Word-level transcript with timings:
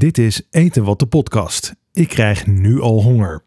Dit 0.00 0.18
is 0.18 0.42
Eten 0.50 0.84
wat 0.84 0.98
de 0.98 1.06
podcast. 1.06 1.74
Ik 1.92 2.08
krijg 2.08 2.46
nu 2.46 2.80
al 2.80 3.02
honger. 3.02 3.42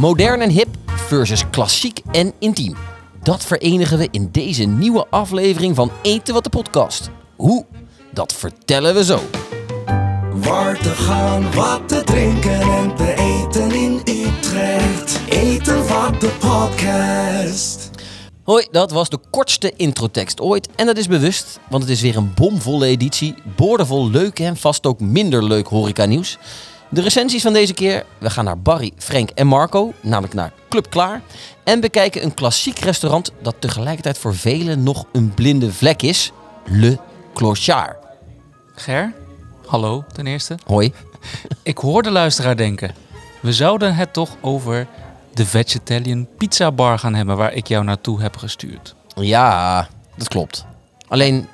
Modern 0.00 0.40
en 0.40 0.50
hip 0.50 0.68
versus 0.86 1.50
klassiek 1.50 2.00
en 2.10 2.32
intiem. 2.38 2.76
Dat 3.22 3.44
verenigen 3.44 3.98
we 3.98 4.08
in 4.10 4.28
deze 4.32 4.64
nieuwe 4.64 5.06
aflevering 5.10 5.76
van 5.76 5.90
Eten 6.02 6.34
wat 6.34 6.44
de 6.44 6.50
podcast. 6.50 7.10
Hoe? 7.36 7.66
Dat 8.12 8.32
vertellen 8.32 8.94
we 8.94 9.04
zo. 9.04 9.20
Waar 10.34 10.78
te 10.78 10.90
gaan, 10.90 11.52
wat 11.52 11.88
te 11.88 12.02
drinken 12.04 12.60
en 12.60 12.94
te 12.96 13.14
eten 13.14 13.72
in 13.72 14.00
Utrecht. 14.04 15.20
Eten 15.28 15.88
wat 15.88 16.20
de 16.20 16.30
podcast. 16.38 17.91
Hoi, 18.44 18.66
dat 18.70 18.90
was 18.90 19.08
de 19.08 19.18
kortste 19.30 19.72
introtekst 19.76 20.40
ooit. 20.40 20.68
En 20.76 20.86
dat 20.86 20.96
is 20.96 21.06
bewust, 21.06 21.60
want 21.68 21.82
het 21.82 21.92
is 21.92 22.00
weer 22.00 22.16
een 22.16 22.34
bomvolle 22.34 22.86
editie. 22.86 23.34
Boordevol 23.56 24.10
leuke 24.10 24.44
en 24.44 24.56
vast 24.56 24.86
ook 24.86 25.00
minder 25.00 25.44
leuk 25.44 25.66
horeca 25.66 26.04
nieuws. 26.04 26.38
De 26.88 27.00
recensies 27.00 27.42
van 27.42 27.52
deze 27.52 27.74
keer, 27.74 28.04
we 28.18 28.30
gaan 28.30 28.44
naar 28.44 28.60
Barry, 28.60 28.92
Frank 28.96 29.30
en 29.30 29.46
Marco, 29.46 29.92
namelijk 30.00 30.34
naar 30.34 30.52
Club 30.68 30.90
Klaar. 30.90 31.22
En 31.64 31.80
bekijken 31.80 32.22
een 32.24 32.34
klassiek 32.34 32.78
restaurant 32.78 33.32
dat 33.42 33.54
tegelijkertijd 33.58 34.18
voor 34.18 34.34
velen 34.34 34.82
nog 34.82 35.04
een 35.12 35.34
blinde 35.34 35.72
vlek 35.72 36.02
is. 36.02 36.32
Le 36.64 36.98
Clochard. 37.34 37.96
Ger, 38.74 39.12
hallo 39.66 40.04
ten 40.12 40.26
eerste. 40.26 40.58
Hoi. 40.66 40.92
Ik 41.62 41.78
hoor 41.78 42.02
de 42.02 42.10
luisteraar 42.10 42.56
denken. 42.56 42.94
We 43.40 43.52
zouden 43.52 43.94
het 43.94 44.12
toch 44.12 44.36
over 44.40 44.86
de 45.34 45.46
Vegetarian 45.46 46.28
Pizza 46.38 46.72
Bar 46.72 46.98
gaan 46.98 47.14
hebben 47.14 47.36
waar 47.36 47.52
ik 47.52 47.66
jou 47.66 47.84
naartoe 47.84 48.20
heb 48.20 48.36
gestuurd. 48.36 48.94
Ja, 49.14 49.88
dat 50.16 50.28
klopt. 50.28 50.64
Alleen, 51.08 51.46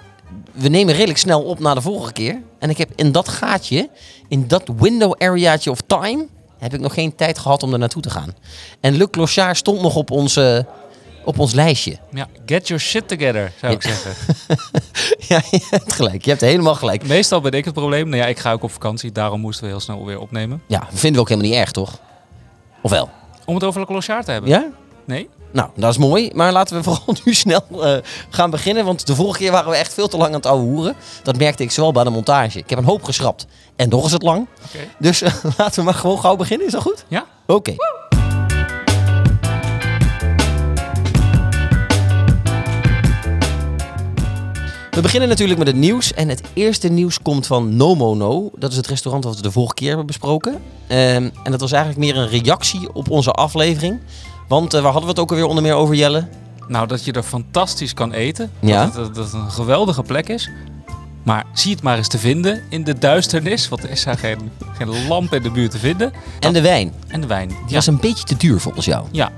we 0.53 0.69
nemen 0.69 0.95
redelijk 0.95 1.19
snel 1.19 1.43
op 1.43 1.59
na 1.59 1.75
de 1.75 1.81
vorige 1.81 2.13
keer. 2.13 2.43
En 2.59 2.71
ik 2.71 2.79
heb 2.79 2.91
in 2.95 3.13
dat 3.13 3.29
gaatje, 3.29 3.91
in 4.29 4.49
dat 4.49 4.63
window 4.77 5.15
areaatje 5.23 5.71
of 5.71 5.81
time, 5.87 6.27
heb 6.59 6.75
ik 6.75 6.81
nog 6.81 6.95
geen 6.95 7.15
tijd 7.15 7.39
gehad 7.39 7.63
om 7.63 7.73
er 7.73 7.79
naartoe 7.79 8.03
te 8.03 8.11
gaan. 8.11 8.35
En 8.81 8.97
Le 8.97 9.11
Clochard 9.11 9.57
stond 9.57 9.81
nog 9.81 9.97
op, 9.97 10.11
onze, 10.11 10.67
op 11.25 11.39
ons 11.39 11.53
lijstje. 11.53 11.99
Ja, 12.13 12.27
get 12.47 12.69
your 12.69 12.83
shit 12.83 13.09
together, 13.09 13.53
zou 13.61 13.73
ik 13.73 13.83
zeggen. 13.83 14.13
ja, 15.29 15.43
je 15.51 15.67
hebt 15.71 15.93
gelijk. 15.93 16.25
Je 16.25 16.31
hebt 16.31 16.43
helemaal 16.43 16.75
gelijk. 16.75 17.07
Meestal 17.07 17.41
ben 17.41 17.53
ik 17.53 17.65
het 17.65 17.75
probleem. 17.75 18.09
Nou 18.09 18.23
ja, 18.23 18.29
ik 18.29 18.39
ga 18.39 18.53
ook 18.53 18.63
op 18.63 18.73
vakantie, 18.73 19.13
daarom 19.13 19.41
moesten 19.41 19.65
we 19.65 19.71
heel 19.71 19.81
snel 19.81 20.05
weer 20.05 20.21
opnemen. 20.21 20.63
Ja, 20.67 20.89
vinden 20.91 21.13
we 21.13 21.21
ook 21.21 21.29
helemaal 21.29 21.51
niet 21.51 21.61
erg, 21.61 21.71
toch? 21.71 22.01
Of 22.83 22.91
wel? 22.91 23.11
Om 23.49 23.55
het 23.55 23.65
over 23.65 23.81
Le 23.81 23.87
Clochard 23.87 24.25
te 24.25 24.31
hebben. 24.31 24.51
Ja? 24.51 24.67
Nee? 25.05 25.29
Nou, 25.53 25.69
dat 25.75 25.91
is 25.91 25.99
mooi. 25.99 26.31
Maar 26.35 26.53
laten 26.53 26.77
we 26.77 26.83
vooral 26.89 27.15
nu 27.25 27.35
snel 27.35 27.65
eh, 27.71 27.97
gaan 28.29 28.51
beginnen. 28.51 28.85
Want 28.85 29.07
de 29.07 29.15
vorige 29.15 29.39
keer 29.39 29.51
waren 29.51 29.71
we 29.71 29.77
echt 29.77 29.95
veel 29.95 30.09
te 30.09 30.17
lang 30.17 30.29
aan 30.29 30.37
het 30.37 30.47
ouwe 30.47 30.63
hoeren. 30.63 30.95
Dat 31.23 31.39
merkte 31.39 31.63
ik 31.63 31.71
zowel 31.71 31.93
bij 31.93 32.05
de 32.05 32.11
montage. 32.11 32.59
Ik 32.59 32.71
heb 32.71 32.79
een 32.79 32.85
hoop 32.85 33.03
geschrapt. 33.03 33.47
En 33.77 33.89
nog 33.89 34.07
is 34.07 34.13
het 34.13 34.23
lang. 34.23 34.47
Dus 34.99 35.23
eh, 35.23 35.33
laten 35.59 35.79
we 35.79 35.85
maar 35.85 35.95
gewoon 35.95 36.19
gauw 36.19 36.37
beginnen. 36.37 36.67
Is 36.67 36.73
dat 36.73 36.83
goed? 36.83 37.05
Ja? 37.09 37.27
Oké. 37.47 37.75
We 44.99 45.05
beginnen 45.05 45.29
natuurlijk 45.29 45.59
met 45.59 45.69
het 45.69 45.77
nieuws. 45.77 46.15
En 46.15 46.29
het 46.29 46.43
eerste 46.53 46.89
nieuws 46.89 47.23
komt 47.23 47.47
van 47.47 47.77
No 47.77 47.95
Mono. 47.95 48.51
Dat 48.57 48.71
is 48.71 48.77
het 48.77 48.87
restaurant 48.87 49.25
wat 49.25 49.37
we 49.37 49.43
de 49.43 49.51
vorige 49.51 49.75
keer 49.75 49.89
hebben 49.89 50.07
besproken. 50.07 50.59
Ehm, 50.87 51.31
en 51.43 51.51
dat 51.51 51.61
was 51.61 51.73
eigenlijk 51.73 52.05
meer 52.05 52.17
een 52.23 52.29
reactie 52.29 52.93
op 52.93 53.11
onze 53.11 53.31
aflevering. 53.31 54.01
Want 54.49 54.75
eh, 54.75 54.83
waar 54.83 54.93
hadden 54.93 55.03
we 55.03 55.15
het 55.15 55.19
ook 55.19 55.31
alweer 55.31 55.47
onder 55.47 55.63
meer 55.63 55.75
over, 55.75 55.95
Jelle? 55.95 56.29
Nou, 56.69 56.87
dat 56.87 57.05
je 57.05 57.13
er 57.13 57.23
fantastisch 57.23 57.95
kan 57.95 58.13
eten. 58.13 58.51
Ja. 58.61 58.85
Dat, 58.85 58.95
het, 58.95 59.15
dat 59.15 59.25
het 59.25 59.35
een 59.35 59.51
geweldige 59.51 60.03
plek 60.03 60.29
is. 60.29 60.51
Maar 61.23 61.45
zie 61.53 61.73
het 61.73 61.83
maar 61.83 61.97
eens 61.97 62.09
te 62.09 62.19
vinden 62.19 62.63
in 62.69 62.85
de 62.85 62.99
duisternis. 62.99 63.69
Want 63.69 63.83
er 63.83 63.91
is 63.91 64.05
daar 64.05 64.19
geen, 64.19 64.51
geen 64.77 65.07
lamp 65.07 65.35
in 65.35 65.43
de 65.43 65.51
buurt 65.51 65.71
te 65.71 65.79
vinden. 65.79 66.13
En 66.41 66.53
de 66.53 66.61
wijn. 66.61 66.93
En 67.09 67.21
de 67.21 67.27
wijn. 67.27 67.49
Die 67.49 67.75
was 67.75 67.87
een 67.87 68.01
beetje 68.01 68.25
te 68.25 68.37
duur 68.37 68.61
volgens 68.61 68.87
jou. 68.87 69.07
Ja. 69.11 69.33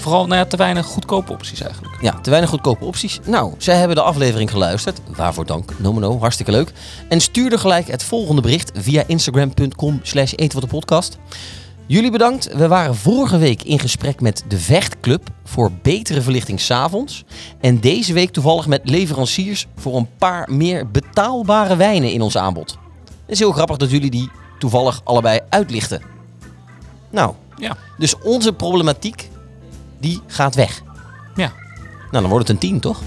Vooral 0.00 0.26
nou 0.26 0.36
ja, 0.38 0.44
te 0.44 0.56
weinig 0.56 0.86
goedkope 0.86 1.32
opties 1.32 1.60
eigenlijk. 1.60 1.98
Ja, 2.00 2.20
te 2.20 2.30
weinig 2.30 2.50
goedkope 2.50 2.84
opties. 2.84 3.20
Nou, 3.26 3.54
zij 3.58 3.76
hebben 3.76 3.96
de 3.96 4.02
aflevering 4.02 4.50
geluisterd. 4.50 5.00
Waarvoor 5.16 5.46
dank, 5.46 5.78
Nomino, 5.78 6.18
hartstikke 6.18 6.50
leuk. 6.52 6.72
En 7.08 7.20
stuurde 7.20 7.58
gelijk 7.58 7.86
het 7.86 8.02
volgende 8.02 8.40
bericht 8.42 8.70
via 8.74 9.02
instagram.com 9.06 10.00
slash 10.02 10.32
podcast. 10.68 11.18
Jullie 11.86 12.10
bedankt. 12.10 12.54
We 12.54 12.68
waren 12.68 12.96
vorige 12.96 13.38
week 13.38 13.62
in 13.62 13.78
gesprek 13.78 14.20
met 14.20 14.44
de 14.48 14.58
Vechtclub 14.58 15.28
voor 15.44 15.72
betere 15.82 16.22
verlichting 16.22 16.60
s'avonds. 16.60 17.24
En 17.60 17.80
deze 17.80 18.12
week 18.12 18.30
toevallig 18.30 18.66
met 18.66 18.80
leveranciers 18.84 19.66
voor 19.76 19.96
een 19.96 20.08
paar 20.18 20.48
meer 20.52 20.90
betaalbare 20.90 21.76
wijnen 21.76 22.12
in 22.12 22.22
ons 22.22 22.36
aanbod. 22.36 22.70
Het 23.04 23.30
is 23.30 23.38
heel 23.38 23.52
grappig 23.52 23.76
dat 23.76 23.90
jullie 23.90 24.10
die 24.10 24.30
toevallig 24.58 25.00
allebei 25.04 25.40
uitlichten. 25.48 26.02
Nou, 27.10 27.34
Ja. 27.56 27.76
dus 27.98 28.18
onze 28.18 28.52
problematiek, 28.52 29.28
die 30.02 30.20
gaat 30.26 30.54
weg. 30.54 30.82
Ja. 31.34 31.52
Nou, 32.10 32.22
dan 32.22 32.26
wordt 32.26 32.48
het 32.48 32.56
een 32.56 32.70
10, 32.70 32.80
toch? 32.80 33.00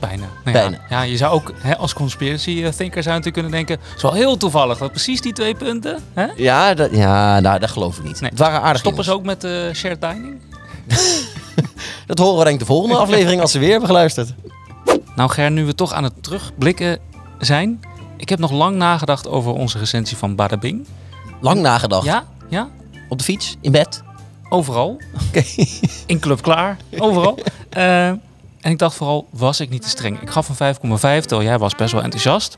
Bijna. 0.00 0.26
Nou 0.44 0.56
Bijna. 0.56 0.76
Ja, 0.88 0.96
ja, 0.96 1.02
je 1.02 1.16
zou 1.16 1.32
ook 1.32 1.52
hè, 1.56 1.76
als 1.76 1.92
conspiracy 1.92 2.70
thinker 2.70 3.02
zou 3.02 3.16
natuurlijk 3.16 3.32
kunnen 3.32 3.50
denken... 3.50 3.78
Het 3.86 3.96
is 3.96 4.02
wel 4.02 4.12
heel 4.12 4.36
toevallig 4.36 4.78
dat 4.78 4.90
precies 4.90 5.20
die 5.20 5.32
twee 5.32 5.54
punten... 5.54 5.98
Hè? 6.14 6.26
Ja, 6.36 6.74
dat, 6.74 6.90
ja 6.90 7.40
nou, 7.40 7.58
dat 7.58 7.70
geloof 7.70 7.98
ik 7.98 8.04
niet. 8.04 8.20
Nee. 8.20 8.30
Het 8.30 8.38
waren 8.38 8.60
aardige 8.60 8.78
Stoppen 8.78 9.04
ze 9.04 9.12
ook 9.12 9.24
met 9.24 9.44
eh, 9.44 9.72
shared 9.72 10.00
dining? 10.00 10.40
Dat 12.06 12.18
horen 12.18 12.38
we 12.38 12.44
denk 12.44 12.54
ik 12.54 12.60
de 12.60 12.72
volgende 12.72 12.96
aflevering 12.96 13.40
als 13.40 13.52
ze 13.52 13.58
weer 13.58 13.70
hebben 13.70 13.88
geluisterd. 13.88 14.34
Nou 15.16 15.30
Ger, 15.30 15.50
nu 15.50 15.64
we 15.64 15.74
toch 15.74 15.92
aan 15.92 16.04
het 16.04 16.22
terugblikken 16.22 16.98
zijn... 17.38 17.80
Ik 18.16 18.28
heb 18.28 18.38
nog 18.38 18.50
lang 18.50 18.76
nagedacht 18.76 19.28
over 19.28 19.52
onze 19.52 19.78
recensie 19.78 20.16
van 20.16 20.34
Bada 20.34 20.56
Bing. 20.56 20.86
Lang 21.40 21.60
nagedacht. 21.60 22.04
Ja, 22.04 22.24
ja, 22.48 22.68
Op 23.08 23.18
de 23.18 23.24
fiets, 23.24 23.56
in 23.60 23.72
bed. 23.72 24.02
Overal. 24.48 25.00
Oké. 25.28 25.42
In 26.06 26.18
Club 26.18 26.42
Klaar, 26.42 26.76
overal. 26.98 27.38
Eh, 27.70 28.06
en 28.08 28.70
ik 28.70 28.78
dacht 28.78 28.96
vooral, 28.96 29.26
was 29.30 29.60
ik 29.60 29.70
niet 29.70 29.82
te 29.82 29.88
streng? 29.88 30.20
Ik 30.20 30.30
gaf 30.30 30.48
een 30.48 30.74
5,5, 30.74 30.80
terwijl 31.00 31.42
jij 31.42 31.58
was 31.58 31.74
best 31.74 31.92
wel 31.92 32.02
enthousiast. 32.02 32.56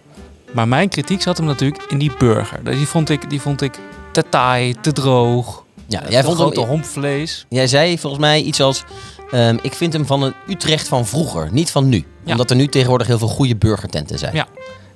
Maar 0.53 0.69
mijn 0.69 0.89
kritiek 0.89 1.23
zat 1.23 1.37
hem 1.37 1.47
natuurlijk 1.47 1.83
in 1.89 1.99
die 1.99 2.13
burger. 2.19 2.65
Die 2.65 2.87
vond 2.87 3.09
ik, 3.11 3.31
die 3.31 3.41
vond 3.41 3.61
ik 3.63 3.79
te 4.13 4.25
taai, 4.29 4.75
te 4.81 4.93
droog. 4.93 5.65
Ja, 5.87 6.03
Jij 6.09 6.23
vond 6.25 6.37
grote 6.37 6.61
hem, 6.61 6.69
hompvlees. 6.69 7.47
jij 7.49 7.67
zei 7.67 7.99
volgens 7.99 8.23
mij 8.23 8.43
iets 8.43 8.61
als... 8.61 8.85
ehm, 9.31 9.59
ik 9.63 9.73
vind 9.73 9.93
hem 9.93 10.07
van 10.07 10.23
een 10.23 10.35
Utrecht 10.49 10.89
van 10.89 11.07
vroeger, 11.07 11.49
niet 11.53 11.71
van 11.71 11.89
nu. 11.89 12.05
Ja. 12.25 12.31
Omdat 12.33 12.51
er 12.51 12.57
nu 12.57 12.67
tegenwoordig 12.67 13.07
heel 13.07 13.19
veel 13.19 13.29
goede 13.29 13.57
burgertenten 13.57 14.19
zijn. 14.19 14.35
Ja. 14.35 14.47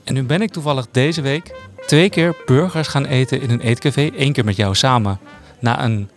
En 0.04 0.14
nu 0.14 0.22
ben 0.22 0.42
ik 0.42 0.50
toevallig 0.50 0.86
deze 0.92 1.20
week 1.20 1.54
twee 1.86 2.10
keer 2.10 2.36
burgers 2.46 2.88
gaan 2.88 3.04
eten 3.04 3.40
in 3.42 3.50
een 3.50 3.60
eetcafé. 3.60 4.10
Eén 4.16 4.32
keer 4.32 4.44
met 4.44 4.56
jou 4.56 4.74
samen. 4.74 5.18
Na 5.58 5.84
een 5.84 6.10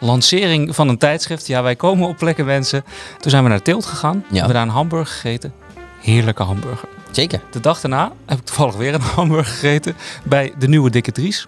lancering 0.00 0.74
van 0.74 0.88
een 0.88 0.98
tijdschrift. 0.98 1.46
Ja, 1.46 1.62
wij 1.62 1.76
komen 1.76 2.08
op 2.08 2.16
plekken 2.16 2.44
mensen. 2.44 2.84
Toen 3.18 3.30
zijn 3.30 3.42
we 3.42 3.48
naar 3.48 3.62
Tilt 3.62 3.84
gegaan. 3.84 4.24
Ja. 4.28 4.36
Hebben 4.36 4.54
daar 4.54 4.62
een 4.62 4.68
hamburger 4.68 5.14
gegeten. 5.14 5.52
Heerlijke 6.00 6.42
hamburger. 6.42 6.88
Zeker. 7.10 7.40
De 7.50 7.60
dag 7.60 7.80
daarna 7.80 8.12
heb 8.26 8.38
ik 8.38 8.44
toevallig 8.44 8.76
weer 8.76 8.94
een 8.94 9.00
hamburger 9.16 9.52
gegeten 9.52 9.96
bij 10.24 10.52
de 10.58 10.68
nieuwe 10.68 10.90
Dikke 10.90 11.12
Dries. 11.12 11.46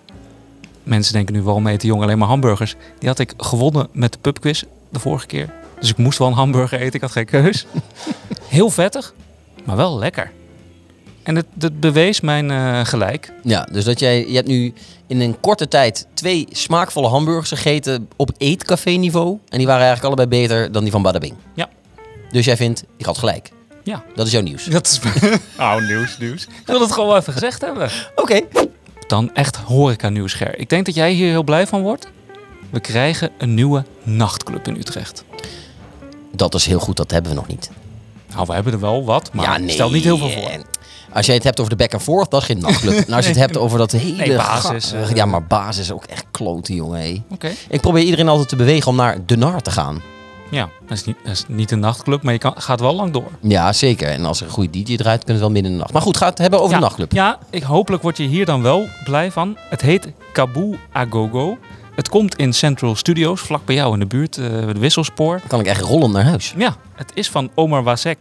Mensen 0.82 1.12
denken 1.12 1.34
nu, 1.34 1.42
waarom 1.42 1.66
eet 1.66 1.80
die 1.80 1.90
jongen 1.90 2.04
alleen 2.04 2.18
maar 2.18 2.28
hamburgers? 2.28 2.76
Die 2.98 3.08
had 3.08 3.18
ik 3.18 3.34
gewonnen 3.36 3.88
met 3.92 4.12
de 4.12 4.18
pubquiz 4.18 4.62
de 4.90 4.98
vorige 4.98 5.26
keer. 5.26 5.50
Dus 5.80 5.90
ik 5.90 5.96
moest 5.96 6.18
wel 6.18 6.28
een 6.28 6.34
hamburger 6.34 6.80
eten, 6.80 6.94
ik 6.94 7.00
had 7.00 7.12
geen 7.12 7.24
keus. 7.24 7.66
Heel 8.48 8.70
vettig, 8.70 9.14
maar 9.64 9.76
wel 9.76 9.98
lekker. 9.98 10.30
En 11.22 11.36
het, 11.36 11.46
het 11.58 11.80
bewees 11.80 12.20
mijn 12.20 12.50
eh, 12.50 12.84
gelijk. 12.84 13.32
Ja, 13.42 13.68
dus 13.72 13.84
dat 13.84 13.98
jij, 14.00 14.28
je 14.28 14.34
hebt 14.34 14.48
nu 14.48 14.72
in 15.06 15.20
een 15.20 15.40
korte 15.40 15.68
tijd 15.68 16.06
twee 16.14 16.46
smaakvolle 16.50 17.08
hamburgers 17.08 17.48
gegeten 17.48 18.08
op 18.16 18.30
eetcafé 18.38 18.90
niveau. 18.90 19.38
En 19.48 19.58
die 19.58 19.66
waren 19.66 19.86
eigenlijk 19.86 20.14
allebei 20.14 20.42
beter 20.42 20.72
dan 20.72 20.82
die 20.82 20.92
van 20.92 21.02
Badabing. 21.02 21.34
Ja. 21.54 21.68
Dus 22.30 22.44
jij 22.44 22.56
vindt, 22.56 22.84
ik 22.96 23.04
had 23.04 23.18
gelijk. 23.18 23.50
Ja. 23.82 24.04
Dat 24.14 24.26
is 24.26 24.32
jouw 24.32 24.42
nieuws. 24.42 24.64
Dat 24.64 24.86
is... 24.86 25.00
oh, 25.58 25.76
nieuws, 25.86 26.18
nieuws. 26.18 26.42
Ik 26.42 26.66
wil 26.66 26.80
het 26.80 26.92
gewoon 26.92 27.08
wel 27.08 27.16
even 27.16 27.32
gezegd 27.32 27.60
hebben. 27.60 27.90
Oké. 28.14 28.40
Dan 29.06 29.34
echt 29.34 29.56
horeca 29.56 30.08
nieuws, 30.08 30.34
Ger. 30.34 30.58
Ik 30.58 30.68
denk 30.68 30.86
dat 30.86 30.94
jij 30.94 31.12
hier 31.12 31.28
heel 31.28 31.42
blij 31.42 31.66
van 31.66 31.82
wordt. 31.82 32.08
We 32.70 32.80
krijgen 32.80 33.30
een 33.38 33.54
nieuwe 33.54 33.84
nachtclub 34.02 34.66
in 34.66 34.76
Utrecht. 34.76 35.24
Dat 36.32 36.54
is 36.54 36.66
heel 36.66 36.80
goed, 36.80 36.96
dat 36.96 37.10
hebben 37.10 37.30
we 37.30 37.36
nog 37.36 37.46
niet. 37.46 37.70
Nou, 38.34 38.46
we 38.46 38.52
hebben 38.52 38.72
er 38.72 38.80
wel 38.80 39.04
wat, 39.04 39.32
maar 39.32 39.44
ja, 39.44 39.58
nee. 39.58 39.70
stel 39.70 39.90
niet 39.90 40.04
heel 40.04 40.18
veel 40.18 40.30
voor. 40.30 40.50
En 41.12 41.18
Als 41.18 41.26
jij 41.26 41.34
het 41.34 41.44
hebt 41.44 41.60
over 41.60 41.70
de 41.70 41.76
back 41.76 41.92
and 41.92 42.02
forth, 42.02 42.30
dat 42.30 42.40
is 42.40 42.46
geen 42.46 42.58
nachtclub. 42.58 42.94
Nou, 42.94 43.12
als 43.12 43.24
je 43.24 43.30
het 43.30 43.40
hebt 43.40 43.56
over 43.56 43.78
dat 43.78 43.92
hele... 43.92 44.16
Nee, 44.16 44.36
basis, 44.36 44.92
eh. 44.92 45.10
ja, 45.14 45.24
maar 45.24 45.42
basis 45.44 45.92
ook 45.92 46.04
echt 46.04 46.24
kloten, 46.30 46.74
jongen. 46.74 47.24
Oké. 47.30 47.50
Ik 47.68 47.80
probeer 47.80 48.02
iedereen 48.02 48.28
altijd 48.28 48.48
te 48.48 48.56
bewegen 48.56 48.88
om 48.88 48.96
naar 48.96 49.18
de 49.26 49.36
NAR 49.36 49.60
te 49.60 49.70
gaan. 49.70 50.02
Ja, 50.50 50.68
dat 50.86 50.96
is, 50.96 51.04
niet, 51.04 51.16
dat 51.24 51.32
is 51.32 51.44
niet 51.48 51.70
een 51.70 51.80
nachtclub, 51.80 52.22
maar 52.22 52.32
je 52.32 52.38
kan, 52.38 52.54
gaat 52.56 52.80
wel 52.80 52.94
lang 52.94 53.12
door. 53.12 53.30
Ja, 53.40 53.72
zeker. 53.72 54.08
En 54.08 54.24
als 54.24 54.40
er 54.40 54.46
een 54.46 54.52
goede 54.52 54.70
DJ 54.70 54.96
draait, 54.96 55.24
kunnen 55.24 55.26
we 55.26 55.32
het 55.32 55.40
wel 55.40 55.50
midden 55.50 55.70
in 55.70 55.76
de 55.76 55.82
nacht. 55.82 55.92
Maar 55.92 56.02
goed, 56.02 56.16
ga 56.16 56.28
het 56.28 56.38
hebben 56.38 56.58
over 56.58 56.70
ja, 56.70 56.76
de 56.76 56.82
nachtclub. 56.82 57.12
Ja, 57.12 57.38
ik, 57.50 57.62
hopelijk 57.62 58.02
word 58.02 58.16
je 58.16 58.22
hier 58.22 58.44
dan 58.44 58.62
wel 58.62 58.88
blij 59.04 59.30
van. 59.30 59.56
Het 59.70 59.80
heet 59.80 60.12
Kaboe 60.32 60.76
Agogo. 60.92 61.58
Het 61.94 62.08
komt 62.08 62.36
in 62.36 62.52
Central 62.52 62.96
Studios, 62.96 63.40
vlak 63.40 63.64
bij 63.64 63.74
jou 63.74 63.92
in 63.92 63.98
de 63.98 64.06
buurt, 64.06 64.36
eh, 64.36 64.44
de 64.46 64.78
Wisselspoor. 64.78 65.38
Dan 65.38 65.48
kan 65.48 65.60
ik 65.60 65.66
echt 65.66 65.80
rollend 65.80 66.12
naar 66.12 66.24
huis. 66.24 66.54
Ja, 66.56 66.76
het 66.94 67.10
is 67.14 67.28
van 67.28 67.50
Omar 67.54 67.82
Wazek, 67.82 68.18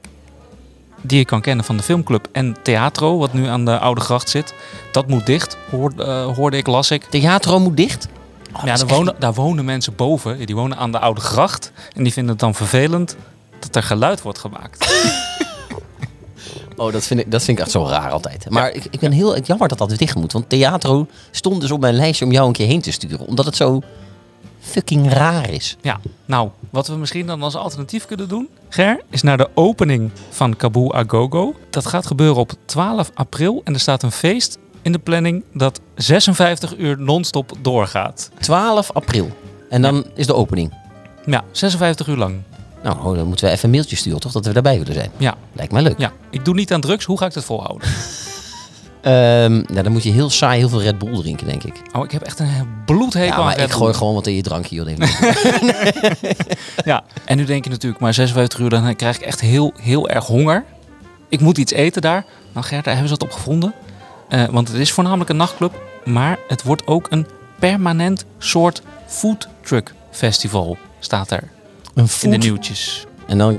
die 1.02 1.18
je 1.18 1.26
kan 1.26 1.42
kennen 1.42 1.66
van 1.66 1.78
de 1.78 1.84
filmclub 1.84 2.28
en 2.32 2.56
Theatro, 2.64 3.18
wat 3.18 3.34
nu 3.34 3.48
aan 3.48 3.66
de 3.66 3.80
Oude 3.80 4.02
Gracht 4.02 4.30
zit. 4.30 4.54
Dat 4.92 5.08
moet 5.08 5.26
dicht, 5.26 5.58
hoorde, 5.70 6.04
eh, 6.04 6.26
hoorde 6.36 6.58
ik, 6.58 6.68
las 6.68 6.92
ik. 6.92 7.04
Theatro 7.04 7.60
moet 7.60 7.78
dicht. 7.78 8.08
Oh, 8.56 8.64
ja, 8.66 8.74
is 8.74 8.80
daar 8.80 8.90
echt- 8.90 8.98
wonen, 8.98 9.16
daar 9.20 9.34
wonen 9.34 9.66
mensen 9.66 9.96
boven, 9.96 10.46
die 10.46 10.56
wonen 10.56 10.78
aan 10.78 10.92
de 10.92 11.00
Oude 11.00 11.22
Gracht. 11.22 11.72
En 11.96 12.04
die 12.04 12.14
vinden 12.14 12.32
het 12.32 12.40
dan 12.40 12.56
vervelend 12.56 13.16
dat 13.60 13.76
er 13.76 13.84
geluid 13.84 14.22
wordt 14.22 14.40
gemaakt. 14.40 14.86
Oh, 16.78 16.92
dat 16.94 17.04
vind, 17.04 17.20
ik, 17.20 17.32
dat 17.32 17.44
vind 17.44 17.58
ik 17.58 17.64
echt 17.64 17.74
zo 17.74 17.86
raar 17.86 18.12
altijd. 18.12 18.50
Maar 18.50 18.72
ik, 18.72 18.86
ik 18.90 19.00
ben 19.00 19.12
heel 19.12 19.40
jammer 19.40 19.68
dat 19.68 19.78
dat 19.78 19.98
dicht 19.98 20.16
moet. 20.16 20.32
Want 20.32 20.50
Theatro 20.50 21.08
stond 21.32 21.62
dus 21.62 21.72
op 21.72 21.80
mijn 21.80 21.94
lijstje 21.94 22.26
om 22.26 22.32
jou 22.32 22.48
een 22.48 22.54
keer 22.54 22.68
heen 22.68 22.82
te 22.82 22.92
sturen. 22.92 23.20
Omdat 23.28 23.46
het 23.46 23.56
zo 23.56 23.82
fucking 24.62 25.14
raar 25.14 25.50
is. 25.50 25.78
Ja, 25.82 26.00
nou, 26.26 26.50
wat 26.70 26.88
we 26.88 26.96
misschien 26.96 27.26
dan 27.26 27.44
als 27.44 27.56
alternatief 27.56 28.06
kunnen 28.06 28.28
doen, 28.28 28.50
Ger, 28.70 29.02
is 29.10 29.22
naar 29.22 29.38
de 29.38 29.50
opening 29.54 30.12
van 30.30 30.56
Kabul 30.56 30.94
Agogo. 30.94 31.56
Dat 31.70 31.86
gaat 31.86 32.06
gebeuren 32.08 32.38
op 32.42 32.52
12 32.66 33.12
april 33.14 33.62
en 33.64 33.74
er 33.74 33.80
staat 33.80 34.04
een 34.04 34.12
feest 34.12 34.58
in 34.82 34.92
de 34.92 35.00
planning 35.00 35.44
dat 35.54 35.80
56 35.96 36.78
uur 36.78 37.00
non-stop 37.00 37.52
doorgaat. 37.62 38.32
12 38.40 38.92
april. 38.92 39.32
En 39.70 39.82
dan 39.82 40.06
is 40.16 40.26
de 40.28 40.36
opening. 40.36 40.74
Ja, 41.26 41.44
56 41.52 42.08
uur 42.08 42.18
lang. 42.18 42.36
Nou, 42.84 42.98
oh, 43.06 43.16
dan 43.16 43.28
moeten 43.28 43.46
we 43.46 43.52
even 43.52 43.66
een 43.66 43.72
mailtje 43.72 43.96
sturen, 43.96 44.20
toch? 44.20 44.32
Dat 44.32 44.46
we 44.46 44.54
daarbij 44.54 44.78
willen 44.78 44.94
zijn. 44.94 45.12
Ja, 45.18 45.36
Lijkt 45.54 45.72
mij 45.72 45.82
leuk. 45.82 45.98
ja. 45.98 46.12
Ik 46.30 46.46
doe 46.46 46.54
niet 46.54 46.74
aan 46.74 46.82
drugs, 46.82 47.06
hoe 47.06 47.18
ga 47.18 47.26
ik 47.26 47.34
dat 47.34 47.44
volhouden? 47.46 47.88
Ehm, 49.02 49.52
nou, 49.52 49.82
dan 49.82 49.92
moet 49.92 50.04
je 50.04 50.12
heel 50.12 50.30
saai 50.30 50.60
heel 50.60 50.70
veel 50.70 50.82
Red 50.82 50.98
Bull 50.98 51.16
drinken, 51.22 51.48
denk 51.48 51.64
ik. 51.64 51.76
Oh, 51.92 52.04
ik 52.04 52.12
heb 52.12 52.22
echt 52.22 52.40
een 52.40 52.68
bloedhekel 52.86 53.28
Ja, 53.28 53.36
aan 53.36 53.44
maar 53.44 53.56
Red 53.56 53.66
ik 53.66 53.72
gooi 53.72 53.90
Bull. 53.90 53.98
gewoon 53.98 54.14
wat 54.14 54.28
in 54.28 54.36
je 54.36 54.42
drankje, 54.42 54.76
joh. 54.76 54.88
Ja, 56.92 57.04
en 57.26 57.38
nu 57.38 57.46
denk 57.46 57.64
je 57.64 57.70
natuurlijk, 57.70 58.02
maar 58.02 58.14
56 58.14 58.60
uur, 58.60 58.70
dan 58.70 58.96
krijg 58.96 59.16
ik 59.16 59.22
echt 59.22 59.40
heel, 59.40 59.74
heel 59.82 60.10
erg 60.10 60.26
honger. 60.26 60.64
Ik 61.30 61.40
moet 61.40 61.58
iets 61.58 61.72
eten 61.72 62.02
daar. 62.02 62.26
Nou 62.54 62.66
Ger, 62.66 62.84
daar 62.84 62.94
hebben 62.94 63.10
ze 63.12 63.18
dat 63.18 63.30
op 63.30 63.34
gevonden. 63.34 63.74
Eh, 64.30 64.44
want 64.44 64.68
het 64.68 64.78
is 64.78 64.92
voornamelijk 64.92 65.30
een 65.30 65.38
nachtclub, 65.38 65.82
maar 66.06 66.38
het 66.48 66.64
wordt 66.64 66.88
ook 66.88 67.08
een 67.10 67.28
permanent 67.60 68.26
soort 68.38 68.82
food 69.08 69.48
truck 69.62 69.94
festival, 70.12 70.78
staat 71.00 71.32
er 71.32 71.44
Een 71.94 72.08
in 72.22 72.30
de 72.30 72.38
nieuwtjes, 72.38 73.06
En 73.28 73.38
dan, 73.38 73.52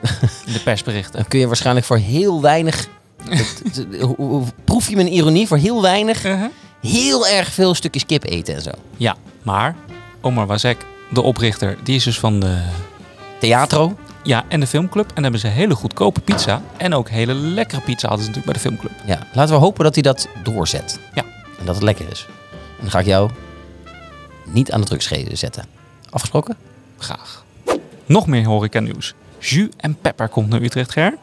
in 0.46 0.52
de 0.52 0.60
persberichten. 0.64 1.12
dan 1.20 1.28
kun 1.28 1.38
je 1.38 1.46
waarschijnlijk 1.46 1.86
voor 1.86 1.96
heel 1.96 2.40
weinig... 2.40 2.88
het- 3.28 4.54
proef 4.64 4.88
je 4.88 4.96
mijn 4.96 5.12
ironie? 5.12 5.46
Voor 5.46 5.56
heel 5.56 5.82
weinig 5.82 6.24
Uh-huh. 6.24 6.44
heel 6.80 7.26
erg 7.28 7.52
veel 7.52 7.74
stukjes 7.74 8.06
kip 8.06 8.24
eten 8.24 8.54
en 8.54 8.62
zo. 8.62 8.70
Ja, 8.96 9.16
maar 9.42 9.76
Omar 10.20 10.46
Wazek, 10.46 10.86
de 11.10 11.22
oprichter, 11.22 11.76
die 11.84 11.94
is 11.96 12.04
dus 12.04 12.18
van 12.18 12.40
de 12.40 12.62
Theatro. 13.40 13.96
ja, 14.22 14.44
en 14.48 14.60
de 14.60 14.66
filmclub. 14.66 15.08
En 15.08 15.14
dan 15.14 15.22
hebben 15.22 15.40
ze 15.40 15.46
hele 15.48 15.74
goedkope 15.74 16.20
pizza 16.20 16.62
en 16.76 16.94
ook 16.94 17.08
hele 17.08 17.34
lekkere 17.34 17.80
pizza 17.80 18.08
hadden 18.08 18.26
ze 18.26 18.30
natuurlijk 18.32 18.44
bij 18.44 18.54
de 18.54 18.76
filmclub. 18.78 18.92
Ja, 19.06 19.26
laten 19.34 19.54
we 19.54 19.60
hopen 19.60 19.84
dat 19.84 19.94
hij 19.94 20.02
dat 20.02 20.28
doorzet. 20.42 20.98
Ja. 21.14 21.22
En 21.58 21.64
dat 21.66 21.74
het 21.74 21.84
lekker 21.84 22.10
is. 22.10 22.26
En 22.54 22.80
dan 22.80 22.90
ga 22.90 22.98
ik 22.98 23.06
jou 23.06 23.30
niet 24.46 24.72
aan 24.72 24.80
de 24.80 24.86
drugscheden 24.86 25.38
zetten. 25.38 25.64
Afgesproken? 26.10 26.56
Graag. 26.98 27.44
Nog 28.06 28.26
meer 28.26 28.44
horeca 28.44 28.80
nieuws. 28.80 29.14
Jus 29.38 29.68
en 29.76 29.94
Pepper 30.00 30.28
komt 30.28 30.48
naar 30.48 30.60
Utrecht, 30.62 30.92
Ger. 30.92 31.14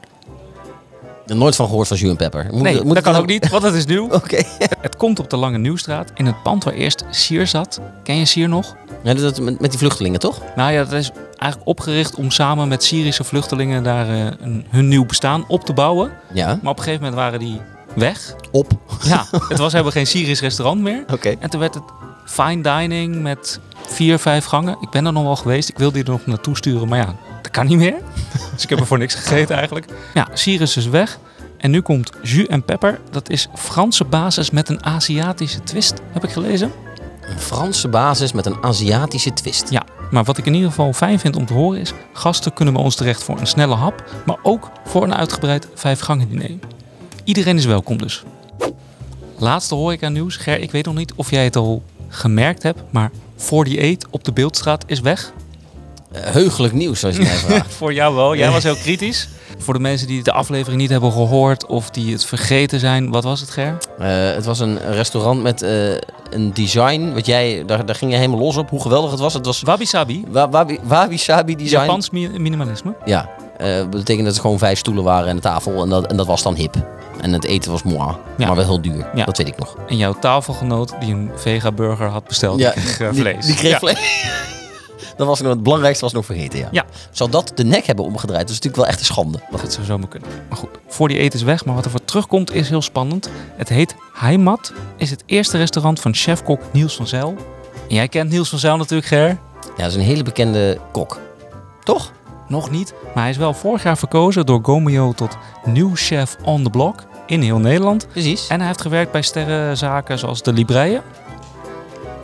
Nooit 1.34 1.56
van 1.56 1.68
gehoord 1.68 1.88
van 1.88 1.98
Jus 1.98 2.10
en 2.10 2.16
Pepper. 2.16 2.48
Moet, 2.52 2.62
Nee, 2.62 2.84
moet 2.84 2.94
dat 2.94 3.04
kan 3.04 3.16
ook 3.16 3.26
niet, 3.26 3.50
want 3.50 3.64
het 3.64 3.74
is 3.74 3.86
nieuw. 3.86 4.08
Oké. 4.22 4.42
Het 4.82 4.98
komt 4.98 5.20
op 5.20 5.30
de 5.30 5.38
Lange 5.38 5.58
Nieuwstraat 5.58 6.12
in 6.16 6.26
het 6.26 6.44
pand 6.44 6.64
waar 6.64 6.74
eerst 6.74 7.04
Sier 7.10 7.48
zat. 7.48 7.80
Ken 8.04 8.18
je 8.18 8.26
Sier 8.26 8.50
nog? 8.50 8.76
Ja, 9.04 9.14
dat 9.14 9.40
met 9.40 9.70
die 9.70 9.80
vluchtelingen, 9.80 10.20
toch? 10.20 10.42
Nou 10.56 10.72
ja, 10.72 10.84
dat 10.84 10.94
is 10.94 11.12
eigenlijk 11.38 11.70
opgericht 11.70 12.16
om 12.16 12.32
samen 12.32 12.68
met 12.68 12.84
Syrische 12.84 13.24
vluchtelingen 13.24 13.84
daar 13.84 14.10
eh, 14.10 14.26
een, 14.40 14.66
hun 14.70 14.88
nieuw 14.88 15.06
bestaan 15.06 15.46
op 15.48 15.66
te 15.66 15.74
bouwen. 15.74 16.12
Ja. 16.34 16.46
Maar 16.62 16.72
op 16.72 16.78
een 16.78 16.84
gegeven 16.84 17.06
moment 17.06 17.22
waren 17.22 17.40
die 17.40 17.62
weg. 17.96 18.36
Op. 18.52 18.72
Ja, 19.04 19.26
het 19.50 19.58
was 19.58 19.72
helemaal 19.72 19.92
geen 19.92 20.08
Syrisch 20.08 20.42
restaurant 20.42 20.82
meer. 20.82 21.04
Oké. 21.14 21.36
En 21.40 21.50
toen 21.50 21.60
werd 21.60 21.74
het 21.74 21.84
fine 22.26 22.62
dining 22.62 23.22
met 23.22 23.60
vier, 23.88 24.20
vijf 24.20 24.46
gangen. 24.46 24.78
Ik 24.82 24.90
ben 24.90 25.06
er 25.06 25.14
nog 25.14 25.24
wel 25.24 25.36
geweest. 25.36 25.70
Ik 25.70 25.78
wilde 25.78 25.94
die 25.94 26.04
er 26.04 26.12
nog 26.12 26.26
naartoe 26.26 26.58
sturen, 26.58 26.88
maar 26.88 26.98
ja, 26.98 27.16
dat 27.42 27.52
kan 27.52 27.68
niet 27.68 27.78
meer. 27.78 27.96
Dus 28.54 28.64
ik 28.64 28.70
heb 28.70 28.80
er 28.80 28.86
voor 28.86 28.98
niks 28.98 29.16
gegeten 29.16 29.56
eigenlijk. 29.56 29.86
Ja, 30.14 30.28
Sirius 30.34 30.78
is 30.78 30.88
weg. 30.88 31.20
En 31.58 31.72
nu 31.72 31.82
komt 31.82 32.12
Jus 32.22 32.48
en 32.48 32.64
Pepper. 32.64 33.00
Dat 33.12 33.30
is 33.30 33.48
Franse 33.56 34.06
basis 34.06 34.50
met 34.50 34.70
een 34.70 34.86
Aziatische 34.86 35.64
twist, 35.64 35.94
heb 36.12 36.24
ik 36.24 36.30
gelezen. 36.30 36.72
Een 37.22 37.40
Franse 37.40 37.88
basis 37.88 38.32
met 38.32 38.46
een 38.46 38.64
Aziatische 38.64 39.34
twist. 39.34 39.70
Ja, 39.70 39.84
maar 40.12 40.24
wat 40.24 40.38
ik 40.38 40.46
in 40.46 40.54
ieder 40.54 40.70
geval 40.70 40.94
fijn 40.94 41.20
vind 41.20 41.36
om 41.36 41.46
te 41.46 41.54
horen 41.54 41.80
is... 41.80 41.94
gasten 42.14 42.54
kunnen 42.54 42.74
bij 42.74 42.84
ons 42.84 42.96
terecht 42.96 43.24
voor 43.24 43.40
een 43.40 43.48
snelle 43.48 43.76
hap... 43.76 44.04
maar 44.26 44.38
ook 44.44 44.72
voor 44.86 45.04
een 45.04 45.16
uitgebreid 45.16 45.68
vijfgangen 45.74 46.30
diner. 46.30 46.60
Iedereen 47.24 47.58
is 47.58 47.66
welkom 47.66 47.98
dus. 47.98 48.24
Laatste 49.38 49.76
horeca 49.76 50.10
nieuws. 50.10 50.36
Ger, 50.36 50.60
ik 50.60 50.72
weet 50.72 50.86
nog 50.86 50.96
niet 50.96 51.14
of 51.14 51.30
jij 51.30 51.44
het 51.44 51.56
al 51.56 51.84
gemerkt 52.08 52.64
hebt... 52.64 52.82
maar 52.90 53.12
48 53.38 54.10
op 54.12 54.24
de 54.24 54.32
Beeldstraat 54.32 54.84
is 54.88 55.00
weg. 55.00 55.32
Eh, 56.12 56.22
heugelijk 56.24 56.74
nieuws, 56.74 57.00
zoals 57.00 57.16
je 57.16 57.22
mij 57.22 57.32
vraagt. 57.36 57.74
Voor 57.80 57.94
jou 57.94 58.16
wel, 58.16 58.36
jij 58.36 58.52
was 58.52 58.64
heel 58.64 58.76
kritisch. 58.76 59.28
Voor 59.58 59.74
de 59.74 59.80
mensen 59.80 60.08
die 60.08 60.24
de 60.24 60.32
aflevering 60.32 60.82
niet 60.82 60.90
hebben 60.90 61.12
gehoord... 61.12 61.66
of 61.66 61.90
die 61.90 62.12
het 62.14 62.26
vergeten 62.26 62.80
zijn, 62.80 63.10
wat 63.10 63.24
was 63.24 63.40
het 63.40 63.50
Ger? 63.50 63.78
Eh, 64.00 64.08
het 64.34 64.46
was 64.46 64.60
een 64.60 64.80
restaurant 64.92 65.42
met 65.42 65.62
eh, 65.62 65.92
een 66.30 66.54
design. 66.54 67.12
Wat 67.14 67.26
jij, 67.26 67.64
daar, 67.66 67.86
daar 67.86 67.96
ging 67.96 68.12
je 68.12 68.18
helemaal 68.18 68.40
los 68.40 68.58
op. 68.58 68.70
Hoe 68.70 68.82
geweldig 68.82 69.12
het 69.12 69.20
was. 69.20 69.34
Het 69.34 69.46
was 69.46 69.62
Wabi 69.62 69.86
Sabi, 69.86 70.24
wa- 70.30 70.50
wabi, 70.50 70.80
wabi 70.84 71.18
sabi 71.18 71.56
design. 71.56 71.80
Japans 71.82 72.10
mi- 72.10 72.40
minimalisme. 72.40 72.94
Ja. 73.06 73.30
eh, 73.58 73.76
dat 73.76 73.90
betekent 73.90 74.26
dat 74.26 74.36
er 74.36 74.42
gewoon 74.42 74.58
vijf 74.58 74.80
stoelen 74.80 75.04
waren 75.04 75.30
en 75.30 75.36
een 75.36 75.42
tafel. 75.42 75.82
En 75.84 75.90
dat, 75.90 76.06
en 76.08 76.18
dat 76.18 76.28
was 76.28 76.44
dan 76.44 76.56
hip. 76.56 76.76
En 77.22 77.34
het 77.34 77.46
eten 77.46 77.72
was 77.72 77.84
moi. 77.84 78.16
Ja. 78.38 78.48
Maar 78.48 78.56
wel 78.56 78.66
heel 78.66 78.82
duur. 78.82 79.10
Ja. 79.16 79.26
Dat 79.26 79.38
weet 79.38 79.48
ik 79.48 79.58
nog. 79.58 79.76
En 79.88 79.98
jouw 79.98 80.14
tafelgenoot 80.20 80.94
die 81.00 81.14
een 81.14 81.32
vega-burger 81.36 82.08
had 82.08 82.24
besteld, 82.28 82.58
die 82.58 82.70
kreeg 82.72 83.00
eh, 83.00 83.10
die- 83.12 83.22
vlees. 83.22 83.46
Die, 83.46 83.56
kreeg 83.56 83.72
Ja. 83.72 83.78
vlees. 83.80 84.00
dat 85.20 85.28
was 85.28 85.42
nog, 85.42 85.54
het 85.54 85.64
belangrijkste 85.64 86.04
was 86.04 86.14
nog 86.14 86.26
vergeten, 86.26 86.60
ja. 86.60 86.68
Ja. 86.72 86.86
Zou 87.12 87.30
dat 87.30 87.52
de 87.56 87.64
nek 87.64 87.86
hebben 87.86 88.06
omgedraaid? 88.06 88.48
Dat 88.48 88.50
is 88.50 88.56
natuurlijk 88.56 88.84
wel 88.84 88.92
echt 88.92 89.00
een 89.00 89.06
schande. 89.06 89.40
Dat 89.52 89.60
goed. 89.60 89.74
zou 89.74 89.86
zomaar 89.86 90.08
kunnen. 90.08 90.30
Maar 90.50 90.58
goed, 90.58 90.70
voor 90.88 91.08
die 91.08 91.18
eten 91.18 91.40
is 91.40 91.46
weg. 91.46 91.66
Maar 91.66 91.76
wat 91.76 91.86
er 91.86 91.92
voor 91.92 92.06
terugkomt 92.06 92.54
is 92.54 92.70
heel 92.70 92.82
spannend. 92.82 93.30
Het 93.56 93.70
heet 93.70 93.96
Heimat. 94.14 94.74
Is 94.98 95.10
het 95.10 95.24
eerste 95.26 95.58
restaurant 95.58 96.00
van 96.00 96.14
chefkok 96.14 96.62
Niels 96.72 96.96
van 96.96 97.08
Zijl. 97.08 97.36
En 97.90 97.96
jij 97.96 98.08
kent 98.08 98.30
Niels 98.30 98.50
van 98.50 98.60
Zijl 98.60 98.78
natuurlijk, 98.78 99.08
Ger. 99.08 99.28
Ja, 99.28 99.38
dat 99.78 99.86
is 99.88 99.96
een 99.96 100.02
hele 100.02 100.24
bekende 100.24 100.80
kok. 100.92 101.20
Toch? 101.84 102.12
Nog 102.48 102.70
niet. 102.70 102.94
Maar 103.14 103.24
hij 103.24 103.32
is 103.32 103.38
wel 103.38 103.54
vorig 103.54 103.84
jaar 103.84 103.98
verkozen 103.98 104.46
door 104.46 104.60
Gomeo 104.62 105.14
tot 105.14 105.38
nieuw 105.66 105.92
chef 105.96 106.36
on 106.44 106.64
the 106.64 106.70
block 106.70 107.04
in 107.26 107.42
heel 107.42 107.60
Nederland. 107.60 108.08
Precies. 108.08 108.48
En 108.48 108.58
hij 108.58 108.68
heeft 108.68 108.82
gewerkt 108.82 109.12
bij 109.12 109.22
sterrenzaken 109.22 110.20
zoals 110.20 110.42
de 110.42 110.54
Libreien. 110.54 111.02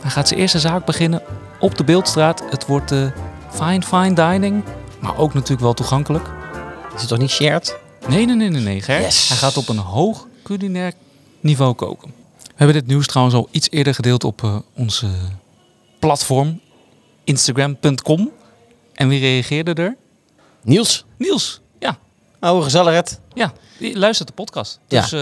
Hij 0.00 0.10
gaat 0.10 0.28
zijn 0.28 0.40
eerste 0.40 0.58
zaak 0.58 0.84
beginnen 0.84 1.22
op 1.60 1.76
de 1.76 1.84
Beeldstraat. 1.84 2.42
Het 2.50 2.66
wordt 2.66 2.92
eh, 2.92 3.06
fine, 3.50 3.82
fine 3.82 4.12
dining. 4.14 4.64
Maar 5.00 5.16
ook 5.18 5.34
natuurlijk 5.34 5.60
wel 5.60 5.74
toegankelijk. 5.74 6.28
Is 6.94 7.00
het 7.00 7.08
toch 7.08 7.18
niet 7.18 7.30
shared? 7.30 7.76
Nee, 8.08 8.26
nee, 8.26 8.34
nee, 8.36 8.48
nee, 8.48 8.60
nee, 8.60 8.82
Ger. 8.82 9.00
Yes. 9.00 9.28
Hij 9.28 9.36
gaat 9.36 9.56
op 9.56 9.68
een 9.68 9.78
hoog 9.78 10.26
culinair 10.42 10.92
niveau 11.40 11.74
koken. 11.74 12.12
We 12.38 12.52
hebben 12.54 12.76
dit 12.76 12.86
nieuws 12.86 13.06
trouwens 13.06 13.36
al 13.36 13.48
iets 13.50 13.70
eerder 13.70 13.94
gedeeld 13.94 14.24
op 14.24 14.42
eh, 14.42 14.56
onze 14.74 15.06
platform 15.98 16.60
instagram.com. 17.24 18.30
En 18.94 19.08
wie 19.08 19.20
reageerde 19.20 19.74
er? 19.82 19.96
Niels, 20.62 21.04
Niels. 21.18 21.60
Ja, 21.78 21.98
oude 22.38 22.62
gezelligheid. 22.64 23.20
ja. 23.34 23.52
Die 23.78 23.98
luistert 23.98 24.28
de 24.28 24.34
podcast. 24.34 24.80
Ja. 24.88 25.00
Dus 25.00 25.12
eh, 25.12 25.20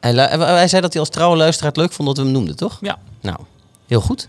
Hij, 0.00 0.12
hij 0.38 0.68
zei 0.68 0.82
dat 0.82 0.92
hij 0.92 1.00
als 1.00 1.10
trouwe 1.10 1.36
luisteraar 1.36 1.70
het 1.70 1.80
leuk 1.80 1.92
vond 1.92 2.08
dat 2.08 2.16
we 2.16 2.22
hem 2.22 2.32
noemden, 2.32 2.56
toch? 2.56 2.78
ja, 2.80 2.98
Nou, 3.20 3.38
heel 3.86 4.00
goed. 4.00 4.28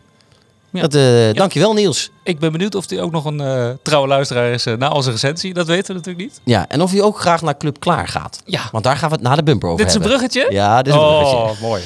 Ja. 0.76 0.82
Dat, 0.82 0.96
eh, 0.96 1.34
Dankjewel 1.34 1.74
Niels. 1.74 2.10
ik 2.24 2.40
ben 2.40 2.52
benieuwd 2.52 2.76
of 2.76 2.90
hij 2.90 3.02
ook 3.02 3.12
nog 3.12 3.26
een 3.26 3.40
eh, 3.40 3.70
trouwe 3.84 4.08
luisteraar 4.08 4.52
is 4.52 4.66
eh, 4.66 4.74
na 4.78 4.90
onze 4.90 5.12
recensie. 5.12 5.54
Dat 5.54 5.68
weten 5.68 5.88
we 5.88 5.94
natuurlijk 5.94 6.26
niet. 6.26 6.40
Ja, 6.44 6.68
en 6.68 6.82
of 6.82 6.92
hij 6.92 7.02
ook 7.02 7.20
graag 7.20 7.42
naar 7.42 7.58
Club 7.58 7.80
Klaar 7.80 8.08
gaat. 8.08 8.40
Ja, 8.46 8.62
Want 8.72 8.84
daar 8.84 8.98
gaan 8.98 9.10
we 9.10 9.16
het 9.16 9.24
na 9.24 9.36
de 9.36 9.44
bumper 9.44 9.70
over 9.70 9.86
dit 9.86 9.96
is 9.96 9.96
een 9.96 10.02
hebben. 10.02 10.20
bruggetje? 10.20 10.54
Ja, 10.56 10.82
dit 10.82 10.94
is 10.94 11.00
een 11.00 11.08
bruggetje. 11.08 11.38
Oh, 11.38 11.62
mooi. 11.70 11.82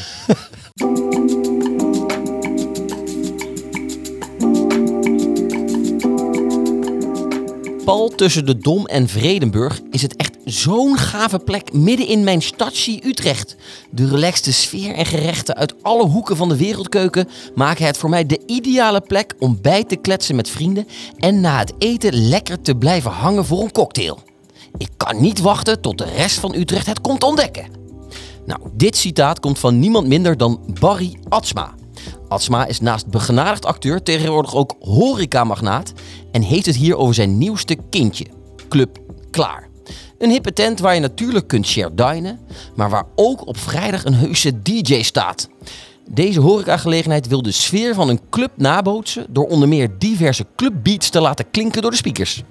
Pal 7.86 8.10
tussen 8.10 8.46
de 8.46 8.58
Dom 8.58 8.86
en 8.86 9.08
Vredenburg 9.08 9.80
is 9.92 10.02
het 10.02 10.16
echt 10.16 10.38
zo'n 10.52 10.98
gave 10.98 11.40
plek 11.40 11.74
midden 11.74 12.08
in 12.08 12.24
mijn 12.24 12.42
stadsie 12.42 13.08
Utrecht. 13.08 13.56
De 13.92 14.08
relaxte 14.08 14.54
sfeer 14.54 14.94
en 14.94 15.06
gerechten 15.06 15.56
uit 15.56 15.84
alle 15.84 16.06
hoeken 16.06 16.38
van 16.38 16.50
de 16.50 16.58
wereldkeuken 16.58 17.28
maken 17.56 17.86
het 17.86 17.98
voor 17.98 18.10
mij 18.10 18.26
de 18.26 18.42
ideale 18.46 19.02
plek 19.02 19.34
om 19.40 19.60
bij 19.62 19.84
te 19.84 19.96
kletsen 19.96 20.36
met 20.36 20.50
vrienden 20.50 20.88
en 21.18 21.42
na 21.42 21.58
het 21.58 21.74
eten 21.78 22.14
lekker 22.30 22.62
te 22.62 22.76
blijven 22.76 23.12
hangen 23.12 23.46
voor 23.46 23.62
een 23.62 23.72
cocktail. 23.72 24.20
Ik 24.78 24.90
kan 24.98 25.22
niet 25.22 25.40
wachten 25.40 25.82
tot 25.82 25.98
de 25.98 26.06
rest 26.16 26.40
van 26.40 26.56
Utrecht 26.56 26.86
het 26.86 27.02
komt 27.02 27.24
ontdekken. 27.24 27.68
Nou, 28.46 28.60
dit 28.74 28.98
citaat 28.98 29.40
komt 29.40 29.60
van 29.60 29.80
niemand 29.80 30.08
minder 30.08 30.38
dan 30.38 30.60
Barry 30.80 31.18
Atsma. 31.28 31.74
Atsma 32.28 32.66
is 32.66 32.80
naast 32.80 33.08
begenadigd 33.08 33.66
acteur 33.66 34.04
tegenwoordig 34.04 34.56
ook 34.56 34.76
horecamagnaat 34.80 35.94
en 36.32 36.42
heeft 36.42 36.66
het 36.66 36.76
hier 36.76 36.98
over 36.98 37.14
zijn 37.14 37.38
nieuwste 37.38 37.78
kindje, 37.90 38.26
Club 38.70 38.98
Klaar. 39.32 39.69
Een 40.20 40.30
hippe 40.30 40.54
tent 40.54 40.80
waar 40.80 40.94
je 40.94 41.00
natuurlijk 41.00 41.48
kunt 41.48 41.68
share 41.68 41.94
dinen, 41.94 42.40
maar 42.76 42.90
waar 42.90 43.06
ook 43.16 43.48
op 43.48 43.58
vrijdag 43.58 44.06
een 44.06 44.14
heuse 44.14 44.62
DJ 44.62 45.02
staat. 45.02 45.50
Deze 46.10 46.40
horecagelegenheid 46.40 47.28
wil 47.28 47.42
de 47.42 47.52
sfeer 47.52 47.94
van 47.94 48.10
een 48.10 48.20
club 48.30 48.52
nabootsen 48.56 49.26
door 49.30 49.48
onder 49.48 49.68
meer 49.68 49.90
diverse 49.98 50.46
clubbeats 50.56 51.10
te 51.10 51.22
laten 51.22 51.52
klinken 51.52 51.82
door 51.82 51.92
de 51.92 51.98
speakers. 51.98 52.44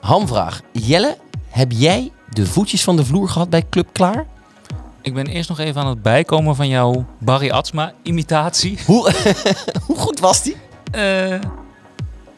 Hamvraag. 0.00 0.60
Jelle, 0.72 1.16
heb 1.48 1.72
jij 1.72 2.12
de 2.30 2.46
voetjes 2.46 2.84
van 2.84 2.96
de 2.96 3.04
vloer 3.04 3.28
gehad 3.28 3.50
bij 3.50 3.64
Club 3.70 3.88
Klaar? 3.92 4.26
Ik 5.02 5.14
ben 5.14 5.26
eerst 5.26 5.48
nog 5.48 5.58
even 5.58 5.80
aan 5.80 5.88
het 5.88 6.02
bijkomen 6.02 6.56
van 6.56 6.68
jouw 6.68 7.04
Barry 7.18 7.50
Atsma 7.50 7.92
imitatie. 8.02 8.78
Hoe, 8.86 9.12
hoe 9.86 9.96
goed 9.96 10.20
was 10.20 10.42
die? 10.42 10.56
Eh, 10.90 11.38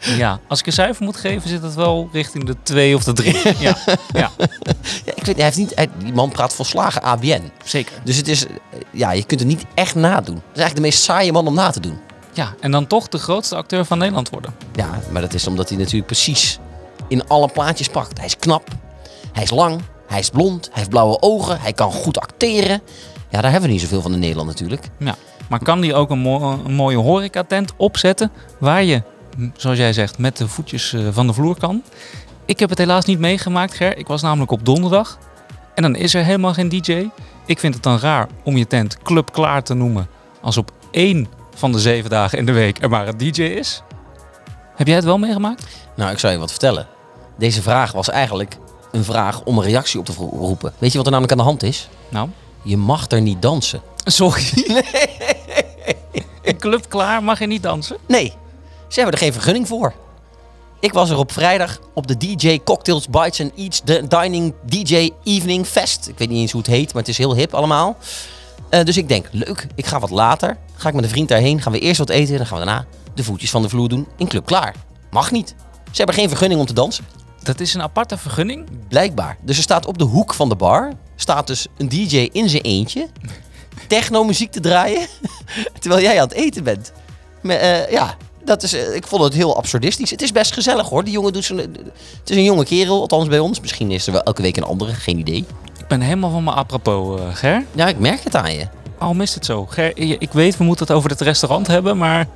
ja, 0.01 0.41
als 0.49 0.61
ik 0.61 0.67
een 0.67 0.73
cijfer 0.73 1.05
moet 1.05 1.17
geven, 1.17 1.49
zit 1.49 1.63
het 1.63 1.75
wel 1.75 2.09
richting 2.13 2.45
de 2.45 2.57
2 2.63 2.95
of 2.95 3.05
de 3.05 3.13
3. 3.13 3.37
ja, 3.59 3.75
ja, 4.13 4.31
Ja, 5.05 5.13
ik 5.15 5.25
weet, 5.25 5.35
hij 5.37 5.45
heeft 5.45 5.57
niet, 5.57 5.73
hij- 5.75 5.89
die 5.99 6.13
man 6.13 6.29
praat 6.31 6.55
volslagen 6.55 7.03
ABN. 7.03 7.51
zeker. 7.65 7.93
Dus 8.05 8.17
het 8.17 8.29
is, 8.29 8.45
ja, 8.91 9.11
je 9.13 9.25
kunt 9.25 9.41
het 9.41 9.49
niet 9.49 9.65
echt 9.75 9.95
nadoen. 9.95 10.35
Het 10.35 10.43
is 10.57 10.61
eigenlijk 10.61 10.75
de 10.77 10.81
meest 10.81 11.03
saaie 11.03 11.33
man 11.33 11.47
om 11.47 11.55
na 11.55 11.71
te 11.71 11.81
doen. 11.81 11.99
Ja, 12.33 12.55
en 12.61 12.71
dan 12.71 12.87
toch 12.87 13.09
de 13.09 13.19
grootste 13.19 13.57
acteur 13.57 13.85
van 13.85 13.99
Nederland 13.99 14.31
worden. 14.31 14.55
Ja, 14.73 15.01
maar 15.11 15.21
dat 15.23 15.35
is 15.35 15.47
omdat 15.47 15.69
hij 15.69 15.79
natuurlijk 15.79 16.07
precies 16.07 16.59
in 17.09 17.29
alle 17.29 17.49
plaatjes 17.49 17.89
pakt. 17.89 18.17
Hij 18.17 18.27
is 18.27 18.37
knap, 18.37 18.69
hij 19.33 19.43
is 19.43 19.51
lang, 19.51 19.81
hij 20.07 20.19
is 20.19 20.31
blond, 20.31 20.65
hij 20.65 20.73
heeft 20.75 20.89
blauwe 20.91 21.21
ogen, 21.21 21.61
hij 21.61 21.73
kan 21.73 21.93
goed 21.93 22.21
acteren. 22.21 22.83
Ja, 23.29 23.41
daar 23.41 23.51
hebben 23.51 23.69
we 23.69 23.75
niet 23.75 23.83
zoveel 23.85 24.03
van 24.03 24.13
in 24.13 24.19
Nederland 24.19 24.49
natuurlijk. 24.49 24.85
Ja. 24.99 25.15
Maar 25.49 25.63
kan 25.63 25.81
die 25.81 25.95
ook 25.95 26.11
een, 26.11 26.19
mo- 26.19 26.61
een 26.65 26.75
mooie 26.75 26.97
horecatent 26.97 27.73
opzetten 27.77 28.31
waar 28.59 28.83
je, 28.85 29.03
zoals 29.57 29.79
jij 29.79 29.93
zegt, 29.93 30.19
met 30.19 30.37
de 30.37 30.49
voetjes 30.49 30.93
eh, 30.93 31.01
van 31.11 31.27
de 31.27 31.33
vloer 31.33 31.57
kan? 31.59 31.83
Ik 32.45 32.59
heb 32.59 32.69
het 32.69 32.79
helaas 32.79 33.05
niet 33.05 33.19
meegemaakt, 33.19 33.75
Ger. 33.75 33.97
Ik 33.99 34.07
was 34.07 34.23
namelijk 34.23 34.51
op 34.51 34.65
donderdag. 34.65 35.19
En 35.75 35.83
dan 35.83 35.95
is 35.97 36.15
er 36.15 36.25
helemaal 36.25 36.53
geen 36.55 36.69
DJ. 36.69 37.09
Ik 37.47 37.59
vind 37.59 37.75
het 37.75 37.83
dan 37.83 37.99
raar 37.99 38.29
om 38.43 38.57
je 38.57 38.67
tent 38.67 38.99
Club 39.03 39.33
Klaar 39.33 39.63
te 39.63 39.75
noemen 39.75 40.09
als 40.41 40.57
op 40.57 40.73
één 40.91 41.29
van 41.55 41.73
de 41.73 41.79
zeven 41.81 42.11
dagen 42.11 42.39
in 42.39 42.47
de 42.47 42.53
week 42.53 42.83
er 42.83 42.89
maar 42.89 43.09
een 43.09 43.17
DJ 43.17 43.43
is. 43.43 43.83
Heb 44.77 44.87
jij 44.87 44.97
het 44.97 45.05
wel 45.05 45.19
meegemaakt? 45.19 45.67
Nou, 45.97 46.11
ik 46.13 46.19
zou 46.19 46.33
je 46.33 46.39
wat 46.39 46.51
vertellen. 46.51 46.87
Deze 47.39 47.63
vraag 47.63 47.93
was 47.93 48.11
eigenlijk 48.11 48.57
een 48.93 49.05
vraag 49.05 49.43
om 49.43 49.59
een 49.59 49.65
reactie 49.65 49.99
op 50.01 50.05
te 50.07 50.13
roepen. 50.13 50.73
Weet 50.79 50.91
je 50.91 50.97
wat 50.97 51.07
er 51.07 51.13
namelijk 51.13 51.33
aan 51.33 51.45
de 51.45 51.51
hand 51.51 51.63
is? 51.63 51.89
Nou, 52.09 52.29
Je 52.63 52.77
mag 52.77 53.11
er 53.11 53.21
niet 53.21 53.43
dansen. 53.43 53.81
sorry. 54.05 54.45
In 56.43 56.59
Club 56.59 56.89
Klaar 56.89 57.23
mag 57.23 57.39
je 57.39 57.47
niet 57.47 57.63
dansen. 57.63 57.97
Nee, 58.07 58.35
ze 58.91 59.01
hebben 59.01 59.13
er 59.13 59.25
geen 59.25 59.33
vergunning 59.33 59.69
voor. 59.69 59.93
Ik 60.81 60.93
was 60.93 61.11
er 61.11 61.19
op 61.19 61.33
vrijdag 61.33 61.79
op 61.95 62.07
de 62.07 62.17
DJ 62.17 62.61
Cocktails, 62.65 63.09
Bites 63.09 63.41
and 63.41 63.53
Eats 63.57 63.83
de 63.85 64.07
Dining 64.09 64.55
DJ 64.67 65.11
Evening 65.25 65.67
Fest. 65.67 66.09
Ik 66.09 66.19
weet 66.19 66.29
niet 66.29 66.39
eens 66.39 66.53
hoe 66.53 66.61
het 66.61 66.71
heet, 66.71 66.93
maar 66.93 67.03
het 67.03 67.11
is 67.11 67.19
heel 67.19 67.35
hip 67.35 67.55
allemaal. 67.55 67.97
Eh, 68.69 68.85
dus 68.85 68.97
ik 68.97 69.09
denk, 69.09 69.29
leuk, 69.31 69.67
ik 69.75 69.87
ga 69.87 69.99
wat 69.99 70.11
later. 70.11 70.57
Ga 70.75 70.89
ik 70.89 70.95
met 70.95 71.05
een 71.05 71.11
vriend 71.11 71.29
daarheen, 71.29 71.63
gaan 71.63 71.73
we 71.73 71.79
eerst 71.79 71.99
wat 71.99 72.09
eten. 72.09 72.37
Dan 72.37 72.47
gaan 72.47 72.59
we 72.59 72.65
daarna 72.65 72.87
de 73.15 73.25
voetjes 73.25 73.51
van 73.51 73.63
de 73.63 73.69
vloer 73.69 73.89
doen 73.89 74.07
in 74.17 74.29
Club 74.29 74.47
Klaar. 74.47 74.75
Mag 75.11 75.31
niet. 75.31 75.55
Ze 75.85 75.97
hebben 75.97 76.15
geen 76.15 76.29
vergunning 76.29 76.61
om 76.61 76.67
te 76.67 76.73
dansen. 76.73 77.05
Dat 77.43 77.61
is 77.61 77.75
een 77.75 77.83
aparte 77.83 78.19
vergunning. 78.19 78.69
Blijkbaar. 78.89 79.37
Dus 79.43 79.57
er 79.57 79.63
staat 79.63 79.87
op 79.87 79.99
de 79.99 80.05
hoek 80.05 80.35
van 80.35 80.49
de 80.49 80.57
bar, 80.57 80.93
staat 81.17 81.47
dus 81.47 81.67
een 81.77 81.89
DJ 81.89 82.29
in 82.33 82.49
zijn 82.49 82.63
eentje, 82.63 83.09
techno 83.89 84.25
muziek 84.25 84.51
te 84.51 84.61
draaien, 84.61 85.07
terwijl 85.81 86.03
jij 86.03 86.21
aan 86.21 86.29
het 86.29 86.37
eten 86.37 86.65
bent. 86.65 86.93
Maar, 87.43 87.57
eh, 87.57 87.91
ja, 87.91 88.17
dat 88.45 88.63
is, 88.63 88.73
eh, 88.73 88.95
ik 88.95 89.07
vond 89.07 89.23
het 89.23 89.35
heel 89.35 89.57
absurdistisch. 89.57 90.11
Het 90.11 90.23
is 90.23 90.33
best 90.33 90.53
gezellig 90.53 90.89
hoor. 90.89 91.05
Die 91.05 91.13
jongen 91.13 91.33
doet 91.33 91.45
zijn, 91.45 91.59
het 91.59 92.31
is 92.31 92.37
een 92.37 92.45
jonge 92.45 92.65
kerel, 92.65 93.01
althans 93.01 93.29
bij 93.29 93.39
ons. 93.39 93.61
Misschien 93.61 93.91
is 93.91 94.07
er 94.07 94.13
wel 94.13 94.23
elke 94.23 94.43
week 94.43 94.57
een 94.57 94.63
andere, 94.65 94.93
geen 94.95 95.19
idee. 95.19 95.45
Ik 95.79 95.87
ben 95.89 96.01
helemaal 96.01 96.31
van 96.31 96.45
mijn 96.45 96.57
apropos, 96.57 97.21
eh, 97.21 97.27
Ger. 97.35 97.65
Ja, 97.75 97.87
ik 97.89 97.99
merk 97.99 98.25
het 98.25 98.37
aan 98.37 98.53
je. 98.55 98.67
Waarom 98.99 99.21
is 99.21 99.35
het 99.35 99.45
zo? 99.45 99.67
Ger, 99.67 99.97
ik 100.21 100.33
weet, 100.33 100.57
we 100.57 100.65
moeten 100.65 100.87
het 100.87 100.97
over 100.97 101.11
het 101.11 101.21
restaurant 101.21 101.67
hebben, 101.67 101.97
maar 101.99 102.27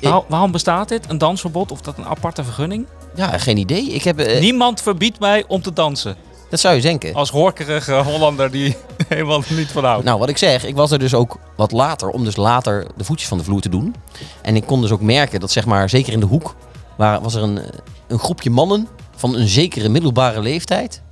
waar- 0.00 0.22
waarom 0.28 0.50
bestaat 0.52 0.88
dit? 0.88 1.04
Een 1.08 1.18
dansverbod 1.18 1.72
of 1.72 1.80
dat 1.80 1.98
een 1.98 2.04
aparte 2.06 2.44
vergunning? 2.44 2.86
Ja, 3.16 3.38
geen 3.38 3.56
idee. 3.56 3.82
Ik 3.86 4.04
heb, 4.04 4.18
eh, 4.18 4.40
Niemand 4.40 4.80
verbiedt 4.82 5.18
mij 5.20 5.44
om 5.48 5.62
te 5.62 5.72
dansen. 5.72 6.16
Dat 6.50 6.60
zou 6.60 6.74
je 6.74 6.80
denken. 6.80 7.14
Als 7.14 7.30
horkerige 7.30 7.92
Hollander 7.94 8.50
die 8.50 8.76
helemaal 9.08 9.42
niet 9.48 9.72
van 9.72 9.84
houdt. 9.84 10.04
Nou, 10.04 10.18
wat 10.18 10.28
ik 10.28 10.38
zeg, 10.38 10.64
ik 10.64 10.74
was 10.74 10.90
er 10.90 10.98
dus 10.98 11.14
ook 11.14 11.38
wat 11.56 11.72
later 11.72 12.08
om 12.08 12.24
dus 12.24 12.36
later 12.36 12.86
de 12.96 13.04
voetjes 13.04 13.28
van 13.28 13.38
de 13.38 13.44
vloer 13.44 13.60
te 13.60 13.68
doen. 13.68 13.94
En 14.42 14.56
ik 14.56 14.66
kon 14.66 14.80
dus 14.80 14.90
ook 14.90 15.00
merken 15.00 15.40
dat 15.40 15.50
zeg 15.50 15.66
maar, 15.66 15.88
zeker 15.88 16.12
in 16.12 16.20
de 16.20 16.26
hoek, 16.26 16.54
waar, 16.96 17.20
was 17.20 17.34
er 17.34 17.42
een, 17.42 17.60
een 18.06 18.18
groepje 18.18 18.50
mannen 18.50 18.88
van 19.16 19.34
een 19.34 19.48
zekere 19.48 19.88
middelbare 19.88 20.40
leeftijd. 20.40 21.02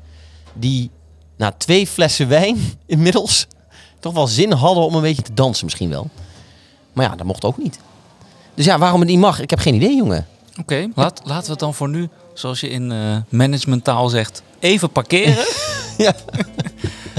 Die 0.52 0.90
na 1.36 1.52
twee 1.52 1.86
flessen 1.86 2.28
wijn 2.28 2.58
inmiddels 2.86 3.46
toch 4.00 4.12
wel 4.12 4.26
zin 4.26 4.52
hadden 4.52 4.84
om 4.84 4.94
een 4.94 5.02
beetje 5.02 5.22
te 5.22 5.34
dansen 5.34 5.64
misschien 5.64 5.90
wel. 5.90 6.10
Maar 6.92 7.04
ja, 7.04 7.16
dat 7.16 7.26
mocht 7.26 7.44
ook 7.44 7.58
niet. 7.58 7.78
Dus 8.54 8.64
ja, 8.64 8.78
waarom 8.78 9.00
het 9.00 9.08
niet 9.08 9.18
mag, 9.18 9.40
ik 9.40 9.50
heb 9.50 9.58
geen 9.58 9.74
idee, 9.74 9.96
jongen. 9.96 10.26
Oké, 10.60 10.88
laat, 10.94 11.20
laten 11.24 11.44
we 11.44 11.50
het 11.50 11.60
dan 11.60 11.74
voor 11.74 11.88
nu, 11.88 12.08
zoals 12.34 12.60
je 12.60 12.68
in 12.68 12.92
eh 12.92 13.16
managementtaal 13.28 14.08
zegt, 14.08 14.42
even 14.62 14.90
parkeren. 14.90 15.44
Ja. 15.98 16.14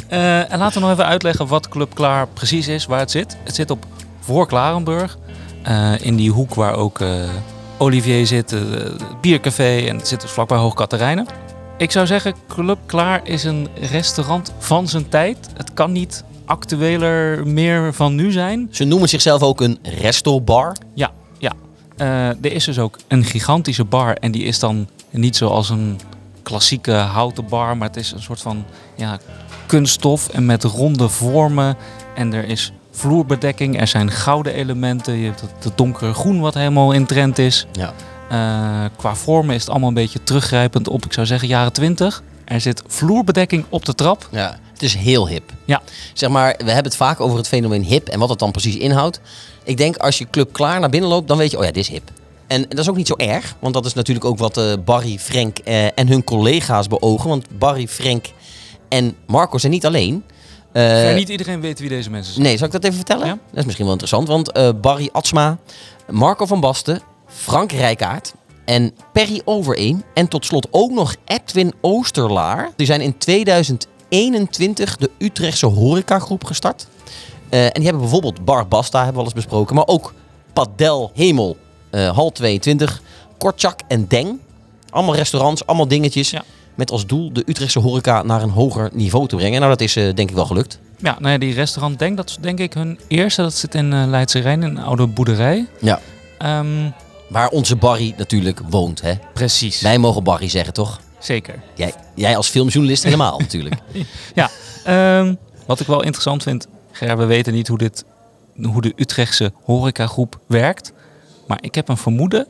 Eh, 0.07 0.51
en 0.51 0.59
laten 0.59 0.73
we 0.73 0.79
nog 0.79 0.91
even 0.91 1.05
uitleggen 1.05 1.47
wat 1.47 1.67
Club 1.67 1.95
Klaar 1.95 2.27
precies 2.27 2.67
is, 2.67 2.85
waar 2.85 2.99
het 2.99 3.11
zit. 3.11 3.37
Het 3.43 3.55
zit 3.55 3.71
op 3.71 3.85
voor 4.19 4.47
Klarenburg, 4.47 5.17
eh, 5.63 5.93
in 5.99 6.15
die 6.15 6.31
hoek 6.31 6.53
waar 6.53 6.75
ook 6.75 6.99
eh, 6.99 7.29
Olivier 7.77 8.27
zit, 8.27 8.51
het 8.51 9.21
biercafé 9.21 9.87
en 9.87 9.97
het 9.97 10.07
zit 10.07 10.21
dus 10.21 10.31
vlakbij 10.31 10.57
Hoog 10.57 10.73
Katerijnen. 10.73 11.25
Ik 11.77 11.91
zou 11.91 12.05
zeggen, 12.05 12.35
Club 12.47 12.77
Klaar 12.85 13.21
is 13.23 13.43
een 13.43 13.67
restaurant 13.91 14.53
van 14.57 14.87
zijn 14.87 15.09
tijd. 15.09 15.37
Het 15.53 15.73
kan 15.73 15.91
niet 15.91 16.23
actueler 16.45 17.47
meer 17.47 17.93
van 17.93 18.15
nu 18.15 18.31
zijn. 18.31 18.67
Ze 18.71 18.83
noemen 18.83 19.09
zichzelf 19.09 19.41
ook 19.41 19.61
een 19.61 19.79
restobar. 19.81 20.75
Ja, 20.93 21.11
ja. 21.37 21.53
Er 22.41 22.51
is 22.51 22.65
dus 22.65 22.79
ook 22.79 22.97
een 23.07 23.23
gigantische 23.23 23.83
bar 23.83 24.15
en 24.15 24.31
die 24.31 24.43
is 24.43 24.59
dan 24.59 24.87
niet 25.09 25.35
zoals 25.35 25.69
een 25.69 25.99
klassieke 26.43 26.91
houten 26.91 27.47
bar, 27.47 27.77
maar 27.77 27.87
het 27.87 27.97
is 27.97 28.11
een 28.11 28.21
soort 28.21 28.41
van 28.41 28.65
ja, 28.95 29.17
kunststof 29.65 30.29
en 30.29 30.45
met 30.45 30.63
ronde 30.63 31.09
vormen. 31.09 31.77
En 32.15 32.33
er 32.33 32.45
is 32.45 32.71
vloerbedekking, 32.91 33.79
er 33.79 33.87
zijn 33.87 34.11
gouden 34.11 34.53
elementen, 34.53 35.13
je 35.13 35.25
hebt 35.25 35.41
het, 35.41 35.77
donkere 35.77 36.13
groen 36.13 36.39
wat 36.39 36.53
helemaal 36.53 36.91
in 36.91 37.05
trend 37.05 37.37
is. 37.37 37.67
Ja. 37.71 37.93
Eh, 38.29 38.89
qua 38.97 39.15
vormen 39.15 39.55
is 39.55 39.61
het 39.61 39.69
allemaal 39.69 39.87
een 39.87 39.95
beetje 39.95 40.23
teruggrijpend 40.23 40.87
op, 40.87 41.05
ik 41.05 41.13
zou 41.13 41.25
zeggen, 41.25 41.47
jaren 41.47 41.73
20. 41.73 42.23
Er 42.45 42.61
zit 42.61 42.83
vloerbedekking 42.87 43.65
op 43.69 43.85
de 43.85 43.95
trap. 43.95 44.27
Ja, 44.31 44.59
het 44.71 44.81
is 44.81 44.95
heel 44.95 45.27
hip. 45.27 45.51
Ja. 45.65 45.81
Zeg 46.13 46.29
maar, 46.29 46.55
we 46.57 46.71
hebben 46.71 46.83
het 46.83 46.95
vaak 46.95 47.19
over 47.19 47.37
het 47.37 47.47
fenomeen 47.47 47.83
hip 47.83 48.07
en 48.07 48.19
wat 48.19 48.29
het 48.29 48.39
dan 48.39 48.51
precies 48.51 48.77
inhoudt. 48.77 49.19
Ik 49.63 49.77
denk 49.77 49.97
als 49.97 50.17
je 50.17 50.29
club 50.29 50.53
klaar 50.53 50.79
naar 50.79 50.89
binnen 50.89 51.09
loopt, 51.09 51.27
dan 51.27 51.37
weet 51.37 51.51
je, 51.51 51.57
oh 51.57 51.63
ja, 51.63 51.71
dit 51.71 51.83
is 51.83 51.89
hip. 51.89 52.11
En 52.53 52.65
dat 52.69 52.79
is 52.79 52.89
ook 52.89 52.95
niet 52.95 53.07
zo 53.07 53.15
erg, 53.17 53.55
want 53.59 53.73
dat 53.73 53.85
is 53.85 53.93
natuurlijk 53.93 54.25
ook 54.25 54.37
wat 54.37 54.57
eh, 54.57 54.73
Barry, 54.85 55.19
Frank 55.19 55.57
eh, 55.57 55.85
en 55.85 56.07
hun 56.07 56.23
collega's 56.23 56.87
beogen. 56.87 57.29
Want 57.29 57.57
Barry, 57.57 57.87
Frank 57.87 58.25
en 58.89 59.15
Marco 59.27 59.57
zijn 59.57 59.71
niet 59.71 59.85
alleen. 59.85 60.23
Eh, 60.71 61.09
Ja, 61.09 61.15
niet 61.15 61.29
iedereen 61.29 61.61
weet 61.61 61.79
wie 61.79 61.89
deze 61.89 62.09
mensen 62.09 62.33
zijn. 62.33 62.45
Nee, 62.45 62.57
zal 62.57 62.67
ik 62.67 62.73
dat 62.73 62.83
even 62.83 62.95
vertellen? 62.95 63.27
Ja. 63.27 63.37
Dat 63.49 63.59
is 63.59 63.63
misschien 63.63 63.85
wel 63.85 63.93
interessant, 63.93 64.27
want 64.27 64.81
Barry 64.81 65.09
Atsma, 65.11 65.57
Marco 66.09 66.45
van 66.45 66.59
Basten, 66.59 67.01
Frank 67.27 67.71
Rijkaard 67.71 68.33
en 68.65 68.93
Perry 69.13 69.41
Overeen 69.45 70.03
en 70.13 70.27
tot 70.27 70.45
slot 70.45 70.67
ook 70.71 70.91
nog 70.91 71.15
Edwin 71.25 71.73
Oosterlaar. 71.81 72.71
Die 72.75 72.85
zijn 72.85 73.01
in 73.01 73.17
2021 73.17 74.97
de 74.97 75.09
Utrechtse 75.17 75.65
horecagroep 75.65 76.43
gestart. 76.43 76.87
En 77.49 77.71
die 77.73 77.83
hebben 77.83 78.01
bijvoorbeeld 78.01 78.45
Bar 78.45 78.67
Basta, 78.67 78.97
hebben 78.97 79.13
we 79.13 79.19
al 79.19 79.25
eens 79.25 79.45
besproken, 79.45 79.75
maar 79.75 79.87
ook 79.87 80.13
Padel 80.53 81.11
Hemel, 81.13 81.57
Hal 81.99 82.31
22, 82.31 83.01
Kortjak 83.37 83.79
en 83.87 84.07
Deng. 84.07 84.39
Allemaal 84.89 85.15
restaurants, 85.15 85.65
allemaal 85.65 85.87
dingetjes. 85.87 86.29
Ja. 86.29 86.43
Met 86.75 86.91
als 86.91 87.05
doel 87.05 87.33
de 87.33 87.43
Utrechtse 87.45 87.79
horeca 87.79 88.23
naar 88.23 88.41
een 88.41 88.49
hoger 88.49 88.89
niveau 88.93 89.27
te 89.27 89.35
brengen. 89.35 89.59
Nou, 89.59 89.71
dat 89.71 89.81
is 89.81 89.95
eh, 89.95 90.13
denk 90.13 90.29
ik 90.29 90.35
wel 90.35 90.45
gelukt. 90.45 90.79
Ja, 90.97 91.15
nou 91.19 91.31
ja, 91.31 91.37
die 91.37 91.53
restaurant 91.53 91.99
Denk, 91.99 92.17
dat 92.17 92.29
is 92.29 92.37
denk 92.41 92.59
ik 92.59 92.73
hun 92.73 92.99
eerste. 93.07 93.41
Dat 93.41 93.53
zit 93.53 93.75
in 93.75 93.93
eh 93.93 94.03
Leidse 94.07 94.39
Rijn, 94.39 94.63
in 94.63 94.69
een 94.69 94.83
oude 94.83 95.07
boerderij. 95.07 95.67
Ja. 95.79 95.99
Ehm, 96.37 96.89
Waar 97.27 97.49
onze 97.49 97.75
Barry 97.75 98.13
natuurlijk 98.17 98.59
woont. 98.69 99.01
Hè? 99.01 99.13
precies. 99.33 99.81
Wij 99.81 99.97
mogen 99.97 100.23
Barry 100.23 100.49
zeggen, 100.49 100.73
toch? 100.73 100.99
Zeker. 101.19 101.61
Jij, 101.75 101.93
jij 102.15 102.37
als 102.37 102.49
filmjournalist 102.49 103.03
helemaal 103.03 103.39
natuurlijk. 103.47 103.75
Ja, 104.35 104.49
ehm, 104.83 105.35
wat 105.65 105.79
ik 105.79 105.87
wel 105.87 106.03
interessant 106.03 106.43
vind, 106.43 106.67
Ger, 106.91 107.17
we 107.17 107.25
weten 107.25 107.53
niet 107.53 107.67
hoe, 107.67 107.77
dit, 107.77 108.05
hoe 108.61 108.81
de 108.81 108.93
Utrechtse 108.95 109.51
horecagroep 109.63 110.39
werkt. 110.47 110.91
Maar 111.47 111.57
ik 111.61 111.75
heb 111.75 111.89
een 111.89 111.97
vermoeden 111.97 112.47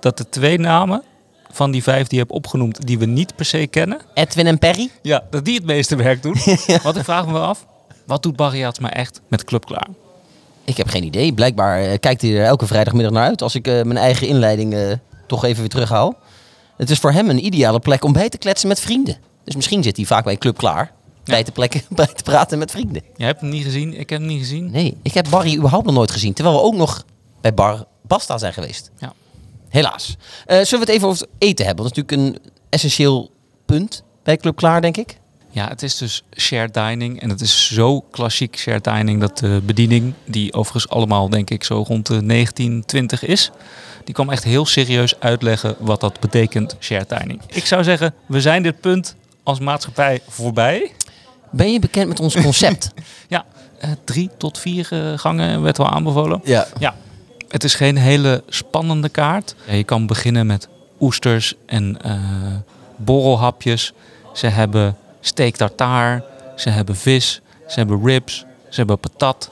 dat 0.00 0.16
de 0.16 0.28
twee 0.28 0.58
namen 0.58 1.02
van 1.50 1.70
die 1.70 1.82
vijf 1.82 2.06
die 2.06 2.18
je 2.18 2.24
hebt 2.24 2.36
opgenoemd, 2.36 2.86
die 2.86 2.98
we 2.98 3.06
niet 3.06 3.36
per 3.36 3.44
se 3.44 3.66
kennen, 3.66 4.00
Edwin 4.14 4.46
en 4.46 4.58
Perry? 4.58 4.90
ja, 5.02 5.22
dat 5.30 5.44
die 5.44 5.54
het 5.54 5.64
meeste 5.64 5.96
werk 5.96 6.22
doen. 6.22 6.36
Want 6.82 6.96
ik 6.96 7.04
vraag 7.04 7.26
me 7.26 7.32
wel 7.32 7.42
af, 7.42 7.66
wat 8.06 8.22
doet 8.22 8.36
Barry 8.36 8.64
Atsma 8.64 8.92
echt 8.92 9.20
met 9.28 9.44
Club 9.44 9.64
Klaar? 9.64 9.88
Ik 10.64 10.76
heb 10.76 10.88
geen 10.88 11.04
idee. 11.04 11.32
Blijkbaar 11.32 11.82
eh, 11.82 11.98
kijkt 12.00 12.22
hij 12.22 12.36
er 12.36 12.44
elke 12.44 12.66
vrijdagmiddag 12.66 13.12
naar 13.12 13.28
uit 13.28 13.42
als 13.42 13.54
ik 13.54 13.66
eh, 13.66 13.74
mijn 13.74 13.96
eigen 13.96 14.26
inleiding 14.26 14.74
eh, 14.74 14.92
toch 15.26 15.44
even 15.44 15.60
weer 15.60 15.68
terughaal. 15.68 16.14
Het 16.76 16.90
is 16.90 16.98
voor 16.98 17.12
hem 17.12 17.30
een 17.30 17.44
ideale 17.44 17.80
plek 17.80 18.04
om 18.04 18.12
bij 18.12 18.28
te 18.28 18.38
kletsen 18.38 18.68
met 18.68 18.80
vrienden. 18.80 19.16
Dus 19.44 19.54
misschien 19.54 19.82
zit 19.82 19.96
hij 19.96 20.06
vaak 20.06 20.24
bij 20.24 20.36
club 20.36 20.56
klaar. 20.56 20.92
Bij, 21.24 21.42
te 21.42 21.52
plekken, 21.52 21.82
bij 21.90 22.06
te 22.06 22.22
praten 22.22 22.58
met 22.58 22.70
vrienden. 22.70 23.02
Jij 23.16 23.26
hebt 23.26 23.40
hem 23.40 23.50
niet 23.50 23.64
gezien, 23.64 23.98
ik 23.98 24.10
heb 24.10 24.18
hem 24.18 24.28
niet 24.28 24.38
gezien. 24.38 24.70
Nee, 24.70 24.96
ik 25.02 25.14
heb 25.14 25.26
Barry 25.30 25.56
überhaupt 25.56 25.86
nog 25.86 25.94
nooit 25.94 26.10
gezien. 26.10 26.32
Terwijl 26.32 26.56
we 26.56 26.62
ook 26.62 26.74
nog 26.74 27.04
bij 27.40 27.54
Bar 27.54 27.84
Basta 28.12 28.38
zijn 28.38 28.52
geweest. 28.52 28.90
Ja. 28.98 29.12
Helaas. 29.68 30.16
Eh, 30.46 30.56
zullen 30.56 30.70
we 30.70 30.78
het 30.78 30.88
even 30.88 31.08
over 31.08 31.20
het 31.20 31.30
eten 31.38 31.66
hebben? 31.66 31.84
Dat 31.84 31.96
is 31.96 32.02
natuurlijk 32.02 32.36
een 32.44 32.52
essentieel 32.68 33.30
punt 33.66 34.02
bij 34.22 34.36
Club 34.36 34.56
Klaar, 34.56 34.80
denk 34.80 34.96
ik. 34.96 35.16
Ja, 35.50 35.68
het 35.68 35.82
is 35.82 35.96
dus 35.96 36.22
shared 36.38 36.74
dining. 36.74 37.20
En 37.20 37.28
het 37.28 37.40
is 37.40 37.66
zo 37.74 38.00
klassiek 38.00 38.56
shared 38.56 38.84
dining 38.84 39.20
dat 39.20 39.38
de 39.38 39.60
bediening, 39.64 40.14
die 40.24 40.52
overigens 40.52 40.88
allemaal 40.88 41.28
denk 41.28 41.50
ik 41.50 41.64
zo 41.64 41.74
rond 41.86 42.06
de 42.06 42.26
1920 42.26 43.24
is, 43.24 43.50
die 44.04 44.14
kwam 44.14 44.30
echt 44.30 44.44
heel 44.44 44.66
serieus 44.66 45.20
uitleggen 45.20 45.76
wat 45.78 46.00
dat 46.00 46.20
betekent, 46.20 46.76
shared 46.80 47.08
dining. 47.08 47.40
Ik 47.46 47.66
zou 47.66 47.84
zeggen, 47.84 48.14
we 48.26 48.40
zijn 48.40 48.62
dit 48.62 48.80
punt 48.80 49.16
als 49.42 49.58
maatschappij 49.58 50.20
voorbij. 50.28 50.92
Ben 51.50 51.72
je 51.72 51.78
bekend 51.78 52.08
met 52.08 52.20
ons 52.20 52.34
concept? 52.34 52.90
Ja, 53.28 53.44
eh, 53.78 53.90
drie 54.04 54.30
tot 54.38 54.58
vier 54.58 54.88
eh, 54.90 55.18
gangen 55.18 55.62
werd 55.62 55.76
wel 55.76 55.90
aanbevolen. 55.90 56.40
ja. 56.44 56.66
Ja, 56.78 56.94
het 57.52 57.64
is 57.64 57.74
geen 57.74 57.96
hele 57.96 58.42
spannende 58.48 59.08
kaart. 59.08 59.54
Ja, 59.66 59.72
je 59.74 59.84
kan 59.84 60.06
beginnen 60.06 60.46
met 60.46 60.68
oesters 61.00 61.54
en 61.66 62.02
eh, 62.02 62.14
borrelhapjes. 62.96 63.92
Ze 64.32 64.46
hebben 64.46 64.96
steak 65.20 65.56
tartaar, 65.56 66.22
ze 66.56 66.70
hebben 66.70 66.96
vis, 66.96 67.40
ze 67.68 67.74
hebben 67.78 68.04
ribs, 68.04 68.38
ze 68.68 68.76
hebben 68.76 68.98
patat, 68.98 69.50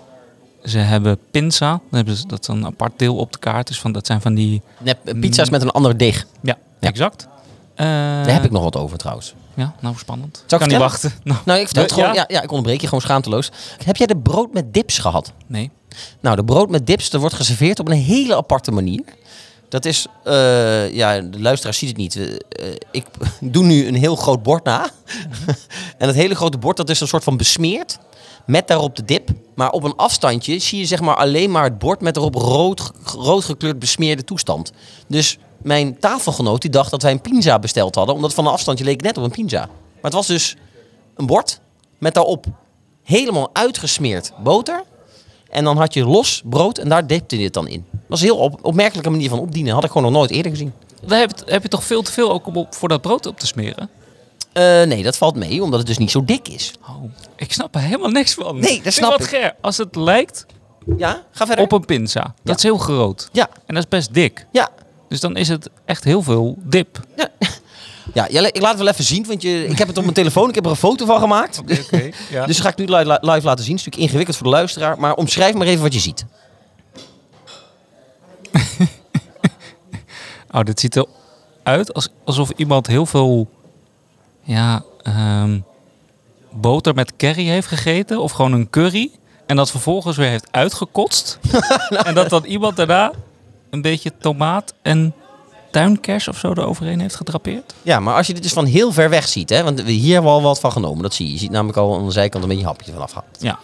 ze 0.65 0.79
hebben 0.79 1.19
pinza. 1.31 1.69
Dan 1.71 1.81
hebben 1.91 2.17
ze, 2.17 2.27
dat 2.27 2.41
is 2.41 2.49
een 2.49 2.67
apart 2.67 2.93
deel 2.97 3.17
op 3.17 3.33
de 3.33 3.39
kaart. 3.39 3.67
Dus 3.67 3.81
van, 3.81 3.93
dat 3.93 4.07
zijn 4.07 4.21
van 4.21 4.35
die... 4.35 4.63
Nep, 4.79 4.99
pizza's 5.21 5.51
met 5.51 5.63
een 5.63 5.71
ander 5.71 5.97
deeg. 5.97 6.27
Ja, 6.43 6.57
Ja. 6.81 6.89
exact. 6.89 7.29
Eh, 7.75 7.87
Daar 7.87 8.33
heb 8.33 8.45
ik 8.45 8.51
nog 8.51 8.63
wat 8.63 8.77
over 8.77 8.99
trouwens. 8.99 9.35
Ja, 9.55 9.75
nou 9.81 9.97
spannend. 9.99 10.45
Ik 10.49 10.59
kan 10.59 10.69
niet 10.69 10.77
wachten. 10.77 11.13
Nou, 11.23 11.39
Nou, 11.45 11.59
ik 11.59 11.65
vertel 11.65 11.83
het 11.83 11.93
Eh, 11.93 11.99
gewoon. 11.99 12.15
ja? 12.15 12.25
Ja? 12.29 12.35
Ja, 12.37 12.43
ik 12.43 12.51
onderbreek 12.51 12.81
je 12.81 12.87
gewoon 12.87 13.01
schaamteloos. 13.01 13.51
Heb 13.85 13.97
jij 13.97 14.07
de 14.07 14.17
brood 14.17 14.53
met 14.53 14.75
dips 14.75 14.99
gehad? 14.99 15.33
Nee. 15.47 15.71
Nou, 16.21 16.37
de 16.37 16.45
brood 16.45 16.71
met 16.71 16.87
dips, 16.87 17.11
dat 17.11 17.21
wordt 17.21 17.37
geserveerd 17.37 17.79
op 17.79 17.89
een 17.89 17.97
hele 17.97 18.37
aparte 18.37 18.71
manier. 18.71 19.05
Dat 19.69 19.85
is, 19.85 20.07
eh, 20.25 20.95
ja, 20.95 21.21
de 21.21 21.41
luisteraar 21.41 21.75
ziet 21.75 21.89
het 21.89 21.99
niet. 21.99 22.17
Eh, 22.17 22.67
ik 22.91 23.05
doe 23.41 23.65
nu 23.65 23.87
een 23.87 23.95
heel 23.95 24.17
groot 24.17 24.43
bord 24.43 24.65
na. 24.65 24.91
en 25.99 26.07
dat 26.07 26.15
hele 26.15 26.35
grote 26.35 26.59
bord, 26.59 26.77
dat 26.77 26.89
is 26.89 27.01
een 27.01 27.09
soort 27.09 27.25
van 27.25 27.37
besmeerd. 27.37 27.99
Met 28.47 28.69
daarop 28.69 28.97
de 28.97 29.05
dip. 29.05 29.29
Maar 29.55 29.71
op 29.71 29.85
een 29.85 29.97
afstandje 29.97 30.59
zie 30.59 30.79
je 30.79 30.85
zeg 30.85 31.01
maar 31.01 31.17
alleen 31.17 31.51
maar 31.51 31.65
het 31.65 31.79
bord 31.79 32.01
met 32.01 32.17
erop 32.17 32.35
rood, 32.35 32.93
rood 33.05 33.45
gekleurd 33.45 33.79
besmeerde 33.79 34.25
toestand. 34.25 34.73
Dus 35.09 35.39
mijn 35.63 35.99
tafelgenoot 35.99 36.63
die 36.63 36.71
dacht 36.71 36.91
dat 36.91 37.03
wij 37.03 37.13
een 37.13 37.21
pizza 37.21 37.59
besteld 37.59 37.95
hadden. 37.95 38.15
Omdat 38.15 38.35
van 38.35 38.47
een 38.47 38.53
afstandje 38.53 38.85
leek 38.85 38.95
het 38.95 39.05
net 39.05 39.19
op 39.19 39.25
een 39.25 39.45
pizza. 39.45 39.67
Maar 39.67 40.11
het 40.11 40.13
was 40.13 40.27
dus 40.27 40.57
een 41.17 41.27
bord 41.27 41.61
met 41.99 42.15
daarop 42.15 42.47
helemaal 43.03 43.51
uitgesmeerd 43.53 44.33
boter. 44.43 44.83
En 45.51 45.65
dan 45.65 45.77
had 45.77 45.95
je 45.95 46.05
los 46.05 46.43
brood 46.45 46.79
en 46.79 46.89
daar 46.89 47.07
dipte 47.07 47.39
je 47.39 47.45
het 47.45 47.53
dan 47.53 47.69
in. 47.69 47.85
Dat 47.91 48.01
was 48.07 48.21
een 48.21 48.27
heel 48.27 48.37
op, 48.37 48.59
opmerkelijke 48.63 49.11
manier 49.11 49.29
van 49.29 49.39
opdienen. 49.39 49.75
Had 49.75 49.85
ik 49.85 49.91
gewoon 49.91 50.03
nog 50.13 50.21
nooit 50.21 50.31
eerder 50.31 50.51
gezien. 50.51 50.73
Daar 51.07 51.19
heb, 51.19 51.31
je- 51.39 51.53
heb 51.53 51.63
je 51.63 51.69
toch 51.69 51.85
veel 51.85 52.03
te 52.03 52.13
veel 52.13 52.33
ook 52.33 52.47
om 52.47 52.57
op, 52.57 52.75
voor 52.75 52.89
dat 52.89 53.01
brood 53.01 53.27
op 53.27 53.39
te 53.39 53.47
smeren? 53.47 53.89
Eh, 54.53 54.63
nee, 54.83 55.03
dat 55.03 55.17
valt 55.17 55.37
mee, 55.37 55.63
omdat 55.63 55.79
het 55.79 55.89
dus 55.89 55.99
niet 55.99 56.11
zo 56.11 56.25
dik 56.25 56.49
is. 56.49 56.73
Oh, 56.89 57.05
ik 57.37 57.53
snap 57.53 57.75
er 57.75 57.81
helemaal 57.81 58.11
niks 58.11 58.35
van. 58.35 58.59
Nee, 58.61 58.83
dat 58.83 58.93
snap 58.93 59.11
wat 59.11 59.21
ik. 59.21 59.27
Ger, 59.27 59.55
als 59.61 59.77
het 59.77 59.97
lijkt 59.97 60.47
Ja, 60.97 61.23
ga 61.31 61.47
verder. 61.47 61.65
op 61.65 61.73
een 61.73 61.85
pinza. 61.85 62.21
Dat 62.23 62.33
Ja. 62.43 62.55
is 62.55 62.63
heel 62.63 62.79
groot. 62.79 63.29
Ja, 63.33 63.49
En 63.67 63.75
dat 63.75 63.83
is 63.85 63.89
best 63.89 64.15
dik. 64.15 64.47
ja. 64.53 64.69
Dus 65.09 65.21
dan 65.21 65.37
is 65.37 65.49
het 65.49 65.71
echt 65.85 66.05
heel 66.05 66.23
veel 66.23 66.57
dip. 66.59 67.01
Ja, 67.17 67.29
ja, 68.15 68.27
ik 68.29 68.61
laat 68.61 68.71
het 68.71 68.79
wel 68.79 68.89
even 68.89 69.05
zien, 69.05 69.27
want 69.27 69.43
je, 69.43 69.67
ik 69.67 69.79
heb 69.79 69.89
het 69.89 69.97
op 69.97 70.03
mijn 70.03 70.15
telefoon. 70.15 70.49
Ik 70.49 70.55
heb 70.55 70.65
er 70.65 70.71
een 70.71 70.77
foto 70.77 71.07
van 71.07 71.21
gemaakt. 71.21 71.59
Oké, 71.59 72.11
ja. 72.31 72.47
Dus 72.47 72.57
dat 72.57 72.67
ga 72.67 72.69
ik 72.69 72.77
nu 72.77 72.85
li- 72.85 72.97
li- 72.97 73.19
live 73.21 73.47
laten 73.47 73.65
zien. 73.65 73.77
Het 73.77 73.81
is 73.81 73.85
natuurlijk 73.85 73.97
ingewikkeld 73.97 74.37
voor 74.37 74.47
de 74.47 74.53
luisteraar. 74.53 74.99
Maar 74.99 75.15
omschrijf 75.15 75.55
maar 75.55 75.67
even 75.67 75.83
wat 75.83 75.95
je 75.95 76.01
ziet. 76.01 76.25
Oh, 80.53 80.61
dit 80.63 80.81
ziet 80.81 81.07
eruit 81.63 81.95
als, 81.95 82.09
alsof 82.25 82.51
iemand 82.57 82.87
heel 82.87 83.07
veel 83.07 83.49
ja, 84.43 84.83
ehm, 85.03 85.59
boter 86.51 86.95
met 86.95 87.17
curry 87.17 87.47
heeft 87.47 87.67
gegeten. 87.67 88.21
Of 88.21 88.33
gewoon 88.33 88.53
een 88.53 88.71
curry. 88.71 89.11
En 89.47 89.57
dat 89.57 89.71
vervolgens 89.71 90.17
weer 90.17 90.29
heeft 90.29 90.49
uitgekotst. 90.51 91.39
en 92.07 92.15
dat 92.15 92.29
dan 92.29 92.45
iemand 92.45 92.77
daarna 92.77 93.13
een 93.71 93.83
beetje 93.83 94.13
tomaat 94.19 94.75
en 94.83 95.15
tuinkers 95.71 96.29
of 96.29 96.39
zo 96.39 96.51
eroverheen 96.51 97.01
heeft 97.01 97.15
gedrapeerd. 97.15 97.75
Ja, 97.83 98.01
maar 98.01 98.15
als 98.15 98.27
je 98.27 98.33
dit 98.33 98.43
dus 98.43 98.53
van 98.53 98.65
heel 98.65 98.93
ver 98.93 99.11
weg 99.11 99.29
ziet, 99.29 99.51
hè, 99.51 99.63
want 99.63 99.83
hier 99.83 100.13
hebben 100.13 100.31
we 100.31 100.37
al 100.37 100.43
wat 100.43 100.61
van 100.61 100.73
genomen, 100.73 101.03
dat 101.03 101.15
zie 101.15 101.27
je. 101.27 101.33
Je 101.33 101.39
ziet 101.39 101.51
namelijk 101.51 101.79
al 101.79 101.97
aan 101.97 102.07
de 102.07 102.13
zijkant 102.13 102.43
een 102.43 102.49
beetje 102.49 102.65
een 102.65 102.71
hapje 102.71 102.93
vanaf 102.93 103.11
gehad. 103.11 103.27
Ja. 103.39 103.59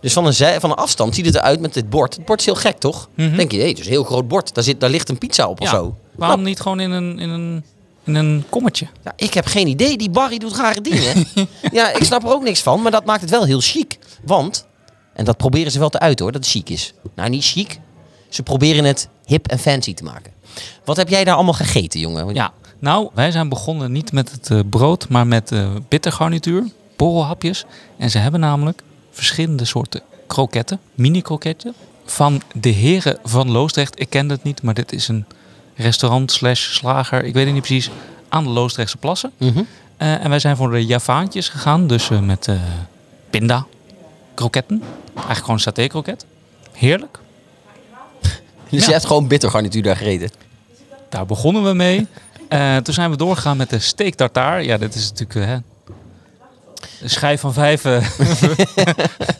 Dus 0.00 0.12
van 0.12 0.26
een, 0.26 0.34
zij, 0.34 0.60
van 0.60 0.70
een 0.70 0.76
afstand 0.76 1.14
ziet 1.14 1.26
het 1.26 1.34
eruit 1.34 1.60
met 1.60 1.74
dit 1.74 1.90
bord. 1.90 2.16
Het 2.16 2.24
bord 2.24 2.40
is 2.40 2.46
heel 2.46 2.54
gek, 2.54 2.78
toch? 2.78 3.08
Mhm. 3.14 3.36
denk 3.36 3.52
je, 3.52 3.58
hé, 3.58 3.68
het 3.68 3.78
is 3.78 3.84
een 3.84 3.90
heel 3.90 4.04
groot 4.04 4.28
bord. 4.28 4.54
Daar, 4.54 4.64
zit, 4.64 4.80
daar 4.80 4.90
ligt 4.90 5.08
een 5.08 5.18
pizza 5.18 5.48
op 5.48 5.60
of 5.60 5.68
zo. 5.68 5.96
Waarom 6.14 6.42
niet 6.42 6.60
gewoon 6.60 6.80
in 6.80 6.90
een, 6.90 7.18
in 7.18 7.28
een, 7.28 7.64
in 8.04 8.14
een 8.14 8.44
kommetje? 8.48 8.86
ja, 9.04 9.12
ik 9.16 9.34
heb 9.34 9.46
geen 9.46 9.66
idee. 9.66 9.96
Die 9.96 10.10
Barry 10.10 10.38
doet 10.38 10.56
rare 10.56 10.80
dingen. 10.80 11.26
ja, 11.72 11.92
ik 11.92 12.04
snap 12.04 12.22
er 12.22 12.32
ook 12.32 12.42
niks 12.42 12.62
van, 12.62 12.82
maar 12.82 12.90
dat 12.90 13.04
maakt 13.04 13.20
het 13.20 13.30
wel 13.30 13.44
heel 13.44 13.60
chic. 13.60 13.98
Want, 14.24 14.66
en 15.12 15.24
dat 15.24 15.36
proberen 15.36 15.72
ze 15.72 15.78
wel 15.78 15.88
te 15.88 15.98
uiten 15.98 16.24
hoor, 16.24 16.32
dat 16.32 16.44
het 16.44 16.50
chic 16.50 16.68
is. 16.68 16.94
Nou, 17.14 17.28
niet 17.28 17.44
chic. 17.44 17.78
Ze 18.28 18.42
proberen 18.42 18.84
het 18.84 19.08
hip 19.24 19.48
en 19.48 19.58
fancy 19.58 19.94
te 19.94 20.04
maken. 20.04 20.32
Wat 20.84 20.96
heb 20.96 21.08
jij 21.08 21.24
daar 21.24 21.34
allemaal 21.34 21.52
gegeten, 21.54 22.00
jongen? 22.00 22.34
Ja, 22.34 22.52
nou, 22.78 23.08
wij 23.14 23.30
zijn 23.30 23.48
begonnen 23.48 23.92
niet 23.92 24.12
met 24.12 24.30
het 24.30 24.50
eh, 24.50 24.58
brood, 24.70 25.08
maar 25.08 25.26
met 25.26 25.52
eh 25.52 25.68
bittergarnituur, 25.88 26.64
borrelhapjes. 26.96 27.64
En 27.98 28.10
ze 28.10 28.18
hebben 28.18 28.40
namelijk 28.40 28.82
verschillende 29.10 29.64
soorten 29.64 30.00
kroketten, 30.26 30.80
mini-kroketten, 30.94 31.74
van 32.04 32.42
de 32.54 32.68
heren 32.68 33.18
van 33.24 33.50
Loosdrecht. 33.50 34.00
Ik 34.00 34.10
ken 34.10 34.28
het 34.28 34.42
niet, 34.42 34.62
maar 34.62 34.74
dit 34.74 34.92
is 34.92 35.08
een 35.08 35.24
restaurant 35.74 36.32
slash 36.32 36.60
slager, 36.74 37.24
ik 37.24 37.34
weet 37.34 37.44
het 37.44 37.54
niet 37.54 37.62
precies, 37.62 37.90
aan 38.28 38.44
de 38.44 38.50
Loosdrechtse 38.50 38.96
plassen. 38.96 39.32
Mhm. 39.36 39.62
Eh, 39.96 40.24
en 40.24 40.30
wij 40.30 40.38
zijn 40.38 40.56
voor 40.56 40.70
de 40.70 40.86
Javaantjes 40.86 41.48
gegaan, 41.48 41.86
dus 41.86 42.08
met 42.08 42.48
pinda, 43.30 43.66
kroketten. 44.34 44.82
Eigenlijk 45.14 45.44
gewoon 45.44 45.60
saté-kroket. 45.60 46.26
Heerlijk. 46.72 47.18
Dus 48.70 48.80
Ja. 48.80 48.86
je 48.86 48.92
hebt 48.92 49.06
gewoon 49.06 49.28
bittergarnituur 49.28 49.82
daar 49.82 49.96
gegeten. 49.96 50.30
Daar 51.08 51.26
begonnen 51.26 51.64
we 51.64 51.72
mee. 51.72 52.06
Eh, 52.48 52.76
toen 52.76 52.94
zijn 52.94 53.10
we 53.10 53.16
doorgegaan 53.16 53.56
met 53.56 53.70
de 53.70 53.78
steak 53.78 54.14
tartaar. 54.14 54.62
Ja, 54.64 54.76
dit 54.76 54.94
is 54.94 55.10
natuurlijk 55.10 55.40
eh, 55.40 55.46
hè, 55.46 55.54
een 57.02 57.10
schijf 57.10 57.40
van 57.40 57.52
vijf. 57.52 57.84
eh, 57.84 58.08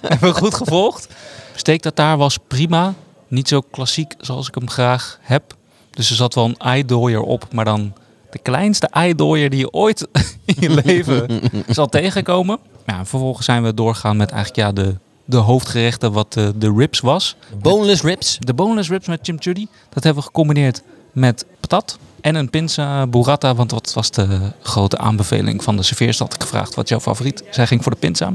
hebben 0.08 0.28
we 0.28 0.34
goed 0.34 0.54
gevolgd. 0.54 1.08
Steak 1.54 1.80
tartaar 1.80 2.16
was 2.16 2.38
prima. 2.48 2.94
Niet 3.28 3.48
zo 3.48 3.60
klassiek 3.60 4.14
zoals 4.20 4.48
ik 4.48 4.54
hem 4.54 4.68
graag 4.70 5.18
heb. 5.22 5.54
Dus 5.90 6.10
er 6.10 6.16
zat 6.16 6.34
wel 6.34 6.44
een 6.44 6.56
eidooier 6.58 7.20
op, 7.20 7.46
maar 7.52 7.64
dan 7.64 7.92
de 8.30 8.38
kleinste 8.38 8.86
eidooier 8.86 9.50
die 9.50 9.58
je 9.58 9.72
ooit 9.72 10.06
in 10.44 10.56
je 10.58 10.70
leven 10.84 11.40
zal 11.68 11.86
tegenkomen. 11.88 12.58
Ja, 12.86 13.04
vervolgens 13.04 13.46
zijn 13.46 13.62
we 13.62 13.74
doorgegaan 13.74 14.16
met 14.16 14.30
eigenlijk 14.30 14.66
ja, 14.66 14.72
de, 14.82 14.94
de 15.24 15.36
hoofdgerechten 15.36 16.12
wat 16.12 16.36
eh, 16.36 16.48
de 16.56 16.72
ribs 16.76 17.00
was. 17.00 17.36
Boneless 17.60 18.02
ribs. 18.02 18.36
De 18.40 18.54
boneless 18.54 18.88
ribs 18.88 19.06
met 19.06 19.20
chimichurri, 19.22 19.68
dat 19.88 20.04
hebben 20.04 20.22
we 20.22 20.28
gecombineerd 20.28 20.82
met 21.12 21.44
patat 21.66 21.98
en 22.20 22.34
een 22.34 22.50
pinza 22.50 23.06
burrata, 23.06 23.54
want 23.54 23.70
dat 23.70 23.92
was 23.94 24.10
de 24.10 24.52
grote 24.62 24.98
aanbeveling 24.98 25.62
van 25.62 25.76
de 25.76 25.82
serveerster. 25.82 26.26
Had 26.26 26.34
ik 26.34 26.42
gevraagd 26.42 26.74
wat 26.74 26.88
jouw 26.88 27.00
favoriet. 27.00 27.42
Zij 27.50 27.66
ging 27.66 27.82
voor 27.82 27.92
de 27.92 27.98
pinza. 27.98 28.34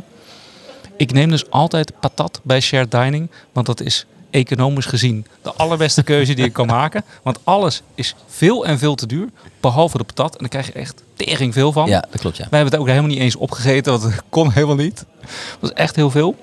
Ik 0.98 1.14
neem 1.14 1.30
dus 1.30 1.50
altijd 1.50 2.00
patat 2.00 2.40
bij 2.44 2.60
shared 2.60 2.92
dining, 2.92 3.30
want 3.52 3.66
dat 3.66 3.82
is 3.82 4.06
economisch 4.30 4.86
gezien 4.86 5.26
de 5.42 5.54
allerbeste 5.54 6.04
keuze 6.04 6.34
die 6.34 6.46
ik 6.46 6.54
kan 6.54 6.68
maken. 6.68 7.04
Want 7.24 7.40
alles 7.44 7.82
is 7.96 8.16
veel 8.28 8.66
en 8.66 8.80
veel 8.80 8.96
te 8.96 9.08
duur, 9.08 9.30
behalve 9.60 9.98
de 9.98 10.04
patat. 10.04 10.32
En 10.32 10.40
daar 10.40 10.50
krijg 10.50 10.66
je 10.66 10.72
echt 10.72 11.04
tering 11.16 11.54
veel 11.54 11.72
van. 11.72 11.88
Ja, 11.88 12.06
dat 12.12 12.22
klopt, 12.22 12.38
ja. 12.38 12.48
Wij 12.50 12.60
hebben 12.60 12.72
het 12.72 12.82
ook 12.82 12.88
helemaal 12.88 13.10
niet 13.10 13.20
eens 13.20 13.36
opgegeten, 13.36 13.92
want 13.92 14.04
het 14.04 14.24
kon 14.30 14.52
helemaal 14.52 14.76
niet. 14.76 15.06
Het 15.20 15.60
was 15.60 15.74
echt 15.74 15.96
heel 15.96 16.12
veel. 16.12 16.36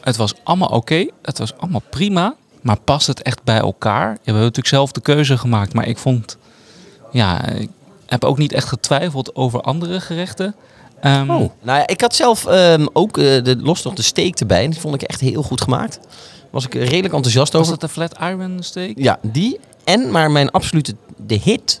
Het 0.00 0.16
was 0.16 0.34
allemaal 0.42 0.68
oké, 0.68 1.06
het 1.22 1.38
was 1.38 1.56
allemaal 1.56 1.82
prima, 1.90 2.34
maar 2.64 2.78
past 2.84 3.06
het 3.06 3.22
echt 3.22 3.42
bij 3.42 3.58
elkaar? 3.58 4.08
Ja, 4.08 4.14
we 4.14 4.20
hebben 4.24 4.42
natuurlijk 4.42 4.68
zelf 4.68 4.92
de 4.92 5.00
keuze 5.00 5.38
gemaakt, 5.38 5.74
maar 5.74 5.86
ik 5.86 5.98
vond, 5.98 6.36
ja, 7.12 7.46
ik 7.48 7.68
heb 8.06 8.24
ook 8.24 8.38
niet 8.38 8.52
echt 8.52 8.68
getwijfeld 8.68 9.34
over 9.36 9.60
andere 9.60 10.00
gerechten. 10.00 10.54
Ehm, 11.00 11.30
Oh. 11.30 11.50
Nou 11.62 11.78
ja, 11.78 11.86
ik 11.86 12.00
had 12.00 12.14
zelf 12.14 12.46
ehm, 12.46 12.86
ook 12.92 13.18
eh, 13.18 13.24
de, 13.44 13.56
los 13.58 13.82
nog 13.82 13.94
de 13.94 14.02
steak 14.02 14.38
erbij. 14.38 14.64
En 14.64 14.70
die 14.70 14.80
vond 14.80 14.94
ik 14.94 15.02
echt 15.02 15.20
heel 15.20 15.42
goed 15.42 15.60
gemaakt. 15.60 16.00
Was 16.50 16.64
ik 16.64 16.74
redelijk 16.74 17.14
enthousiast 17.14 17.52
Was 17.52 17.60
over. 17.62 17.72
dat 17.78 17.80
de 17.80 17.88
flat 17.88 18.18
iron 18.20 18.56
steak? 18.60 18.92
Ja, 18.96 19.18
die. 19.22 19.60
En, 19.84 20.10
maar 20.10 20.30
mijn 20.30 20.50
absolute, 20.50 20.94
de 21.16 21.34
hit, 21.42 21.80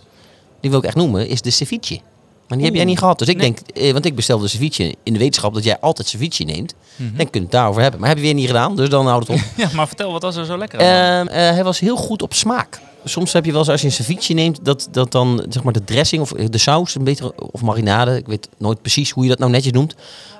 die 0.60 0.70
wil 0.70 0.78
ik 0.78 0.84
echt 0.84 0.96
noemen, 0.96 1.28
is 1.28 1.42
de 1.42 1.50
ceviche. 1.50 2.00
Maar 2.48 2.58
die 2.58 2.66
heb 2.66 2.76
jij 2.76 2.84
niet 2.84 2.98
gehad. 2.98 3.18
Dus 3.18 3.28
ik 3.28 3.40
denk, 3.40 3.58
eh, 3.58 3.92
want 3.92 4.04
ik 4.04 4.14
bestelde 4.14 4.48
ceviche 4.48 4.94
in 5.02 5.12
de 5.12 5.18
wetenschap 5.18 5.54
dat 5.54 5.64
jij 5.64 5.78
altijd 5.80 6.08
ceviche 6.08 6.44
neemt. 6.44 6.74
Mhm. 6.96 7.16
Dan 7.16 7.30
kun 7.30 7.40
je 7.40 7.40
het 7.40 7.50
daarover 7.50 7.82
hebben. 7.82 8.00
Maar 8.00 8.08
heb 8.08 8.18
je 8.18 8.24
weer 8.24 8.34
niet 8.34 8.46
gedaan, 8.46 8.76
dus 8.76 8.88
dan 8.88 9.06
houd 9.06 9.26
het 9.26 9.36
op. 9.36 9.42
Ja, 9.56 9.68
maar 9.74 9.86
vertel, 9.86 10.12
wat 10.12 10.22
was 10.22 10.36
er 10.36 10.44
zo 10.44 10.58
lekker 10.58 10.78
aan? 10.80 11.28
Ehm, 11.28 11.36
eh, 11.36 11.50
hij 11.50 11.64
was 11.64 11.80
heel 11.80 11.96
goed 11.96 12.22
op 12.22 12.34
smaak. 12.34 12.80
Soms 13.04 13.32
heb 13.32 13.44
je 13.44 13.50
wel 13.50 13.60
eens 13.60 13.70
als 13.70 13.80
je 13.80 13.86
een 13.86 13.92
ceviche 13.92 14.32
neemt, 14.32 14.64
dat, 14.64 14.88
dat 14.90 15.12
dan 15.12 15.46
zeg 15.48 15.62
maar 15.62 15.72
de 15.72 15.84
dressing 15.84 16.22
of 16.22 16.30
de 16.30 16.58
saus, 16.58 16.94
een 16.94 17.04
beetje, 17.04 17.32
of 17.36 17.62
marinade, 17.62 18.16
ik 18.16 18.26
weet 18.26 18.48
nooit 18.58 18.80
precies 18.82 19.10
hoe 19.10 19.22
je 19.22 19.28
dat 19.28 19.38
nou 19.38 19.50
netjes 19.50 19.72
noemt, 19.72 19.94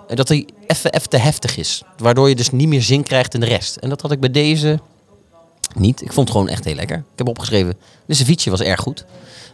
eh, 0.08 0.16
dat 0.16 0.28
hij 0.28 0.46
even, 0.66 0.92
even 0.92 1.08
te 1.08 1.16
heftig 1.16 1.56
is. 1.56 1.82
Waardoor 1.96 2.28
je 2.28 2.34
dus 2.34 2.50
niet 2.50 2.68
meer 2.68 2.82
zin 2.82 3.02
krijgt 3.02 3.34
in 3.34 3.40
de 3.40 3.46
rest. 3.46 3.76
En 3.76 3.88
dat 3.88 4.00
had 4.00 4.12
ik 4.12 4.20
bij 4.20 4.30
deze 4.30 4.80
niet. 5.74 6.02
Ik 6.02 6.12
vond 6.12 6.28
het 6.28 6.36
gewoon 6.36 6.52
echt 6.52 6.64
heel 6.64 6.74
lekker. 6.74 6.96
Ik 6.96 7.18
heb 7.18 7.28
opgeschreven, 7.28 7.76
de 8.06 8.14
ceviche 8.14 8.50
was 8.50 8.60
erg 8.60 8.80
goed. 8.80 9.04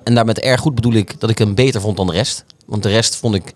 En 0.04 0.14
daar 0.14 0.24
met 0.24 0.38
erg 0.40 0.60
goed 0.60 0.74
bedoel 0.74 0.92
ik 0.92 1.20
dat 1.20 1.30
ik 1.30 1.38
hem 1.38 1.54
beter 1.54 1.80
vond 1.80 1.96
dan 1.96 2.06
de 2.06 2.12
rest. 2.12 2.44
Want 2.66 2.82
de 2.82 2.88
rest 2.88 3.16
vond 3.16 3.34
ik 3.34 3.52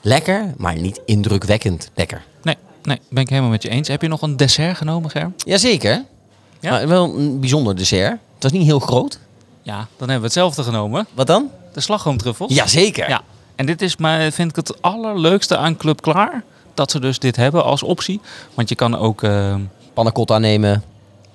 lekker, 0.00 0.54
maar 0.56 0.76
niet 0.80 1.00
indrukwekkend 1.04 1.90
lekker. 1.94 2.22
Nee, 2.42 2.56
nee, 2.82 3.00
ben 3.10 3.22
ik 3.22 3.28
helemaal 3.28 3.50
met 3.50 3.62
je 3.62 3.68
eens. 3.68 3.88
Heb 3.88 4.02
je 4.02 4.08
nog 4.08 4.22
een 4.22 4.36
dessert 4.36 4.76
genomen, 4.76 5.10
Ger? 5.10 5.32
Jazeker. 5.36 6.04
Ja? 6.60 6.70
Maar 6.70 6.88
wel 6.88 7.14
een 7.18 7.40
bijzonder 7.40 7.76
dessert. 7.76 8.18
Het 8.34 8.42
was 8.42 8.52
niet 8.52 8.66
heel 8.66 8.78
groot. 8.80 9.18
Ja, 9.62 9.76
dan 9.76 9.86
hebben 9.98 10.18
we 10.18 10.24
hetzelfde 10.24 10.62
genomen. 10.62 11.06
Wat 11.14 11.26
dan? 11.26 11.50
De 11.72 11.80
slagroomtruffels. 11.80 12.54
Jazeker. 12.54 13.08
Ja, 13.08 13.22
en 13.54 13.66
dit 13.66 13.82
is 13.82 13.96
maar, 13.96 14.32
vind 14.32 14.50
ik 14.50 14.56
het 14.56 14.82
allerleukste 14.82 15.56
aan 15.56 15.76
Club 15.76 16.00
Klaar. 16.02 16.44
Dat 16.74 16.90
ze 16.90 17.00
dus 17.00 17.18
dit 17.18 17.36
hebben 17.36 17.64
als 17.64 17.82
optie. 17.82 18.20
Want 18.54 18.68
je 18.68 18.74
kan 18.74 18.96
ook... 18.96 19.22
eh, 19.22 19.54
Panna 19.94 20.12
cotta 20.12 20.38
nemen, 20.38 20.82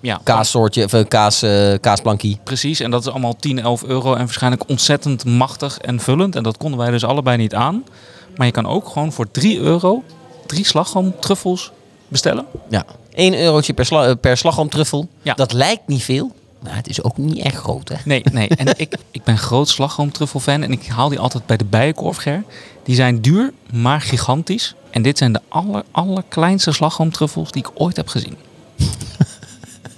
ja, 0.03 0.21
kaassoortje, 0.23 0.83
of 0.83 0.91
een 0.91 1.07
kaas, 1.07 1.41
eh 1.41 1.73
kaasplankie. 1.81 2.39
Precies, 2.43 2.79
en 2.79 2.91
dat 2.91 3.01
is 3.01 3.11
allemaal 3.11 3.35
10, 3.35 3.59
11 3.59 3.83
euro 3.83 4.13
en 4.13 4.25
waarschijnlijk 4.25 4.69
ontzettend 4.69 5.25
machtig 5.25 5.77
en 5.77 5.99
vullend. 5.99 6.35
En 6.35 6.43
dat 6.43 6.57
konden 6.57 6.79
wij 6.79 6.91
dus 6.91 7.03
allebei 7.03 7.37
niet 7.37 7.55
aan. 7.55 7.83
Maar 8.35 8.45
je 8.45 8.51
kan 8.51 8.67
ook 8.67 8.87
gewoon 8.87 9.11
voor 9.11 9.31
3 9.31 9.59
euro 9.59 10.03
drie 10.45 10.65
slagroomtruffels 10.65 11.71
bestellen. 12.07 12.45
Ja. 12.69 12.85
1 13.13 13.39
eurotje 13.39 13.73
per, 13.73 13.85
sla, 13.85 14.05
eh, 14.07 14.15
per 14.21 14.37
slagroomtruffel. 14.37 15.07
Ja. 15.21 15.33
Dat 15.33 15.53
lijkt 15.53 15.87
niet 15.87 16.03
veel, 16.03 16.31
maar 16.59 16.75
het 16.75 16.87
is 16.87 17.03
ook 17.03 17.17
niet 17.17 17.43
echt 17.43 17.55
groot, 17.55 17.89
hè? 17.89 17.95
Nee, 18.05 18.23
nee. 18.31 18.47
En 18.47 18.67
ik, 18.77 18.97
ik 19.11 19.23
ben 19.23 19.37
groot 19.37 19.69
slagroomtruffelfan 19.69 20.63
en 20.63 20.71
ik 20.71 20.87
haal 20.87 21.09
die 21.09 21.19
altijd 21.19 21.45
bij 21.45 21.57
de 21.57 21.65
Bijenkorf, 21.65 22.17
Ger. 22.17 22.43
Die 22.83 22.95
zijn 22.95 23.21
duur, 23.21 23.53
maar 23.71 24.01
gigantisch. 24.01 24.75
En 24.89 25.01
dit 25.01 25.17
zijn 25.17 25.33
de 25.33 25.41
aller, 25.47 25.83
allerkleinste 25.91 26.71
slagroomtruffels 26.71 27.51
die 27.51 27.65
ik 27.65 27.71
ooit 27.73 27.95
heb 27.95 28.07
gezien. 28.07 28.37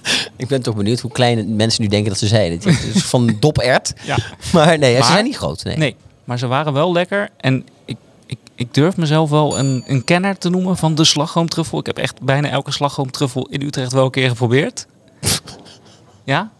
Ik 0.36 0.48
ben 0.48 0.62
toch 0.62 0.76
benieuwd 0.76 1.00
hoe 1.00 1.10
klein 1.10 1.56
mensen 1.56 1.82
nu 1.82 1.88
denken 1.88 2.08
dat 2.08 2.18
ze 2.18 2.26
zijn. 2.26 2.52
Het 2.52 2.66
is 2.66 3.04
van 3.04 3.36
dopert. 3.40 3.92
Ja. 4.04 4.16
Maar 4.52 4.78
nee, 4.78 4.96
ze 4.96 5.02
zijn 5.02 5.24
niet 5.24 5.36
groot. 5.36 5.64
Nee. 5.64 5.76
Nee, 5.76 5.96
maar 6.24 6.38
ze 6.38 6.46
waren 6.46 6.72
wel 6.72 6.92
lekker. 6.92 7.28
En 7.36 7.66
ik, 7.84 7.96
ik, 8.26 8.38
ik 8.54 8.74
durf 8.74 8.96
mezelf 8.96 9.30
wel 9.30 9.58
een, 9.58 9.84
een 9.86 10.04
kenner 10.04 10.38
te 10.38 10.50
noemen 10.50 10.76
van 10.76 10.94
de 10.94 11.04
slagroomtruffel. 11.04 11.78
Ik 11.78 11.86
heb 11.86 11.98
echt 11.98 12.22
bijna 12.22 12.48
elke 12.48 12.72
slagroomtruffel 12.72 13.46
in 13.50 13.62
Utrecht 13.62 13.92
wel 13.92 14.04
een 14.04 14.10
keer 14.10 14.28
geprobeerd. 14.28 14.86
ja? 16.24 16.50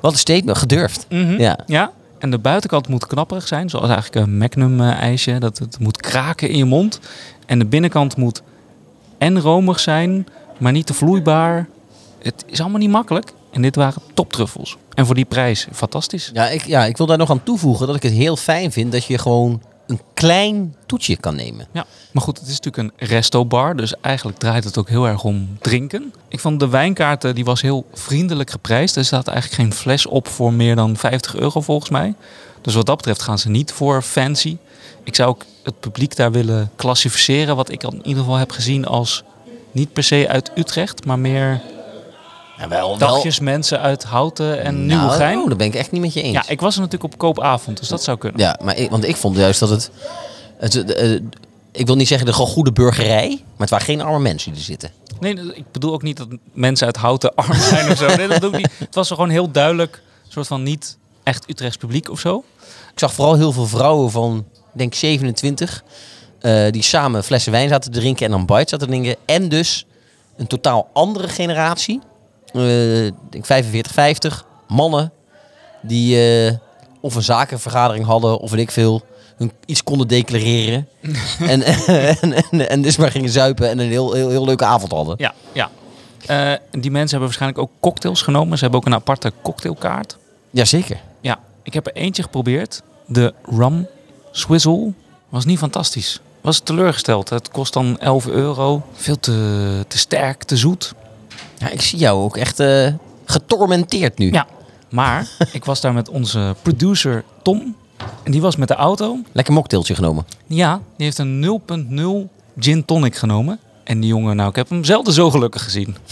Wat 0.00 0.12
een 0.12 0.18
statement, 0.18 0.58
gedurfd. 0.58 1.06
Mhm. 1.08 1.40
Ja. 1.40 1.58
Ja. 1.66 1.92
En 2.18 2.30
de 2.30 2.38
buitenkant 2.38 2.88
moet 2.88 3.06
knapperig 3.06 3.46
zijn, 3.46 3.70
zoals 3.70 3.88
eigenlijk 3.88 4.26
een 4.26 4.36
Magnum 4.36 4.80
eh, 4.80 5.00
ijsje. 5.00 5.38
Dat 5.38 5.58
het 5.58 5.78
moet 5.78 5.96
kraken 5.96 6.48
in 6.48 6.56
je 6.56 6.64
mond. 6.64 7.00
En 7.46 7.58
de 7.58 7.64
binnenkant 7.64 8.16
moet 8.16 8.42
en 9.18 9.40
romig 9.40 9.80
zijn, 9.80 10.26
maar 10.58 10.72
niet 10.72 10.86
te 10.86 10.94
vloeibaar. 10.94 11.68
Het 12.24 12.44
is 12.46 12.60
allemaal 12.60 12.78
niet 12.78 12.90
makkelijk. 12.90 13.32
En 13.50 13.62
dit 13.62 13.76
waren 13.76 14.02
toptruffels. 14.14 14.76
En 14.94 15.06
voor 15.06 15.14
die 15.14 15.24
prijs, 15.24 15.66
fantastisch. 15.72 16.30
Ja, 16.32 16.48
ik, 16.48 16.66
ja, 16.66 16.84
ik 16.84 16.96
wil 16.96 17.06
daar 17.06 17.18
nog 17.18 17.30
aan 17.30 17.42
toevoegen 17.42 17.86
dat 17.86 17.96
ik 17.96 18.02
het 18.02 18.12
heel 18.12 18.36
fijn 18.36 18.72
vind 18.72 18.92
dat 18.92 19.04
je 19.04 19.18
gewoon 19.18 19.62
een 19.86 20.00
klein 20.14 20.74
toetje 20.86 21.16
kan 21.16 21.36
nemen. 21.36 21.66
Ja, 21.72 21.86
maar 22.12 22.22
goed, 22.22 22.38
het 22.38 22.48
is 22.48 22.60
natuurlijk 22.60 22.94
een 23.00 23.08
resto-bar, 23.08 23.76
dus 23.76 24.00
eigenlijk 24.00 24.38
draait 24.38 24.64
het 24.64 24.78
ook 24.78 24.88
heel 24.88 25.06
erg 25.06 25.24
om 25.24 25.56
drinken. 25.60 26.12
Ik 26.28 26.40
vond 26.40 26.60
de 26.60 26.68
wijnkaarten, 26.68 27.34
die 27.34 27.44
was 27.44 27.62
heel 27.62 27.86
vriendelijk 27.92 28.50
geprijsd. 28.50 28.96
Er 28.96 29.04
staat 29.04 29.28
eigenlijk 29.28 29.62
geen 29.62 29.72
fles 29.72 30.06
op 30.06 30.28
voor 30.28 30.52
meer 30.52 30.76
dan 30.76 30.96
50 30.96 31.36
euro 31.36 31.60
volgens 31.60 31.90
mij. 31.90 32.14
Dus 32.60 32.74
wat 32.74 32.86
dat 32.86 32.96
betreft 32.96 33.22
gaan 33.22 33.38
ze 33.38 33.50
niet 33.50 33.72
voor 33.72 34.02
fancy. 34.02 34.56
Ik 35.02 35.14
zou 35.14 35.28
ook 35.28 35.44
het 35.62 35.80
publiek 35.80 36.16
daar 36.16 36.32
willen 36.32 36.70
klassificeren, 36.76 37.56
wat 37.56 37.70
ik 37.70 37.84
al 37.84 37.92
in 37.92 38.06
ieder 38.06 38.22
geval 38.22 38.38
heb 38.38 38.50
gezien 38.50 38.86
als 38.86 39.22
niet 39.72 39.92
per 39.92 40.02
se 40.02 40.28
uit 40.28 40.50
Utrecht, 40.54 41.04
maar 41.04 41.18
meer 41.18 41.60
Ja, 42.58 42.68
wel, 42.68 42.98
dagjes 42.98 43.40
mensen 43.40 43.80
uit 43.80 44.04
Houten 44.04 44.62
en 44.62 44.86
Nou, 44.86 45.00
Nieuwegein. 45.00 45.38
Oh, 45.38 45.48
daar 45.48 45.56
ben 45.56 45.66
ik 45.66 45.74
echt 45.74 45.90
niet 45.90 46.00
met 46.00 46.12
je 46.12 46.22
eens. 46.22 46.34
Ja, 46.34 46.44
ik 46.48 46.60
was 46.60 46.74
er 46.74 46.80
natuurlijk 46.80 47.12
op 47.12 47.18
koopavond, 47.18 47.78
dus 47.78 47.88
dat 47.88 48.02
zou 48.02 48.18
kunnen. 48.18 48.40
Ja, 48.40 48.58
maar 48.62 48.76
ik, 48.76 48.90
want 48.90 49.04
ik 49.04 49.16
vond 49.16 49.36
juist 49.36 49.60
dat 49.60 49.68
het... 49.68 49.90
het 50.58 51.22
ik 51.72 51.86
wil 51.86 51.96
niet 51.96 52.08
zeggen 52.08 52.26
de 52.26 52.32
goede 52.32 52.72
burgerij, 52.72 53.28
maar 53.28 53.58
het 53.58 53.70
waren 53.70 53.86
geen 53.86 54.00
arme 54.00 54.18
mensen 54.18 54.50
die 54.50 54.60
er 54.60 54.66
zitten. 54.66 54.90
Nee, 55.20 55.54
ik 55.54 55.64
bedoel 55.72 55.92
ook 55.92 56.02
niet 56.02 56.16
dat 56.16 56.28
mensen 56.52 56.86
uit 56.86 56.96
Houten 56.96 57.34
arm 57.36 57.54
zijn 57.54 57.90
of 57.90 57.98
zo. 57.98 58.06
Nee, 58.06 58.16
dat 58.16 58.28
bedoel 58.28 58.50
ik 58.50 58.56
niet. 58.56 58.70
Het 58.78 58.94
was 58.94 59.08
gewoon 59.08 59.28
heel 59.28 59.50
duidelijk, 59.50 60.02
een 60.24 60.32
soort 60.32 60.46
van 60.46 60.62
niet 60.62 60.96
echt 61.22 61.50
Utrechts 61.50 61.76
publiek 61.76 62.10
of 62.10 62.20
zo. 62.20 62.44
Ik 62.92 62.98
zag 62.98 63.14
vooral 63.14 63.34
heel 63.34 63.52
veel 63.52 63.66
vrouwen 63.66 64.10
van, 64.10 64.44
ik 64.54 64.78
denk 64.78 64.94
27, 64.94 65.84
eh, 66.40 66.70
die 66.70 66.82
samen 66.82 67.24
flessen 67.24 67.52
wijn 67.52 67.68
zaten 67.68 67.92
te 67.92 67.98
drinken 67.98 68.24
en 68.24 68.30
dan 68.30 68.46
bites 68.46 68.70
zaten 68.70 68.78
te 68.78 68.86
drinken. 68.86 69.16
En 69.24 69.48
dus 69.48 69.86
een 70.36 70.46
totaal 70.46 70.90
andere 70.92 71.28
generatie, 71.28 72.00
eh, 72.54 73.06
ik 73.06 73.14
denk 73.30 73.46
45, 73.46 73.92
50, 73.92 74.44
mannen 74.68 75.12
die 75.82 76.18
eh, 76.46 76.54
of 77.00 77.14
een 77.14 77.22
zakenvergadering 77.22 78.04
hadden 78.04 78.38
of 78.38 78.50
weet 78.50 78.60
ik 78.60 78.70
veel, 78.70 79.02
hun 79.36 79.52
iets 79.66 79.82
konden 79.82 80.08
declareren. 80.08 80.88
en, 81.38 81.62
en, 81.62 82.32
en, 82.50 82.68
en 82.68 82.82
dus 82.82 82.96
maar 82.96 83.10
gingen 83.10 83.30
zuipen 83.30 83.68
en 83.68 83.78
een 83.78 83.88
heel, 83.88 84.12
heel, 84.12 84.28
heel 84.28 84.44
leuke 84.44 84.64
avond 84.64 84.92
hadden. 84.92 85.14
Ja, 85.18 85.34
ja. 85.52 85.70
Eh, 86.26 86.52
die 86.70 86.90
mensen 86.90 87.10
hebben 87.10 87.20
waarschijnlijk 87.20 87.60
ook 87.60 87.70
cocktails 87.80 88.22
genomen. 88.22 88.58
Ze 88.58 88.62
hebben 88.62 88.80
ook 88.80 88.86
een 88.86 88.94
aparte 88.94 89.32
cocktailkaart. 89.42 90.16
Jazeker. 90.50 91.00
Ja, 91.20 91.38
ik 91.62 91.74
heb 91.74 91.86
er 91.86 91.92
eentje 91.92 92.22
geprobeerd. 92.22 92.82
De 93.06 93.34
Rum 93.56 93.86
Swizzle 94.30 94.92
was 95.28 95.44
niet 95.44 95.58
fantastisch. 95.58 96.20
Was 96.40 96.60
teleurgesteld. 96.60 97.28
Het 97.28 97.50
kost 97.50 97.72
dan 97.72 97.98
11 97.98 98.26
euro. 98.26 98.82
Veel 98.92 99.20
te, 99.20 99.84
te 99.88 99.98
sterk, 99.98 100.42
te 100.42 100.56
zoet. 100.56 100.94
Ja, 101.58 101.68
ik 101.68 101.80
zie 101.80 101.98
jou 101.98 102.22
ook 102.22 102.36
echt 102.36 102.60
eh, 102.60 102.92
getormenteerd 103.24 104.18
nu. 104.18 104.32
Ja, 104.32 104.46
maar 104.88 105.28
ik 105.52 105.64
was 105.64 105.80
daar 105.80 105.92
met 105.92 106.08
onze 106.08 106.54
producer 106.62 107.24
Tom. 107.42 107.76
En 108.22 108.32
die 108.32 108.40
was 108.40 108.56
met 108.56 108.68
de 108.68 108.74
auto. 108.74 109.18
Lekker 109.32 109.54
mocktailtje 109.54 109.94
genomen. 109.94 110.26
Ja, 110.46 110.80
die 110.96 111.04
heeft 111.04 111.18
een 111.18 111.60
0.0 112.26 112.30
gin 112.58 112.84
tonic 112.84 113.16
genomen. 113.16 113.58
En 113.84 114.00
die 114.00 114.08
jongen, 114.08 114.36
nou, 114.36 114.48
ik 114.48 114.56
heb 114.56 114.68
hem 114.68 114.84
zelden 114.84 115.12
zo 115.12 115.30
gelukkig 115.30 115.62
gezien. 115.64 115.96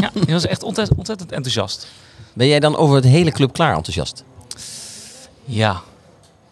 Ja, 0.00 0.10
die 0.14 0.34
was 0.34 0.46
echt 0.46 0.62
ontzettend, 0.62 0.98
ontzettend 0.98 1.32
enthousiast. 1.32 1.86
Ben 2.32 2.46
jij 2.46 2.60
dan 2.60 2.76
over 2.76 2.94
het 2.96 3.04
hele 3.04 3.30
club 3.30 3.52
klaar 3.52 3.74
enthousiast? 3.76 4.24
Ja, 5.44 5.80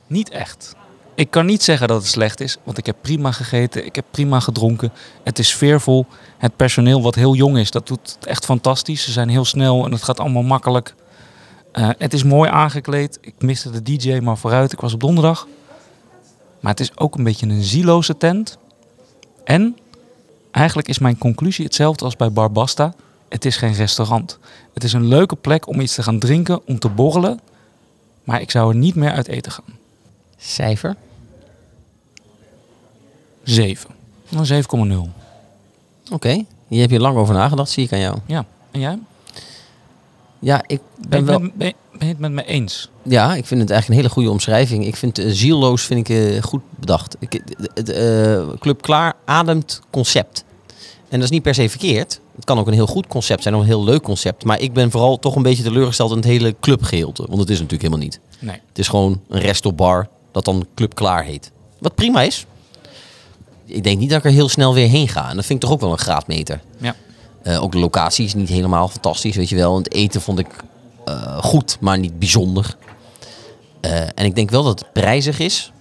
niet 0.06 0.30
echt. 0.30 0.74
Ik 1.16 1.30
kan 1.30 1.46
niet 1.46 1.62
zeggen 1.62 1.88
dat 1.88 1.96
het 1.96 2.10
slecht 2.10 2.40
is, 2.40 2.56
want 2.64 2.78
ik 2.78 2.86
heb 2.86 2.96
prima 3.00 3.32
gegeten, 3.32 3.84
ik 3.84 3.94
heb 3.94 4.04
prima 4.10 4.40
gedronken. 4.40 4.92
Het 5.22 5.38
is 5.38 5.48
sfeervol. 5.48 6.06
Het 6.38 6.56
personeel 6.56 7.02
wat 7.02 7.14
heel 7.14 7.34
jong 7.34 7.58
is, 7.58 7.70
dat 7.70 7.86
doet 7.86 8.16
het 8.16 8.26
echt 8.26 8.44
fantastisch. 8.44 9.04
Ze 9.04 9.12
zijn 9.12 9.28
heel 9.28 9.44
snel 9.44 9.84
en 9.84 9.92
het 9.92 10.02
gaat 10.02 10.20
allemaal 10.20 10.42
makkelijk. 10.42 10.94
Eh, 11.72 11.88
het 11.98 12.12
is 12.12 12.22
mooi 12.22 12.50
aangekleed. 12.50 13.18
Ik 13.20 13.34
miste 13.38 13.70
de 13.70 13.82
DJ 13.82 14.18
maar 14.18 14.38
vooruit. 14.38 14.72
Ik 14.72 14.80
was 14.80 14.92
op 14.92 15.00
donderdag. 15.00 15.46
Maar 16.60 16.70
het 16.70 16.80
is 16.80 16.98
ook 16.98 17.14
een 17.14 17.24
beetje 17.24 17.46
een 17.46 17.62
zieloze 17.62 18.16
tent. 18.16 18.58
En 19.44 19.76
eigenlijk 20.50 20.88
is 20.88 20.98
mijn 20.98 21.18
conclusie 21.18 21.64
hetzelfde 21.64 22.04
als 22.04 22.16
bij 22.16 22.32
Barbasta. 22.32 22.94
Het 23.28 23.44
is 23.44 23.56
geen 23.56 23.74
restaurant. 23.74 24.38
Het 24.74 24.84
is 24.84 24.92
een 24.92 25.06
leuke 25.06 25.36
plek 25.36 25.68
om 25.68 25.80
iets 25.80 25.94
te 25.94 26.02
gaan 26.02 26.18
drinken, 26.18 26.66
om 26.66 26.78
te 26.78 26.88
borrelen. 26.88 27.40
Maar 28.24 28.40
ik 28.40 28.50
zou 28.50 28.70
er 28.70 28.76
niet 28.76 28.94
meer 28.94 29.12
uit 29.12 29.28
eten 29.28 29.52
gaan. 29.52 29.78
Cijfer? 30.36 30.96
7. 33.46 33.90
Een 34.30 34.64
7,0. 35.06 35.10
Oké. 36.12 36.44
Hier 36.68 36.80
heb 36.80 36.90
je 36.90 37.00
lang 37.00 37.16
over 37.16 37.34
nagedacht, 37.34 37.70
zie 37.70 37.84
ik 37.84 37.92
aan 37.92 37.98
jou. 37.98 38.18
Ja. 38.26 38.44
En 38.70 38.80
jij? 38.80 38.98
Ja, 40.38 40.62
ik 40.66 40.80
Ben, 40.98 41.08
ben 41.08 41.18
je, 41.20 41.24
wel... 41.26 41.38
met, 41.38 41.54
ben, 41.56 41.66
je- 41.66 41.74
ben 41.98 42.06
je 42.06 42.12
het 42.12 42.18
met 42.22 42.32
me 42.32 42.44
eens? 42.44 42.90
Ja, 43.02 43.34
ik 43.34 43.46
vind 43.46 43.60
het 43.60 43.70
eigenlijk 43.70 43.88
een 43.88 43.94
hele 43.94 44.08
goede 44.08 44.30
omschrijving. 44.30 44.86
Ik 44.86 44.96
vind 44.96 45.18
uh, 45.18 45.32
zielloos 45.32 45.82
vind 45.82 46.08
ik, 46.08 46.16
eh, 46.16 46.42
goed 46.42 46.62
bedacht. 46.70 47.16
Ik, 47.18 47.40
het 47.74 47.88
eh, 47.90 48.48
Club 48.58 48.82
Klaar 48.82 49.14
ademt 49.24 49.80
concept. 49.90 50.44
En 51.08 51.18
dat 51.18 51.22
is 51.22 51.30
niet 51.30 51.42
per 51.42 51.54
se 51.54 51.68
verkeerd. 51.68 52.20
Het 52.36 52.44
kan 52.44 52.58
ook 52.58 52.66
een 52.66 52.72
heel 52.72 52.86
goed 52.86 53.06
concept 53.06 53.42
zijn, 53.42 53.54
of 53.54 53.60
een 53.60 53.66
heel 53.66 53.84
leuk 53.84 54.02
concept. 54.02 54.44
Maar 54.44 54.60
ik 54.60 54.72
ben 54.72 54.90
vooral 54.90 55.18
toch 55.18 55.36
een 55.36 55.42
beetje 55.42 55.62
teleurgesteld 55.62 56.10
in 56.10 56.16
het 56.16 56.24
hele 56.26 56.54
clubgeheelte. 56.60 57.24
Want 57.28 57.38
het 57.40 57.50
is 57.50 57.60
natuurlijk 57.60 57.82
helemaal 57.82 58.04
niet. 58.04 58.20
Nee. 58.38 58.60
Het 58.68 58.78
is 58.78 58.88
gewoon 58.88 59.20
een 59.28 59.40
restobar 59.40 60.08
dat 60.32 60.44
dan 60.44 60.66
Club 60.74 60.94
Klaar 60.94 61.24
heet. 61.24 61.50
Wat 61.78 61.94
prima 61.94 62.22
is. 62.22 62.46
Ik 63.66 63.84
denk 63.84 63.98
niet 63.98 64.10
dat 64.10 64.18
ik 64.18 64.24
er 64.24 64.30
heel 64.30 64.48
snel 64.48 64.74
weer 64.74 64.88
heen 64.88 65.08
ga. 65.08 65.28
En 65.28 65.36
dat 65.36 65.44
vind 65.44 65.62
ik 65.62 65.68
toch 65.68 65.74
ook 65.74 65.80
wel 65.80 65.92
een 65.92 65.98
graadmeter. 65.98 66.60
Ja. 66.78 66.94
Eh, 67.42 67.62
ook 67.62 67.72
de 67.72 67.78
locatie 67.78 68.24
is 68.24 68.34
niet 68.34 68.48
helemaal 68.48 68.88
fantastisch, 68.88 69.36
weet 69.36 69.48
je 69.48 69.56
wel. 69.56 69.72
En 69.76 69.82
het 69.82 69.92
eten 69.92 70.20
vond 70.20 70.38
ik 70.38 70.46
eh, 71.04 71.38
goed, 71.38 71.76
maar 71.80 71.98
niet 71.98 72.18
bijzonder. 72.18 72.76
Eh, 73.80 74.00
en 74.00 74.24
ik 74.24 74.34
denk 74.34 74.50
wel 74.50 74.62
dat 74.62 74.78
het 74.78 74.92
prijzig 74.92 75.38
is. 75.38 75.72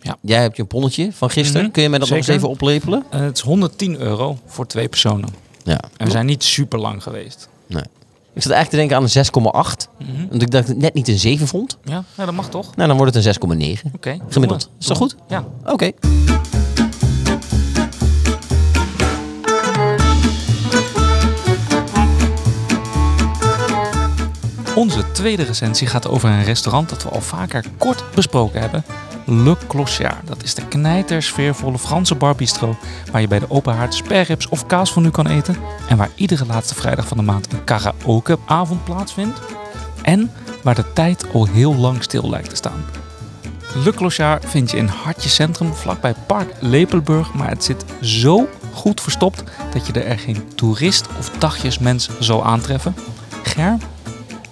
Ja. 0.00 0.16
Jij 0.20 0.40
hebt 0.40 0.56
je 0.56 0.62
een 0.62 0.68
ponnetje 0.68 1.12
van 1.12 1.30
gisteren. 1.30 1.62
Mhm, 1.62 1.72
Kun 1.72 1.82
je 1.82 1.88
mij 1.88 1.98
dat 1.98 2.08
nog 2.08 2.18
eens 2.18 2.26
even 2.26 2.48
oplepelen? 2.48 3.04
Het 3.10 3.36
is 3.36 3.42
110 3.42 4.00
euro 4.00 4.38
voor 4.46 4.66
twee 4.66 4.88
personen. 4.88 5.28
Ja. 5.64 5.80
En 5.96 6.06
we 6.06 6.10
zijn 6.10 6.26
niet 6.26 6.44
super 6.44 6.78
lang 6.78 7.02
geweest. 7.02 7.48
Nee. 7.66 7.82
Ik 8.34 8.42
zat 8.42 8.52
eigenlijk 8.52 8.70
te 8.70 8.76
denken 8.76 8.96
aan 8.96 9.02
een 9.02 9.08
6,8. 9.08 9.88
Mhm. 9.98 10.28
Want 10.28 10.42
ik 10.42 10.50
dacht 10.50 10.66
dat 10.66 10.76
ik 10.76 10.82
net 10.82 10.94
niet 10.94 11.08
een 11.08 11.18
7 11.18 11.46
vond. 11.46 11.78
Ja, 11.84 11.92
nou, 11.92 12.04
dat 12.26 12.32
mag 12.34 12.48
toch? 12.48 12.76
Nou, 12.76 12.88
dan 12.88 12.96
wordt 12.96 13.14
het 13.14 13.24
een 13.24 13.32
6,9. 13.32 13.90
Oké. 13.94 14.18
Gemiddeld. 14.28 14.70
Is 14.80 14.86
dat 14.86 14.96
goed? 14.96 15.16
Ja. 15.28 15.44
Oké. 15.64 15.90
Onze 24.74 25.12
tweede 25.12 25.42
recensie 25.42 25.86
gaat 25.86 26.08
over 26.08 26.30
een 26.30 26.44
restaurant 26.44 26.88
dat 26.88 27.02
we 27.02 27.08
al 27.08 27.20
vaker 27.20 27.64
kort 27.78 28.04
besproken 28.14 28.60
hebben. 28.60 28.84
Le 29.26 29.56
Clochard. 29.68 30.26
Dat 30.26 30.42
is 30.42 30.54
de 30.54 30.66
knijtersfeervolle 30.66 31.78
Franse 31.78 32.14
barbistro 32.14 32.76
waar 33.10 33.20
je 33.20 33.28
bij 33.28 33.38
de 33.38 33.50
open 33.50 33.74
haard 33.74 33.94
sperrips 33.94 34.48
of 34.48 34.66
kaas 34.66 34.92
van 34.92 35.02
nu 35.02 35.10
kan 35.10 35.26
eten. 35.26 35.56
En 35.88 35.96
waar 35.96 36.10
iedere 36.14 36.46
laatste 36.46 36.74
vrijdag 36.74 37.08
van 37.08 37.16
de 37.16 37.22
maand 37.22 37.52
een 37.52 37.64
karaokeavond 37.64 38.84
plaatsvindt. 38.84 39.40
En 40.02 40.30
waar 40.62 40.74
de 40.74 40.92
tijd 40.92 41.32
al 41.32 41.46
heel 41.46 41.74
lang 41.74 42.02
stil 42.02 42.30
lijkt 42.30 42.48
te 42.48 42.56
staan. 42.56 42.84
Le 43.84 43.92
Clochard 43.92 44.44
vind 44.46 44.70
je 44.70 44.76
in 44.76 44.86
Hartje 44.86 45.28
Centrum, 45.28 45.74
vlakbij 45.74 46.14
Park 46.26 46.54
Lepelburg. 46.60 47.34
Maar 47.34 47.48
het 47.48 47.64
zit 47.64 47.84
zo 48.00 48.48
goed 48.72 49.00
verstopt 49.00 49.42
dat 49.72 49.86
je 49.86 49.92
er 49.92 50.18
geen 50.18 50.54
toerist 50.54 51.06
of 51.18 51.30
dagjesmens 51.38 52.08
zal 52.18 52.44
aantreffen. 52.44 52.94
Ger, 53.42 53.76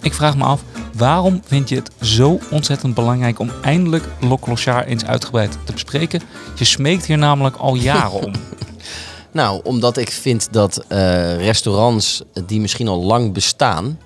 ik 0.03 0.15
vraag 0.15 0.37
me 0.37 0.45
af, 0.45 0.63
waarom 0.95 1.43
vind 1.47 1.69
je 1.69 1.75
het 1.75 1.91
zo 2.01 2.39
ontzettend 2.51 2.95
belangrijk 2.95 3.39
om 3.39 3.51
eindelijk 3.63 4.05
Clochard 4.41 4.87
eens 4.87 5.05
uitgebreid 5.05 5.59
te 5.65 5.73
bespreken? 5.73 6.23
Je 6.55 6.65
smeekt 6.65 7.07
hier 7.07 7.19
namelijk 7.19 7.57
al 7.57 7.75
jaren 7.75 8.25
om. 8.25 8.33
Nou, 9.33 9.61
omdat 9.65 9.97
ik 9.97 10.11
vind 10.11 10.53
dat 10.53 10.85
eh, 10.89 11.37
restaurants 11.37 12.23
die 12.47 12.61
misschien 12.61 12.89
al 12.89 13.03
lang 13.03 13.33
bestaan, 13.33 13.99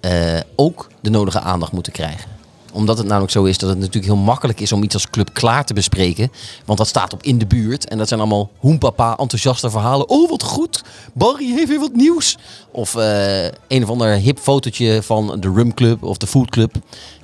eh, 0.00 0.40
ook 0.56 0.88
de 1.00 1.10
nodige 1.10 1.40
aandacht 1.40 1.72
moeten 1.72 1.92
krijgen. 1.92 2.30
Omdat 2.72 2.98
het 2.98 3.06
namelijk 3.06 3.32
zo 3.32 3.44
is 3.44 3.58
dat 3.58 3.68
het 3.68 3.78
natuurlijk 3.78 4.06
heel 4.06 4.16
makkelijk 4.16 4.60
is 4.60 4.72
om 4.72 4.82
iets 4.82 4.94
als 4.94 5.10
Club 5.10 5.32
Klaar 5.32 5.64
te 5.64 5.74
bespreken. 5.74 6.32
Want 6.64 6.78
dat 6.78 6.88
staat 6.88 7.12
op 7.12 7.22
in 7.22 7.38
de 7.38 7.46
buurt. 7.46 7.88
En 7.88 7.98
dat 7.98 8.08
zijn 8.08 8.20
allemaal 8.20 8.50
hoempapa 8.58 9.16
enthousiaste 9.16 9.70
verhalen. 9.70 10.08
Oh, 10.08 10.30
wat 10.30 10.42
goed. 10.42 10.82
Barry 11.12 11.46
heeft 11.46 11.68
weer 11.68 11.80
wat 11.80 11.94
nieuws. 11.94 12.38
Of 12.70 12.94
eh, 12.94 13.44
een 13.44 13.82
of 13.82 13.88
ander 13.88 14.08
hip 14.08 14.38
fotootje 14.38 15.02
van 15.02 15.36
de 15.40 15.52
Rum 15.54 15.74
Club 15.74 16.02
of 16.02 16.16
de 16.16 16.26
Food 16.26 16.50
Club. 16.50 16.74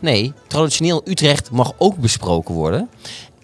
Nee, 0.01 0.33
traditioneel 0.47 1.03
Utrecht 1.05 1.51
mag 1.51 1.73
ook 1.79 1.97
besproken 1.97 2.55
worden. 2.55 2.89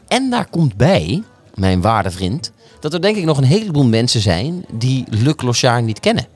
En 0.09 0.31
daar 0.31 0.47
komt 0.51 0.77
bij, 0.77 1.23
mijn 1.55 1.81
waarde 1.81 2.11
vriend, 2.11 2.53
dat 2.81 2.93
er 2.93 3.03
denk 3.03 3.17
ik 3.17 3.25
nog 3.25 3.39
een 3.39 3.45
heleboel 3.45 3.85
mensen 3.85 4.21
zijn 4.21 4.65
die 4.73 5.05
Le 5.09 5.35
Clochard 5.35 5.85
niet 5.85 6.01
kennen. 6.01 6.27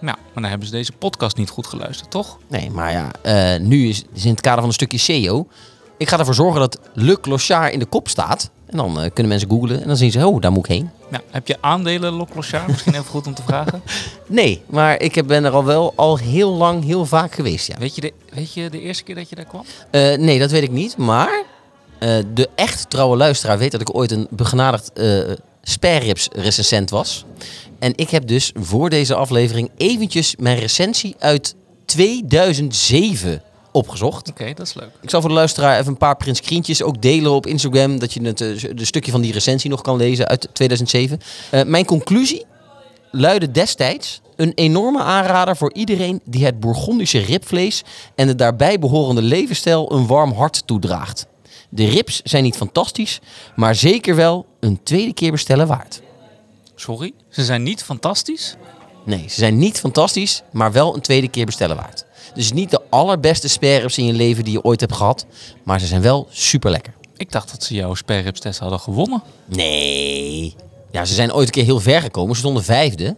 Nou, 0.00 0.16
maar 0.16 0.42
dan 0.42 0.44
hebben 0.44 0.66
ze 0.68 0.74
deze 0.74 0.92
podcast 0.92 1.36
niet 1.36 1.50
goed 1.50 1.66
geluisterd, 1.66 2.10
toch? 2.10 2.38
Nee, 2.48 2.70
maar 2.70 2.92
ja, 2.92 3.10
eh, 3.22 3.60
nu 3.60 3.88
is, 3.88 4.04
is 4.14 4.24
in 4.24 4.30
het 4.30 4.40
kader 4.40 4.58
van 4.58 4.68
een 4.68 4.72
stukje 4.72 4.98
SEO. 4.98 5.46
Ik 5.96 6.08
ga 6.08 6.18
ervoor 6.18 6.34
zorgen 6.34 6.60
dat 6.60 6.78
Le 6.92 7.20
Clochard 7.20 7.72
in 7.72 7.78
de 7.78 7.86
kop 7.86 8.08
staat. 8.08 8.50
En 8.66 8.76
dan 8.76 9.00
eh, 9.00 9.10
kunnen 9.12 9.28
mensen 9.28 9.50
googlen 9.50 9.80
en 9.80 9.86
dan 9.86 9.96
zien 9.96 10.10
ze, 10.10 10.26
oh, 10.26 10.40
daar 10.40 10.52
moet 10.52 10.64
ik 10.64 10.70
heen. 10.70 10.90
Nou, 11.10 11.22
heb 11.30 11.46
je 11.48 11.56
aandelen 11.60 12.16
Le 12.16 12.24
Clochard? 12.32 12.66
Misschien 12.66 12.92
even 12.94 13.04
goed 13.04 13.26
om 13.26 13.34
te 13.34 13.42
vragen. 13.42 13.82
Nee, 14.26 14.62
maar 14.66 15.00
ik 15.00 15.26
ben 15.26 15.44
er 15.44 15.52
al 15.52 15.64
wel 15.64 15.92
al 15.96 16.18
heel 16.18 16.50
lang, 16.50 16.84
heel 16.84 17.06
vaak 17.06 17.34
geweest, 17.34 17.66
ja. 17.66 17.78
Weet 17.78 17.94
je 17.94 18.00
de, 18.00 18.12
weet 18.34 18.52
je 18.52 18.70
de 18.70 18.80
eerste 18.80 19.02
keer 19.02 19.14
dat 19.14 19.28
je 19.28 19.36
daar 19.36 19.44
kwam? 19.44 19.64
Eh, 19.90 20.18
nee, 20.18 20.38
dat 20.38 20.50
weet 20.50 20.62
ik 20.62 20.70
niet. 20.70 20.96
Maar 20.96 21.44
de 22.34 22.48
echt 22.54 22.90
trouwe 22.90 23.16
luisteraar 23.16 23.58
weet 23.58 23.72
dat 23.72 23.80
ik 23.80 23.94
ooit 23.94 24.10
een 24.10 24.26
begenadigd 24.30 24.92
spareribs 25.62 26.28
recensent 26.32 26.90
was. 26.90 27.24
En 27.78 27.92
ik 27.96 28.10
heb 28.10 28.26
dus 28.26 28.52
voor 28.54 28.90
deze 28.90 29.14
aflevering 29.14 29.70
eventjes 29.76 30.34
mijn 30.36 30.58
recensie 30.58 31.14
uit 31.18 31.54
2007 31.84 33.42
opgezocht. 33.72 34.28
Oké, 34.28 34.52
dat 34.54 34.66
is 34.66 34.74
leuk. 34.74 34.90
Ik 35.00 35.10
zal 35.10 35.20
voor 35.20 35.30
de 35.30 35.36
luisteraar 35.36 35.78
even 35.78 35.90
een 35.92 35.96
paar 35.96 36.16
print 36.16 36.36
screentjes 36.36 36.82
ook 36.82 37.02
delen 37.02 37.32
op 37.32 37.46
Instagram. 37.46 37.98
Dat 37.98 38.12
je 38.12 38.22
het 38.22 38.40
eh, 38.40 38.70
de 38.74 38.84
stukje 38.84 39.10
van 39.10 39.20
die 39.20 39.32
recensie 39.32 39.70
nog 39.70 39.80
kan 39.80 39.96
lezen 39.96 40.28
uit 40.28 40.48
2007. 40.52 41.20
Eh, 41.50 41.64
mijn 41.64 41.84
conclusie 41.84 42.44
luidde 43.10 43.50
destijds 43.50 44.20
een 44.36 44.52
enorme 44.54 45.02
aanrader 45.02 45.56
voor 45.56 45.72
iedereen 45.72 46.20
die 46.24 46.44
het 46.44 46.60
Bourgondische 46.60 47.18
ribvlees 47.18 47.82
en 48.14 48.26
de 48.26 48.34
daarbij 48.34 48.78
behorende 48.78 49.22
levensstijl 49.22 49.92
een 49.92 50.06
warm 50.06 50.32
hart 50.32 50.66
toedraagt. 50.66 51.26
De 51.68 51.88
ribs 51.88 52.20
zijn 52.24 52.42
niet 52.42 52.56
fantastisch, 52.56 53.20
maar 53.56 53.74
zeker 53.74 54.14
wel 54.14 54.46
een 54.60 54.82
tweede 54.82 55.14
keer 55.14 55.30
bestellen 55.30 55.66
waard. 55.66 56.00
Sorry, 56.80 57.12
ze 57.28 57.44
zijn 57.44 57.62
niet 57.62 57.82
fantastisch. 57.82 58.56
Nee, 59.04 59.24
ze 59.28 59.34
zijn 59.34 59.58
niet 59.58 59.78
fantastisch, 59.78 60.42
maar 60.52 60.72
wel 60.72 60.94
een 60.94 61.00
tweede 61.00 61.28
keer 61.28 61.44
bestellen 61.46 61.76
waard. 61.76 62.04
Dus 62.34 62.52
niet 62.52 62.70
de 62.70 62.80
allerbeste 62.88 63.48
spareribs 63.48 63.98
in 63.98 64.04
je 64.04 64.12
leven 64.12 64.44
die 64.44 64.52
je 64.52 64.62
ooit 64.62 64.80
hebt 64.80 64.94
gehad, 64.94 65.26
maar 65.64 65.80
ze 65.80 65.86
zijn 65.86 66.02
wel 66.02 66.28
super 66.30 66.70
lekker. 66.70 66.92
Ik 67.16 67.32
dacht 67.32 67.50
dat 67.50 67.64
ze 67.64 67.74
jouw 67.74 67.94
sperrips 67.94 68.40
test 68.40 68.58
hadden 68.58 68.80
gewonnen. 68.80 69.22
Nee. 69.44 70.54
Ja, 70.90 71.04
ze 71.04 71.14
zijn 71.14 71.32
ooit 71.32 71.46
een 71.46 71.52
keer 71.52 71.64
heel 71.64 71.80
ver 71.80 72.00
gekomen. 72.00 72.34
Ze 72.34 72.40
stonden 72.40 72.64
vijfde. 72.64 73.16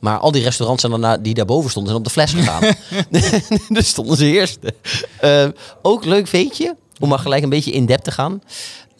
Maar 0.00 0.18
al 0.18 0.32
die 0.32 0.42
restaurants 0.42 0.86
die 1.20 1.34
daarboven 1.34 1.70
stonden, 1.70 1.92
zijn 1.92 2.04
op 2.04 2.12
de 2.12 2.20
fles 2.20 2.32
gegaan. 2.32 2.74
dus 3.76 3.88
stonden 3.88 4.16
ze 4.16 4.26
eerste. 4.26 4.74
Eh, 5.20 5.48
ook 5.82 6.04
leuk 6.04 6.26
veetje, 6.26 6.76
om 6.98 7.08
maar 7.08 7.18
gelijk 7.18 7.42
een 7.42 7.48
beetje 7.48 7.72
in 7.72 7.86
depth 7.86 8.04
te 8.04 8.10
gaan. 8.10 8.42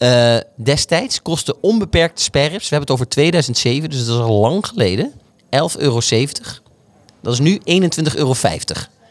Eh, 0.01 0.37
destijds 0.55 1.21
kostte 1.21 1.61
onbeperkt 1.61 2.19
sperrips, 2.19 2.69
we 2.69 2.75
hebben 2.75 2.79
het 2.79 2.91
over 2.91 3.07
2007, 3.07 3.89
dus 3.89 4.05
dat 4.05 4.15
is 4.15 4.21
al 4.21 4.39
lang 4.39 4.67
geleden, 4.67 5.13
11,70 5.49 5.77
euro. 5.77 5.99
Dat 7.21 7.33
is 7.33 7.39
nu 7.39 7.59
21,50 7.63 8.15
euro. 8.15 8.33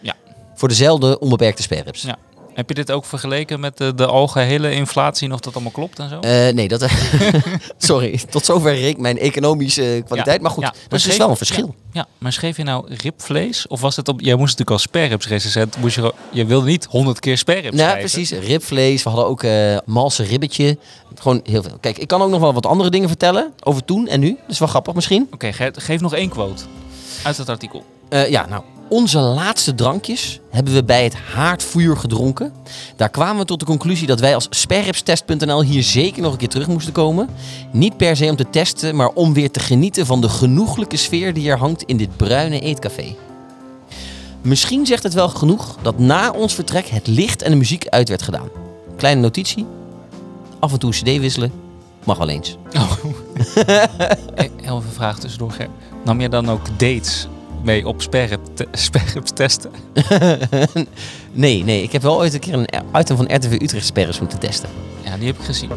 Ja. 0.02 0.16
Voor 0.54 0.68
dezelfde 0.68 1.18
onbeperkte 1.18 1.62
sperrips. 1.62 2.02
ja. 2.02 2.18
Heb 2.54 2.68
je 2.68 2.74
dit 2.74 2.92
ook 2.92 3.04
vergeleken 3.04 3.60
met 3.60 3.76
de, 3.78 3.94
de 3.94 4.06
algehele 4.06 4.72
inflatie 4.72 5.28
en 5.28 5.34
of 5.34 5.40
dat 5.40 5.54
allemaal 5.54 5.72
klopt 5.72 5.98
en 5.98 6.08
zo? 6.08 6.18
Eh, 6.20 6.52
nee, 6.54 6.68
dat. 6.68 6.84
Sorry, 7.78 8.20
tot 8.30 8.44
zover 8.44 8.74
reek 8.74 8.98
mijn 8.98 9.18
economische 9.18 10.02
kwaliteit. 10.06 10.36
Ja, 10.36 10.42
Maar 10.42 10.50
goed, 10.50 10.62
ja. 10.64 10.70
dat 10.70 10.78
Maar 10.90 10.98
is 10.98 11.04
dus 11.04 11.16
wel 11.16 11.28
een 11.30 11.36
verschil. 11.36 11.74
Ja, 11.92 12.06
maar 12.18 12.32
schreef 12.32 12.56
je 12.56 12.62
nou 12.62 12.94
ribvlees? 13.02 13.66
Of 13.66 13.80
was 13.80 13.96
het 13.96 14.08
op... 14.08 14.20
Jij 14.20 14.32
moest 14.34 14.42
natuurlijk 14.58 14.70
als 14.70 14.82
sperrips 14.82 15.28
recensent, 15.28 15.76
moest 15.76 15.94
je, 15.94 16.14
je 16.32 16.44
wilde 16.46 16.66
niet 16.66 16.84
honderd 16.84 17.18
keer 17.20 17.38
sperrips 17.38 17.76
Ja, 17.76 17.88
schrijven. 17.88 18.10
precies. 18.10 18.30
Ribvlees. 18.48 19.02
We 19.02 19.08
hadden 19.08 19.28
ook 19.28 19.42
eh 19.42 19.76
malse 19.84 20.22
ribbetje. 20.22 20.78
Gewoon 21.14 21.40
heel 21.44 21.62
veel. 21.62 21.78
Kijk, 21.80 21.98
ik 21.98 22.08
kan 22.08 22.22
ook 22.22 22.30
nog 22.30 22.40
wel 22.40 22.52
wat 22.52 22.66
andere 22.66 22.90
dingen 22.90 23.08
vertellen 23.08 23.52
over 23.62 23.84
toen 23.84 24.08
en 24.08 24.20
nu. 24.20 24.28
Dat 24.28 24.50
is 24.50 24.58
wel 24.58 24.68
grappig 24.68 24.94
misschien. 24.94 25.26
Oké, 25.32 25.52
ge- 25.52 25.72
geef 25.76 26.00
nog 26.00 26.14
één 26.14 26.28
quote 26.28 26.62
uit 27.22 27.36
het 27.36 27.48
artikel. 27.48 27.84
Eh, 28.08 28.28
ja, 28.30 28.46
nou, 28.46 28.62
onze 28.90 29.18
laatste 29.18 29.74
drankjes 29.74 30.40
hebben 30.50 30.74
we 30.74 30.84
bij 30.84 31.04
het 31.04 31.14
haardvuur 31.14 31.96
gedronken. 31.96 32.52
Daar 32.96 33.08
kwamen 33.08 33.40
we 33.40 33.44
tot 33.44 33.60
de 33.60 33.66
conclusie 33.66 34.06
dat 34.06 34.20
wij 34.20 34.34
als 34.34 34.46
sperripstest.nl 34.50 35.62
hier 35.62 35.82
zeker 35.82 36.22
nog 36.22 36.32
een 36.32 36.38
keer 36.38 36.48
terug 36.48 36.66
moesten 36.66 36.92
komen. 36.92 37.28
Niet 37.72 37.96
per 37.96 38.16
se 38.16 38.26
om 38.26 38.36
te 38.36 38.50
testen, 38.50 38.96
maar 38.96 39.08
om 39.08 39.32
weer 39.32 39.50
te 39.50 39.60
genieten 39.60 40.06
van 40.06 40.20
de 40.20 40.28
genoeglijke 40.28 40.96
sfeer 40.96 41.34
die 41.34 41.50
er 41.50 41.58
hangt 41.58 41.82
in 41.82 41.96
dit 41.96 42.16
bruine 42.16 42.60
eetcafé. 42.60 43.14
Misschien 44.42 44.86
zegt 44.86 45.02
het 45.02 45.14
wel 45.14 45.28
genoeg 45.28 45.76
dat 45.82 45.98
na 45.98 46.30
ons 46.30 46.54
vertrek 46.54 46.86
het 46.86 47.06
licht 47.06 47.42
en 47.42 47.50
de 47.50 47.56
muziek 47.56 47.88
uit 47.88 48.08
werd 48.08 48.22
gedaan. 48.22 48.48
Kleine 48.96 49.20
notitie. 49.20 49.66
Af 50.58 50.72
en 50.72 50.78
toe 50.78 50.90
cd 50.90 51.02
wisselen. 51.02 51.52
Mag 52.04 52.18
wel 52.18 52.28
eens. 52.28 52.56
Oh. 52.76 52.92
Heel 54.62 54.76
een 54.76 54.82
vraag 54.92 55.18
tussendoor. 55.18 55.54
Nam 56.04 56.20
je 56.20 56.28
dan 56.28 56.50
ook 56.50 56.66
dates 56.76 57.28
mee 57.62 57.86
op 57.86 58.02
sperrip 58.02 58.40
te- 58.54 59.32
testen? 59.34 59.70
nee, 61.32 61.64
nee. 61.64 61.82
Ik 61.82 61.92
heb 61.92 62.02
wel 62.02 62.16
ooit 62.16 62.34
een 62.34 62.40
keer 62.40 62.54
een 62.54 62.68
item 62.98 63.16
van 63.16 63.34
RTV 63.34 63.52
Utrecht 63.62 63.86
sperrips 63.86 64.20
moeten 64.20 64.38
testen. 64.38 64.68
Ja, 65.04 65.16
die 65.16 65.26
heb 65.26 65.38
ik 65.38 65.44
gezien. 65.44 65.70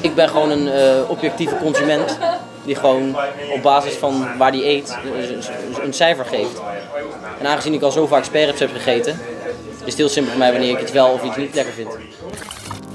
Ik 0.00 0.14
ben 0.14 0.28
gewoon 0.28 0.50
een 0.50 0.68
eh, 0.68 1.10
objectieve 1.10 1.56
consument 1.56 2.18
die 2.64 2.74
gewoon 2.74 3.16
op 3.54 3.62
basis 3.62 3.92
van 3.94 4.26
waar 4.38 4.52
die 4.52 4.68
eet 4.68 4.90
eh, 5.04 5.84
een 5.84 5.92
cijfer 5.92 6.24
geeft. 6.24 6.60
En 7.40 7.46
aangezien 7.46 7.72
ik 7.74 7.82
al 7.82 7.90
zo 7.90 8.06
vaak 8.06 8.24
sperrips 8.24 8.60
heb 8.60 8.70
gegeten, 8.72 9.18
is 9.78 9.84
het 9.84 9.96
heel 9.96 10.08
simpel 10.08 10.30
voor 10.30 10.40
mij 10.40 10.52
wanneer 10.52 10.70
ik 10.70 10.80
iets 10.82 10.92
wel 10.92 11.08
of 11.08 11.24
iets 11.24 11.36
niet 11.36 11.54
lekker 11.54 11.72
vind. 11.74 11.88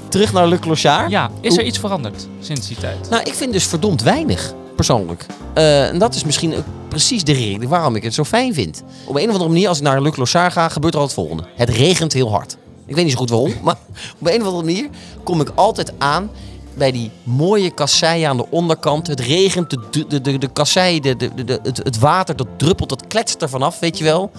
Terug 0.08 0.32
naar 0.32 0.46
Le 0.46 0.58
Clochard. 0.58 1.10
Ja, 1.10 1.30
is 1.40 1.56
er 1.56 1.64
iets 1.64 1.78
veranderd 1.78 2.26
sinds 2.40 2.68
die 2.68 2.76
tijd? 2.76 3.10
Nou, 3.10 3.22
ik 3.22 3.34
vind 3.34 3.52
dus 3.52 3.66
verdomd 3.66 4.02
weinig, 4.02 4.52
persoonlijk. 4.86 5.26
Eh, 5.54 5.88
en 5.88 5.98
dat 5.98 6.14
is 6.14 6.24
misschien 6.24 6.54
precies 6.88 7.24
de 7.24 7.32
reden 7.32 7.68
waarom 7.68 7.96
ik 7.96 8.02
het 8.02 8.14
zo 8.14 8.24
fijn 8.24 8.54
vind. 8.54 8.82
Op 9.04 9.16
een 9.16 9.26
of 9.26 9.32
andere 9.32 9.48
manier, 9.48 9.68
als 9.68 9.78
ik 9.78 9.82
naar 9.82 10.02
Le 10.02 10.10
Clochard 10.10 10.52
ga, 10.52 10.68
gebeurt 10.68 10.94
er 10.94 11.00
al 11.00 11.06
het 11.06 11.14
volgende. 11.14 11.44
Het 11.54 11.68
regent 11.68 12.12
heel 12.12 12.30
hard. 12.30 12.56
Ik 12.86 12.94
weet 12.94 13.04
niet 13.04 13.12
zo 13.12 13.18
goed 13.18 13.30
waarom, 13.30 13.54
maar 13.64 13.76
op 14.20 14.26
een 14.26 14.40
of 14.40 14.46
andere 14.46 14.64
manier 14.64 14.88
kom 15.24 15.40
ik 15.40 15.52
altijd 15.54 15.92
aan 15.98 16.30
bij 16.74 16.92
die 16.92 17.10
mooie 17.22 17.70
kasseien 17.70 18.28
aan 18.28 18.36
de 18.36 18.50
onderkant. 18.50 19.06
Het 19.06 19.20
regent, 19.20 19.70
de, 19.70 20.06
de, 20.08 20.20
de, 20.20 20.38
de 20.38 20.52
kassei, 20.52 21.00
de, 21.00 21.16
de, 21.16 21.44
de, 21.44 21.60
het, 21.62 21.76
het 21.76 21.98
water, 21.98 22.36
dat 22.36 22.48
druppelt, 22.56 22.88
dat 22.88 23.06
kletst 23.06 23.42
er 23.42 23.48
vanaf, 23.48 23.78
weet 23.78 23.98
je 23.98 24.04
wel. 24.04 24.30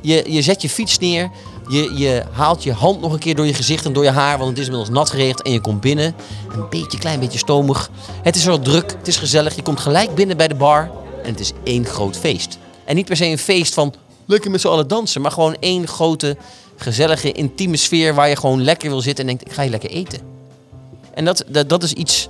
Je, 0.00 0.24
je 0.32 0.42
zet 0.42 0.62
je 0.62 0.68
fiets 0.68 0.98
neer, 0.98 1.30
Je, 1.70 1.94
je 1.94 2.22
haalt 2.32 2.62
je 2.62 2.72
hand 2.72 3.00
nog 3.00 3.12
een 3.12 3.18
keer 3.18 3.34
door 3.34 3.46
je 3.46 3.54
gezicht 3.54 3.84
en 3.84 3.92
door 3.92 4.04
je 4.04 4.10
haar, 4.10 4.38
want 4.38 4.50
het 4.50 4.58
is 4.58 4.64
inmiddels 4.64 4.94
nat 4.94 5.10
geregend. 5.10 5.42
En 5.42 5.52
je 5.52 5.60
komt 5.60 5.80
binnen. 5.80 6.14
Een 6.52 6.68
beetje, 6.70 6.98
klein 6.98 7.20
beetje 7.20 7.38
stomig. 7.38 7.90
Het 8.22 8.36
is 8.36 8.44
wel 8.44 8.60
druk, 8.60 8.94
het 8.98 9.08
is 9.08 9.16
gezellig. 9.16 9.56
Je 9.56 9.62
komt 9.62 9.80
gelijk 9.80 10.14
binnen 10.14 10.36
bij 10.36 10.48
de 10.48 10.54
bar. 10.54 10.90
En 11.22 11.30
het 11.30 11.40
is 11.40 11.52
één 11.62 11.84
groot 11.84 12.16
feest. 12.16 12.58
En 12.84 12.94
niet 12.94 13.06
per 13.06 13.16
se 13.16 13.26
een 13.26 13.38
feest 13.38 13.74
van 13.74 13.94
lekker 14.26 14.50
met 14.50 14.60
z'n 14.60 14.68
allen 14.68 14.88
dansen. 14.88 15.20
Maar 15.20 15.30
gewoon 15.30 15.56
één 15.60 15.88
grote, 15.88 16.36
gezellige, 16.76 17.32
intieme 17.32 17.76
sfeer 17.76 18.14
waar 18.14 18.28
je 18.28 18.36
gewoon 18.36 18.62
lekker 18.62 18.88
wil 18.88 19.00
zitten 19.00 19.28
en 19.28 19.30
denkt, 19.30 19.46
ik 19.46 19.52
ga 19.52 19.62
je 19.62 19.70
lekker 19.70 19.90
eten. 19.90 20.20
En 21.14 21.24
dat, 21.24 21.44
dat, 21.46 21.68
dat 21.68 21.82
is 21.82 21.92
iets, 21.92 22.28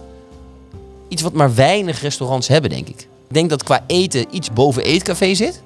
iets 1.08 1.22
wat 1.22 1.32
maar 1.32 1.54
weinig 1.54 2.00
restaurants 2.00 2.48
hebben, 2.48 2.70
denk 2.70 2.88
ik. 2.88 3.00
Ik 3.00 3.36
denk 3.36 3.50
dat 3.50 3.62
qua 3.62 3.84
eten 3.86 4.26
iets 4.30 4.52
boven 4.52 4.82
eetcafé 4.82 5.34
zit. 5.34 5.62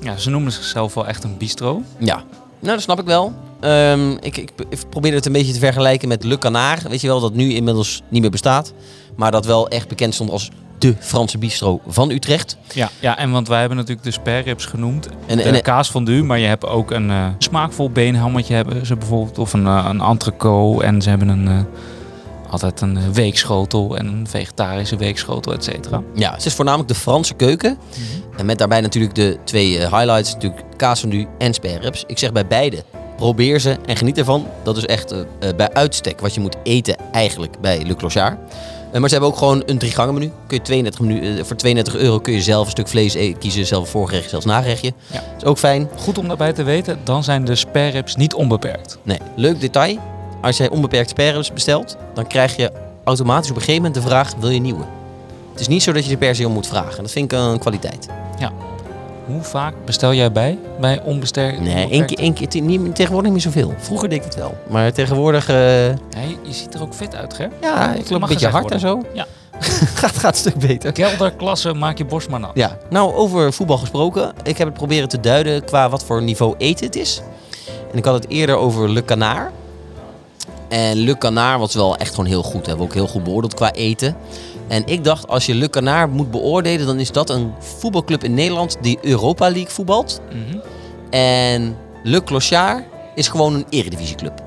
Ja, 0.00 0.16
ze 0.16 0.30
noemen 0.30 0.52
zichzelf 0.52 0.94
wel 0.94 1.06
echt 1.06 1.24
een 1.24 1.36
bistro. 1.36 1.82
Ja, 1.98 2.24
nou 2.60 2.74
dat 2.74 2.82
snap 2.82 3.00
ik 3.00 3.06
wel. 3.06 3.32
Ehm, 3.60 4.10
ik, 4.10 4.36
ik, 4.36 4.50
ik 4.68 4.78
probeer 4.90 5.14
het 5.14 5.26
een 5.26 5.32
beetje 5.32 5.52
te 5.52 5.58
vergelijken 5.58 6.08
met 6.08 6.24
Le 6.24 6.38
Canard. 6.38 6.82
Weet 6.88 7.00
je 7.00 7.06
wel, 7.06 7.20
dat 7.20 7.34
nu 7.34 7.52
inmiddels 7.52 8.02
niet 8.08 8.20
meer 8.20 8.30
bestaat. 8.30 8.72
Maar 9.16 9.30
dat 9.30 9.46
wel 9.46 9.68
echt 9.68 9.88
bekend 9.88 10.14
stond 10.14 10.30
als 10.30 10.50
de 10.78 10.94
Franse 10.98 11.38
bistro 11.38 11.80
van 11.86 12.10
Utrecht. 12.10 12.56
Ja, 12.74 12.90
ja, 13.00 13.18
en 13.18 13.30
want 13.30 13.48
wij 13.48 13.58
hebben 13.60 13.76
natuurlijk 13.76 14.04
de 14.06 14.10
spareribs 14.12 14.64
genoemd. 14.64 15.08
En- 15.26 15.36
de 15.36 15.42
en- 15.42 15.62
kaasfondue, 15.62 16.22
maar 16.22 16.38
je 16.38 16.46
hebt 16.46 16.66
ook 16.66 16.90
een 16.90 17.10
eh, 17.10 17.26
smaakvol 17.38 17.90
beenhammetje 17.90 18.54
hebben 18.54 18.86
ze 18.86 18.96
bijvoorbeeld. 18.96 19.38
Of 19.38 19.52
een, 19.52 19.66
eh, 19.66 19.88
een. 19.88 20.82
En 20.82 21.02
ze 21.02 21.08
hebben 21.08 21.28
een, 21.28 21.48
eh, 21.48 21.58
altijd 22.50 22.80
een 22.80 22.96
eh, 22.96 23.08
weekschotel 23.12 23.96
en 23.96 24.06
een 24.06 24.26
vegetarische 24.28 24.96
weekschotel, 24.96 25.52
et 25.52 25.64
cetera. 25.64 26.02
Ja, 26.14 26.32
het 26.32 26.46
is 26.46 26.54
voornamelijk 26.54 26.88
de 26.88 26.94
Franse 26.94 27.34
keuken. 27.34 27.78
En 28.36 28.46
met 28.46 28.58
daarbij 28.58 28.80
natuurlijk 28.80 29.14
de 29.14 29.38
twee 29.44 29.78
eh, 29.78 29.92
highlights, 29.92 30.32
natuurlijk 30.32 30.62
kaasfondue 30.76 31.26
en 31.38 31.54
spareribs. 31.54 32.04
Ik 32.06 32.18
zeg 32.18 32.32
bij 32.32 32.46
beide, 32.46 32.84
probeer 33.16 33.60
ze 33.60 33.76
en 33.86 33.96
geniet 33.96 34.18
ervan. 34.18 34.46
Dat 34.62 34.76
is 34.76 34.86
echt 34.86 35.12
eh, 35.12 35.18
bij 35.56 35.72
uitstek 35.72 36.20
wat 36.20 36.34
je 36.34 36.40
moet 36.40 36.56
eten 36.62 36.96
eigenlijk 37.12 37.60
bij 37.60 37.84
Le 37.86 37.96
Clochard. 37.96 38.38
Maar 38.92 39.08
ze 39.08 39.14
hebben 39.14 39.30
ook 39.30 39.38
gewoon 39.38 39.62
een 39.66 39.78
drie 39.78 39.92
gangen 39.92 40.14
menu. 40.14 40.30
Kun 40.46 40.56
je 40.56 40.62
32 40.62 41.00
menu 41.00 41.44
voor 41.44 41.56
32 41.56 41.96
euro 41.96 42.18
kun 42.18 42.32
je 42.32 42.42
zelf 42.42 42.64
een 42.64 42.70
stuk 42.70 42.88
vlees 42.88 43.14
e- 43.14 43.32
kiezen, 43.32 43.66
zelf 43.66 43.82
een 43.82 43.90
voorgerecht, 43.90 44.30
zelfs 44.30 44.44
nagerechtje. 44.44 44.92
Ja. 45.06 45.22
is 45.36 45.44
ook 45.44 45.58
fijn. 45.58 45.88
Goed 45.96 46.18
om 46.18 46.28
daarbij 46.28 46.52
te 46.52 46.62
weten, 46.62 46.98
dan 47.04 47.24
zijn 47.24 47.44
de 47.44 47.54
spareribs 47.54 48.16
niet 48.16 48.34
onbeperkt. 48.34 48.98
Nee, 49.02 49.18
leuk 49.36 49.60
detail. 49.60 49.98
Als 50.40 50.56
jij 50.56 50.68
onbeperkt 50.68 51.10
spareribs 51.10 51.52
bestelt, 51.52 51.96
dan 52.14 52.26
krijg 52.26 52.56
je 52.56 52.72
automatisch 53.04 53.50
op 53.50 53.56
een 53.56 53.62
gegeven 53.62 53.82
moment 53.82 54.02
de 54.02 54.08
vraag, 54.08 54.34
wil 54.38 54.50
je 54.50 54.60
nieuwe? 54.60 54.84
Het 55.50 55.60
is 55.60 55.68
niet 55.68 55.82
zo 55.82 55.92
dat 55.92 56.04
je 56.04 56.10
er 56.12 56.18
per 56.18 56.34
se 56.34 56.46
om 56.46 56.52
moet 56.52 56.66
vragen. 56.66 57.02
Dat 57.02 57.10
vind 57.12 57.32
ik 57.32 57.38
een 57.38 57.58
kwaliteit. 57.58 58.08
Hoe 59.26 59.42
vaak 59.42 59.74
bestel 59.84 60.14
jij 60.14 60.32
bij, 60.32 60.58
bij 60.80 61.00
onbesterkt? 61.04 61.60
Nee, 61.60 61.90
één 61.90 62.06
keer, 62.06 62.18
één 62.18 62.32
keer 62.32 62.62
niet, 62.62 62.94
tegenwoordig 62.94 63.32
niet 63.32 63.42
zoveel. 63.42 63.74
Vroeger 63.78 64.08
deed 64.08 64.18
ik 64.18 64.24
het 64.24 64.34
wel. 64.34 64.56
Maar 64.68 64.92
tegenwoordig, 64.92 65.48
eh, 65.48 65.54
Nee, 65.54 66.38
je 66.42 66.52
ziet 66.52 66.74
er 66.74 66.82
ook 66.82 66.94
fit 66.94 67.14
uit, 67.14 67.34
Ger. 67.34 67.50
ja, 67.60 67.94
ik 67.94 68.10
loop 68.10 68.22
een 68.22 68.28
beetje 68.28 68.48
hard 68.48 68.70
en 68.70 68.80
zo. 68.80 69.02
Ja. 69.14 69.26
gaat, 70.00 70.16
gaat 70.16 70.32
een 70.32 70.38
stuk 70.38 70.54
beter. 70.54 70.92
Kelderklasse, 70.92 71.74
maak 71.74 71.98
je 71.98 72.04
borst 72.04 72.28
maar 72.28 72.40
nat. 72.40 72.50
Ja, 72.54 72.78
nou 72.90 73.14
over 73.14 73.52
voetbal 73.52 73.78
gesproken. 73.78 74.32
Ik 74.42 74.58
heb 74.58 74.66
het 74.68 74.76
proberen 74.76 75.08
te 75.08 75.20
duiden 75.20 75.64
qua 75.64 75.88
wat 75.88 76.04
voor 76.04 76.22
niveau 76.22 76.54
eten 76.58 76.86
het 76.86 76.96
is. 76.96 77.22
En 77.92 77.98
ik 77.98 78.04
had 78.04 78.14
het 78.14 78.28
eerder 78.28 78.56
over 78.56 78.90
Le 78.90 79.04
Canard. 79.04 79.50
En 80.70 80.96
Le 80.96 81.18
Canard 81.18 81.58
was 81.60 81.74
wel 81.74 81.96
echt 81.96 82.10
gewoon 82.10 82.26
heel 82.30 82.42
goed. 82.42 82.66
Hebben 82.66 82.76
we 82.76 82.82
ook 82.82 82.94
heel 82.94 83.06
goed 83.08 83.24
beoordeeld 83.24 83.54
qua 83.54 83.72
eten. 83.72 84.16
En 84.68 84.82
ik 84.86 85.04
dacht, 85.04 85.28
als 85.28 85.46
je 85.46 85.54
Le 85.54 85.70
Canard 85.70 86.12
moet 86.12 86.30
beoordelen, 86.30 86.86
dan 86.86 86.98
is 87.00 87.12
dat 87.12 87.30
een 87.30 87.52
voetbalclub 87.58 88.24
in 88.24 88.34
Nederland 88.34 88.76
die 88.80 88.98
Europa 89.02 89.44
League 89.44 89.70
voetbalt. 89.70 90.20
Mhm. 90.28 90.58
En 91.10 91.76
Le 92.02 92.24
Clochard 92.24 92.84
is 93.14 93.28
gewoon 93.28 93.54
een 93.54 93.66
eredivisieclub. 93.70 94.42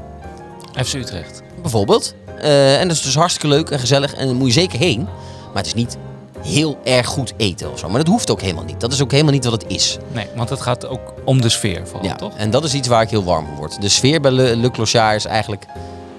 FC 0.85 0.93
Utrecht. 0.93 1.41
Bijvoorbeeld. 1.61 2.13
Eh, 2.41 2.79
en 2.79 2.87
dat 2.87 2.97
is 2.97 3.03
dus 3.03 3.15
hartstikke 3.15 3.47
leuk 3.47 3.69
en 3.69 3.79
gezellig. 3.79 4.13
En 4.13 4.25
daar 4.25 4.35
moet 4.35 4.47
je 4.47 4.53
zeker 4.53 4.79
heen. 4.79 5.03
Maar 5.45 5.63
het 5.63 5.65
is 5.65 5.73
niet 5.73 5.97
heel 6.41 6.77
erg 6.83 7.07
goed 7.07 7.33
eten 7.37 7.71
of 7.71 7.79
zo. 7.79 7.87
Maar 7.89 7.97
dat 7.97 8.07
hoeft 8.07 8.31
ook 8.31 8.41
helemaal 8.41 8.63
niet. 8.63 8.79
Dat 8.79 8.91
is 8.93 9.01
ook 9.01 9.11
helemaal 9.11 9.33
niet 9.33 9.43
wat 9.43 9.53
het 9.61 9.71
is. 9.71 9.97
Nee, 10.13 10.25
want 10.35 10.49
het 10.49 10.61
gaat 10.61 10.87
ook 10.87 11.13
om 11.25 11.41
de 11.41 11.49
sfeer 11.49 11.87
vooral, 11.87 12.05
Ja, 12.05 12.15
toch? 12.15 12.33
en 12.37 12.49
dat 12.51 12.63
is 12.63 12.73
iets 12.73 12.87
waar 12.87 13.01
ik 13.01 13.09
heel 13.09 13.23
warm 13.23 13.45
van 13.45 13.55
word. 13.55 13.81
De 13.81 13.89
sfeer 13.89 14.21
bij 14.21 14.31
Le, 14.31 14.55
Le 14.55 14.71
Clochard 14.71 15.15
is 15.15 15.25
eigenlijk... 15.25 15.65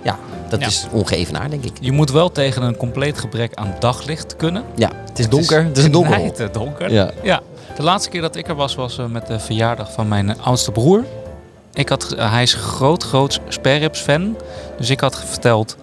Ja, 0.05 0.19
dat 0.49 0.61
Ja. 0.61 0.67
is 0.67 0.87
ongeëvenaard, 0.91 1.51
denk 1.51 1.65
ik. 1.65 1.73
Je 1.81 1.93
moet 1.93 2.11
wel 2.11 2.33
tegen 2.33 2.63
een 2.63 2.77
compleet 2.77 3.19
gebrek 3.19 3.55
aan 3.55 3.75
daglicht 3.79 4.37
kunnen. 4.37 4.65
Ja, 4.75 4.91
het 5.09 5.19
is 5.19 5.29
donker. 5.29 5.65
Het 5.65 5.79
is 5.79 5.85
een 5.85 5.91
donker. 5.91 6.19
Het 6.19 6.55
donker. 6.55 6.93
Ja. 6.93 7.11
ja. 7.23 7.41
De 7.77 7.83
laatste 7.83 8.11
keer 8.11 8.21
dat 8.21 8.37
ik 8.37 8.49
er 8.49 8.55
was, 8.55 8.75
was 8.75 8.99
eh, 8.99 9.07
met 9.07 9.27
de 9.27 9.39
verjaardag 9.39 9.93
van 9.93 10.09
mijn 10.09 10.31
eh, 10.31 10.47
oudste 10.47 10.73
broer. 10.73 11.05
Ik 11.73 11.89
had, 11.89 12.13
eh, 12.13 12.31
hij 12.33 12.43
is 12.43 12.55
groot, 12.55 13.03
groot 13.03 13.41
spareribs 13.49 14.01
fan. 14.01 14.37
Dus 14.79 14.91
ik 14.91 15.01
had 15.01 15.25
verteld, 15.25 15.77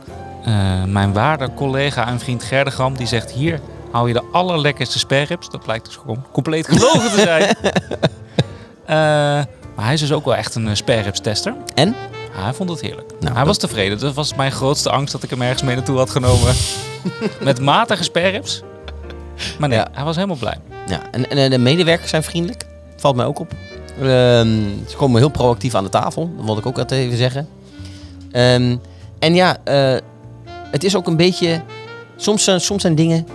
mijn 0.87 1.13
waarde 1.13 1.53
collega 1.53 2.07
en 2.07 2.19
vriend 2.19 2.43
Gerdegram, 2.43 2.97
die 2.97 3.07
zegt 3.07 3.31
hier 3.31 3.59
hou 3.91 4.07
je 4.07 4.13
de 4.13 4.23
allerlekkerste 4.31 4.99
spareribs. 4.99 5.49
Dat 5.49 5.63
blijkt 5.63 5.85
dus 5.85 5.95
gewoon 5.95 6.25
compleet 6.31 6.67
gelogen 6.67 7.11
te 7.11 7.21
zijn. 7.21 7.55
Maar 9.75 9.85
hij 9.85 9.93
is 9.93 9.99
dus 9.99 10.11
ook 10.11 10.25
wel 10.25 10.35
echt 10.35 10.55
een 10.55 10.77
spareribs 10.77 11.19
tester. 11.19 11.53
En? 11.75 11.95
Hij 12.31 12.53
vond 12.53 12.69
het 12.69 12.81
heerlijk. 12.81 13.09
Nou, 13.11 13.23
hij 13.25 13.33
dat- 13.33 13.45
was 13.45 13.57
tevreden. 13.57 13.99
Dat 13.99 14.13
was 14.13 14.35
mijn 14.35 14.51
grootste 14.51 14.89
angst 14.89 15.11
dat 15.11 15.23
ik 15.23 15.29
hem 15.29 15.41
ergens 15.41 15.61
mee 15.63 15.75
naartoe 15.75 15.97
had 15.97 16.09
genomen. 16.09 16.53
Met 17.41 17.59
matige 17.59 18.03
spareribs. 18.03 18.61
Maar 19.59 19.69
nee, 19.69 19.77
Ja. 19.77 19.87
hij 19.91 20.03
was 20.03 20.15
helemaal 20.15 20.37
blij. 20.37 20.57
Ja, 20.87 20.99
en, 21.11 21.29
en 21.29 21.37
eh, 21.37 21.49
de 21.49 21.57
medewerkers 21.57 22.09
zijn 22.09 22.23
vriendelijk. 22.23 22.65
Valt 22.97 23.15
mij 23.15 23.25
ook 23.25 23.39
op. 23.39 23.51
Ehm, 24.01 24.59
ze 24.87 24.95
komen 24.97 25.19
heel 25.19 25.29
proactief 25.29 25.75
aan 25.75 25.83
de 25.83 25.89
tafel. 25.89 26.31
Dat 26.35 26.45
wilde 26.45 26.59
ik 26.59 26.65
ook 26.67 26.77
altijd 26.77 27.01
even 27.05 27.17
zeggen. 27.17 27.47
Ehm, 28.31 28.75
en 29.19 29.35
ja, 29.35 29.57
eh, 29.63 29.95
het 30.71 30.83
is 30.83 30.95
ook 30.95 31.07
een 31.07 31.17
beetje... 31.17 31.61
Soms, 32.15 32.43
zijn- 32.43 32.61
soms 32.61 32.81
zijn 32.81 32.95
dingen... 32.95 33.27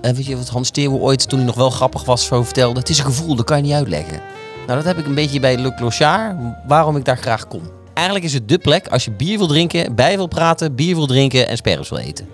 eh, 0.00 0.12
weet 0.12 0.26
je 0.26 0.36
wat 0.36 0.48
Hans 0.48 0.70
Theeuwen 0.70 1.00
ooit, 1.00 1.28
toen 1.28 1.38
hij 1.38 1.46
nog 1.46 1.56
wel 1.56 1.70
grappig 1.70 2.04
was, 2.04 2.24
zo 2.24 2.42
vertelde? 2.42 2.78
Het 2.80 2.88
is 2.88 2.98
een 2.98 3.04
gevoel, 3.04 3.34
dat 3.34 3.44
kan 3.44 3.56
je 3.56 3.62
niet 3.62 3.72
uitleggen. 3.72 4.20
Nou, 4.66 4.78
dat 4.78 4.84
heb 4.84 4.98
ik 4.98 5.06
een 5.06 5.14
beetje 5.14 5.40
bij 5.40 5.56
Le 5.58 5.74
Clochard. 5.74 6.36
Waarom 6.66 6.96
ik 6.96 7.04
daar 7.04 7.16
graag 7.18 7.48
kom. 7.48 7.62
Eigenlijk 7.94 8.26
is 8.26 8.32
het 8.34 8.48
de 8.48 8.58
plek 8.58 8.88
als 8.88 9.04
je 9.04 9.10
bier 9.10 9.38
wil 9.38 9.46
drinken, 9.46 9.94
bij 9.94 10.16
wil 10.16 10.26
praten, 10.26 10.74
bier 10.74 10.94
wil 10.94 11.06
drinken 11.06 11.48
en 11.48 11.56
sperres 11.56 11.88
wil 11.88 11.98
eten. 11.98 12.26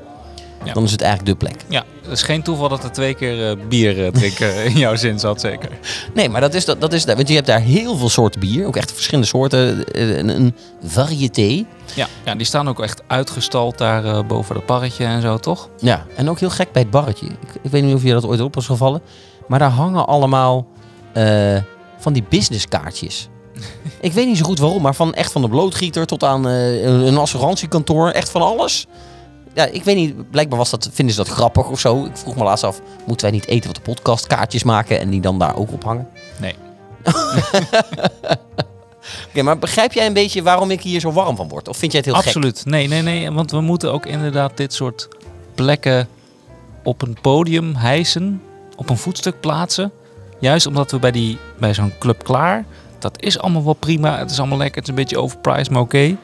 Ja. 0.65 0.73
Dan 0.73 0.83
is 0.85 0.91
het 0.93 1.01
eigenlijk 1.03 1.39
de 1.39 1.47
plek. 1.47 1.65
Ja, 1.69 1.85
het 2.03 2.11
is 2.11 2.23
geen 2.23 2.43
toeval 2.43 2.69
dat 2.69 2.85
er 2.85 2.93
twee 2.93 3.15
keer 3.15 3.51
eh, 3.51 3.57
bier 3.69 4.05
eh, 4.05 4.13
drinken 4.13 4.65
in 4.73 4.79
jouw 4.79 4.97
zin 4.97 5.19
zat, 5.19 5.41
zeker. 5.41 5.69
Nee, 6.15 6.29
maar 6.29 6.41
dat 6.41 6.55
is 6.55 6.65
dat, 6.65 6.81
dat 6.81 6.93
is 6.93 7.05
dat. 7.05 7.17
Want 7.17 7.29
je 7.29 7.35
hebt 7.35 7.47
daar 7.47 7.61
heel 7.61 7.97
veel 7.97 8.09
soorten 8.09 8.41
bier. 8.41 8.67
Ook 8.67 8.77
echt 8.77 8.93
verschillende 8.93 9.27
soorten. 9.29 9.85
eh, 9.93 10.17
Een, 10.19 10.29
een 10.29 10.55
variété. 10.85 11.65
Ja, 11.95 12.07
ja, 12.25 12.35
die 12.35 12.47
staan 12.47 12.69
ook 12.69 12.81
echt 12.83 13.03
uitgestald 13.07 13.79
daar 13.79 14.27
boven 14.27 14.55
dat 14.55 14.67
parretje 14.67 15.05
en 15.05 15.21
zo, 15.21 15.39
toch? 15.39 15.69
Ja, 15.79 16.07
en 16.17 16.31
ook 16.31 16.41
heel 16.41 16.51
gek 16.51 16.73
bij 16.73 16.83
het 16.83 16.91
barretje. 16.91 17.27
Ik, 17.27 17.55
ik 17.63 17.71
weet 17.71 17.83
niet 17.83 17.95
of 17.95 18.03
je 18.03 18.13
dat 18.13 18.27
ooit 18.27 18.41
op 18.41 18.55
was 18.55 18.67
gevallen. 18.67 19.01
Maar 19.49 19.59
daar 19.59 19.71
hangen 19.71 20.07
allemaal 20.07 20.67
van 21.99 22.13
die 22.13 22.25
businesskaartjes. 22.29 23.29
ik 24.01 24.13
weet 24.13 24.27
niet 24.27 24.39
zo 24.39 24.45
goed 24.45 24.59
waarom, 24.59 24.83
maar 24.83 24.95
van 24.95 25.15
echt 25.15 25.33
van 25.33 25.43
de 25.43 25.49
blootgieter 25.49 26.07
tot 26.07 26.25
aan 26.25 26.49
eh, 26.49 26.83
een, 26.83 27.17
assurantiekantoor. 27.17 28.11
Echt 28.11 28.29
van 28.29 28.43
alles. 28.43 28.87
Ja, 29.55 29.65
ik 29.67 29.85
weet 29.85 29.97
niet. 29.97 30.31
Blijkbaar 30.31 30.59
was 30.59 30.71
dat, 30.71 30.89
vinden 30.93 31.15
ze 31.15 31.23
dat 31.25 31.33
grappig 31.33 31.69
of 31.69 31.81
zo. 31.81 32.05
Ik 32.05 32.17
vroeg 32.17 32.37
me 32.37 32.45
laatst 32.45 32.65
af, 32.65 32.81
moeten 33.07 33.27
wij 33.27 33.37
niet 33.37 33.47
eten 33.47 33.67
wat 33.67 33.77
de 33.77 33.83
podcast 33.83 34.27
kaartjes 34.27 34.63
maken 34.63 35.01
en 35.01 35.11
die 35.11 35.21
dan 35.21 35.39
daar 35.39 35.57
ook 35.57 35.73
op 35.73 35.85
hangen? 35.85 36.09
Nee. 36.41 36.55
Oké, 39.29 39.43
maar 39.43 39.59
begrijp 39.59 39.93
jij 39.93 40.07
een 40.07 40.13
beetje 40.13 40.43
waarom 40.43 40.71
ik 40.71 40.81
hier 40.81 41.01
zo 41.01 41.13
warm 41.13 41.37
van 41.37 41.49
word? 41.49 41.69
Of 41.69 41.77
vind 41.77 41.93
jij 41.93 42.01
het 42.01 42.11
heel 42.11 42.19
gek? 42.19 42.27
Absoluut. 42.27 42.65
Nee, 42.65 42.89
nee, 42.89 43.03
nee. 43.03 43.31
Want 43.31 43.51
we 43.51 43.61
moeten 43.61 43.93
ook 43.93 44.07
inderdaad 44.07 44.57
dit 44.57 44.73
soort 44.73 45.09
plekken 45.55 46.09
op 46.83 47.03
een 47.03 47.17
podium 47.21 47.75
hijsen. 47.75 48.43
Op 48.77 48.91
een 48.91 48.97
voetstuk 48.97 49.41
plaatsen. 49.41 49.93
Juist 50.39 50.67
omdat 50.67 50.91
we 50.91 50.99
bij, 50.99 51.11
die, 51.11 51.39
bij 51.59 51.75
zo'n 51.75 51.93
club 51.99 52.25
klaar. 52.25 52.65
Dat 53.01 53.23
is 53.23 53.39
allemaal 53.39 53.65
wel 53.65 53.75
prima. 53.75 54.19
Het 54.19 54.31
is 54.31 54.39
allemaal 54.39 54.59
lekker. 54.59 54.77
Het 54.77 54.85
is 54.85 54.89
een 54.89 55.01
beetje 55.01 55.19
overpriced, 55.19 55.71
maar 55.71 55.81
oké. 55.81 56.17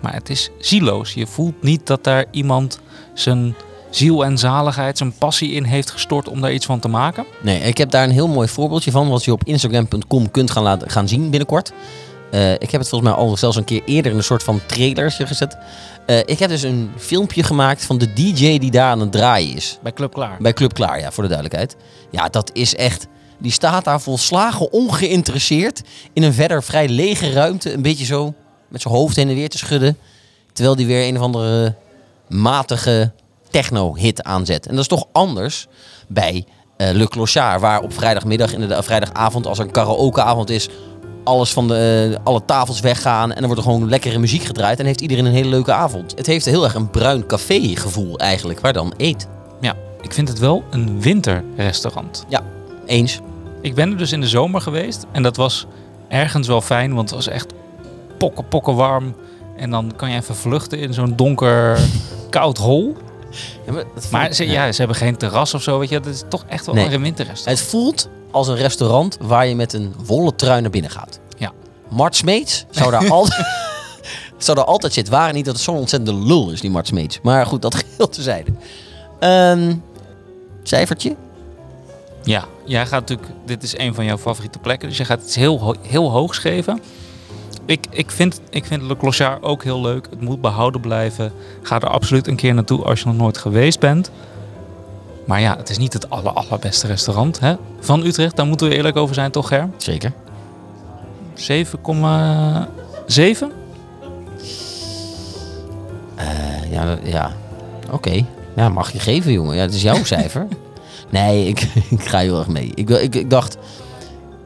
Maar 0.00 0.14
het 0.14 0.30
is 0.30 0.50
zieloos. 0.58 1.14
Je 1.14 1.26
voelt 1.26 1.62
niet 1.62 1.86
dat 1.86 2.04
daar 2.04 2.24
iemand 2.30 2.80
zijn 3.14 3.54
ziel 3.90 4.24
en 4.24 4.38
zaligheid, 4.38 4.98
zijn 4.98 5.12
passie 5.12 5.52
in 5.52 5.64
heeft 5.64 5.90
gestort 5.90 6.28
om 6.28 6.40
daar 6.40 6.52
iets 6.52 6.66
van 6.66 6.80
te 6.80 6.88
maken. 6.88 7.26
Nee, 7.42 7.60
ik 7.60 7.78
heb 7.78 7.90
daar 7.90 8.04
een 8.04 8.10
heel 8.10 8.28
mooi 8.28 8.48
voorbeeldje 8.48 8.90
van, 8.90 9.08
wat 9.08 9.24
je 9.24 9.32
op 9.32 9.44
instagram.com 9.44 10.30
kunt 10.30 10.50
gaan, 10.50 10.62
laten, 10.62 10.90
gaan 10.90 11.08
zien 11.08 11.30
binnenkort. 11.30 11.72
Eh, 12.30 12.52
ik 12.52 12.70
heb 12.70 12.80
het 12.80 12.88
volgens 12.88 13.10
mij 13.10 13.20
al 13.20 13.36
zelfs 13.36 13.56
een 13.56 13.64
keer 13.64 13.82
eerder 13.84 14.10
in 14.10 14.16
een 14.16 14.24
soort 14.24 14.42
van 14.42 14.60
trailertje 14.66 15.26
gezet. 15.26 15.56
Eh, 16.06 16.18
ik 16.18 16.38
heb 16.38 16.48
dus 16.48 16.62
een 16.62 16.90
filmpje 16.96 17.42
gemaakt 17.42 17.84
van 17.84 17.98
de 17.98 18.12
DJ 18.12 18.58
die 18.58 18.70
daar 18.70 18.90
aan 18.90 19.00
het 19.00 19.12
draaien 19.12 19.56
is. 19.56 19.78
Bij 19.82 19.92
Club 19.92 20.12
Klaar. 20.12 20.36
Bij 20.38 20.52
Club 20.52 20.74
Klaar, 20.74 21.00
ja, 21.00 21.10
voor 21.10 21.22
de 21.22 21.28
duidelijkheid. 21.28 21.76
Ja, 22.10 22.28
dat 22.28 22.50
is 22.52 22.74
echt... 22.74 23.06
Die 23.42 23.52
staat 23.52 23.84
daar 23.84 24.00
volslagen 24.00 24.72
ongeïnteresseerd 24.72 25.82
in 26.12 26.22
een 26.22 26.32
verder 26.32 26.62
vrij 26.62 26.88
lege 26.88 27.32
ruimte. 27.32 27.72
Een 27.72 27.82
beetje 27.82 28.04
zo 28.04 28.34
met 28.68 28.82
zijn 28.82 28.94
hoofd 28.94 29.16
heen 29.16 29.28
en 29.28 29.34
weer 29.34 29.48
te 29.48 29.58
schudden. 29.58 29.98
Terwijl 30.52 30.76
die 30.76 30.86
weer 30.86 31.08
een 31.08 31.16
of 31.16 31.22
andere 31.22 31.74
matige 32.28 33.12
techno-hit 33.50 34.22
aanzet. 34.22 34.66
En 34.66 34.70
dat 34.70 34.80
is 34.80 34.86
toch 34.88 35.06
anders 35.12 35.66
bij 36.08 36.44
eh 36.76 36.90
Le 36.90 37.08
Clochard. 37.08 37.60
Waar 37.60 37.80
op 37.80 37.92
vrijdagmiddag, 37.92 38.52
inderdaad, 38.52 38.84
vrijdagavond, 38.84 39.46
als 39.46 39.58
er 39.58 39.64
een 39.64 39.70
karaokeavond 39.70 40.50
is... 40.50 40.68
alles 41.24 41.52
van 41.52 41.68
de, 41.68 42.10
eh, 42.14 42.24
alle 42.24 42.44
tafels 42.44 42.80
weggaan 42.80 43.28
en 43.30 43.36
dan 43.36 43.46
wordt 43.46 43.58
er 43.58 43.70
gewoon 43.70 43.88
lekkere 43.88 44.18
muziek 44.18 44.42
gedraaid 44.42 44.78
en 44.78 44.86
heeft 44.86 45.00
iedereen 45.00 45.24
een 45.24 45.32
hele 45.32 45.48
leuke 45.48 45.72
avond. 45.72 46.12
Het 46.16 46.26
heeft 46.26 46.44
heel 46.44 46.64
erg 46.64 46.74
een 46.74 46.90
bruin 46.90 47.26
café 47.26 47.60
gevoel 47.76 48.18
eigenlijk, 48.18 48.60
waar 48.60 48.72
dan 48.72 48.94
eet. 48.96 49.26
Ja, 49.60 49.74
ik 50.00 50.12
vind 50.12 50.28
het 50.28 50.38
wel 50.38 50.64
een 50.70 51.00
winterrestaurant. 51.00 52.24
Eens. 52.86 53.20
Ik 53.62 53.74
ben 53.74 53.90
er 53.90 53.96
dus 53.96 54.12
in 54.12 54.20
de 54.20 54.28
zomer 54.28 54.60
geweest 54.60 55.06
en 55.12 55.22
dat 55.22 55.36
was 55.36 55.66
ergens 56.08 56.46
wel 56.48 56.60
fijn, 56.60 56.94
want 56.94 57.10
het 57.10 57.18
was 57.24 57.34
echt 57.34 57.52
pokken 58.18 58.48
pokken 58.48 58.74
warm. 58.74 59.14
En 59.56 59.70
dan 59.70 59.92
kan 59.96 60.10
je 60.10 60.16
even 60.16 60.36
vluchten 60.36 60.78
in 60.78 60.94
zo'n 60.94 61.16
donker, 61.16 61.78
koud 62.30 62.58
hol. 62.58 62.96
Ja, 63.66 63.72
maar 64.10 64.24
dat 64.26 64.36
ze, 64.36 64.46
ja, 64.46 64.72
ze 64.72 64.78
hebben 64.78 64.96
geen 64.96 65.16
terras 65.16 65.54
of 65.54 65.62
zo, 65.62 65.78
weet 65.78 65.88
je. 65.88 65.94
Het 65.94 66.06
is 66.06 66.22
toch 66.28 66.44
echt 66.48 66.66
wel 66.66 66.74
Nee. 66.74 66.84
een 66.94 67.02
winterrestaurant. 67.02 67.58
Het 67.58 67.68
voelt 67.68 68.08
als 68.30 68.48
een 68.48 68.56
restaurant 68.56 69.18
waar 69.20 69.46
je 69.46 69.54
met 69.56 69.72
een 69.72 69.94
wollen 70.04 70.36
trui 70.36 70.60
naar 70.60 70.70
binnen 70.70 70.90
gaat. 70.90 71.20
Ja. 71.38 71.52
Mart 71.88 72.16
Smeets 72.16 72.64
zou 72.70 72.90
daar 72.90 73.08
altijd... 73.18 73.46
zou 74.38 74.56
daar 74.56 74.66
altijd 74.66 74.92
zitten. 74.92 75.12
Waren 75.12 75.34
niet 75.34 75.44
dat 75.44 75.54
het 75.54 75.62
zo'n 75.62 75.76
ontzettende 75.76 76.24
lul 76.26 76.50
is, 76.50 76.60
die 76.60 76.70
Mart 76.70 76.86
Smeets. 76.86 77.18
Maar 77.22 77.46
goed, 77.46 77.62
dat 77.62 77.74
geheel 77.74 78.08
tezijde. 78.08 78.50
Ehm 79.20 79.72
cijfertje? 80.62 81.16
Ja, 82.24 82.44
jij 82.64 82.86
gaat 82.86 83.00
natuurlijk, 83.08 83.28
dit 83.46 83.62
is 83.62 83.78
een 83.78 83.94
van 83.94 84.04
jouw 84.04 84.18
favoriete 84.18 84.58
plekken, 84.58 84.88
dus 84.88 84.98
je 84.98 85.04
gaat 85.04 85.22
iets 85.22 85.36
heel, 85.36 85.76
heel 85.80 86.10
hoogs 86.10 86.38
geven. 86.38 86.80
Ik, 87.66 87.86
ik, 87.90 88.10
vind, 88.10 88.40
ik 88.50 88.64
vind 88.64 88.82
Le 88.82 88.96
Clochard 88.96 89.42
ook 89.42 89.64
heel 89.64 89.80
leuk. 89.80 90.06
Het 90.10 90.20
moet 90.20 90.40
behouden 90.40 90.80
blijven. 90.80 91.32
Ga 91.62 91.80
er 91.80 91.88
absoluut 91.88 92.26
een 92.26 92.36
keer 92.36 92.54
naartoe 92.54 92.82
als 92.82 93.00
je 93.00 93.06
nog 93.06 93.16
nooit 93.16 93.38
geweest 93.38 93.80
bent. 93.80 94.10
Maar 95.24 95.40
ja, 95.40 95.56
het 95.56 95.70
is 95.70 95.78
niet 95.78 95.92
het 95.92 96.10
aller, 96.10 96.32
allerbeste 96.32 96.86
restaurant 96.86 97.40
hè? 97.40 97.54
van 97.80 98.04
Utrecht. 98.04 98.36
Daar 98.36 98.46
moeten 98.46 98.68
we 98.68 98.74
eerlijk 98.74 98.96
over 98.96 99.14
zijn, 99.14 99.30
toch 99.30 99.48
Ger? 99.48 99.68
Zeker. 99.76 100.12
7,7? 101.34 101.42
Eh, 106.14 106.72
ja, 106.72 106.98
ja. 107.02 107.32
oké. 107.90 108.24
Ja, 108.56 108.68
mag 108.68 108.92
je 108.92 108.98
geven, 108.98 109.32
jongen. 109.32 109.56
Ja, 109.56 109.62
het 109.62 109.74
is 109.74 109.82
jouw 109.82 110.04
cijfer. 110.14 110.46
Nee, 111.12 111.46
ik, 111.46 111.60
ik 111.98 112.08
ga 112.08 112.18
heel 112.18 112.38
erg 112.38 112.48
mee. 112.48 112.70
Ik, 112.74 112.90
ik, 112.90 113.14
ik, 113.14 113.30
dacht, 113.30 113.56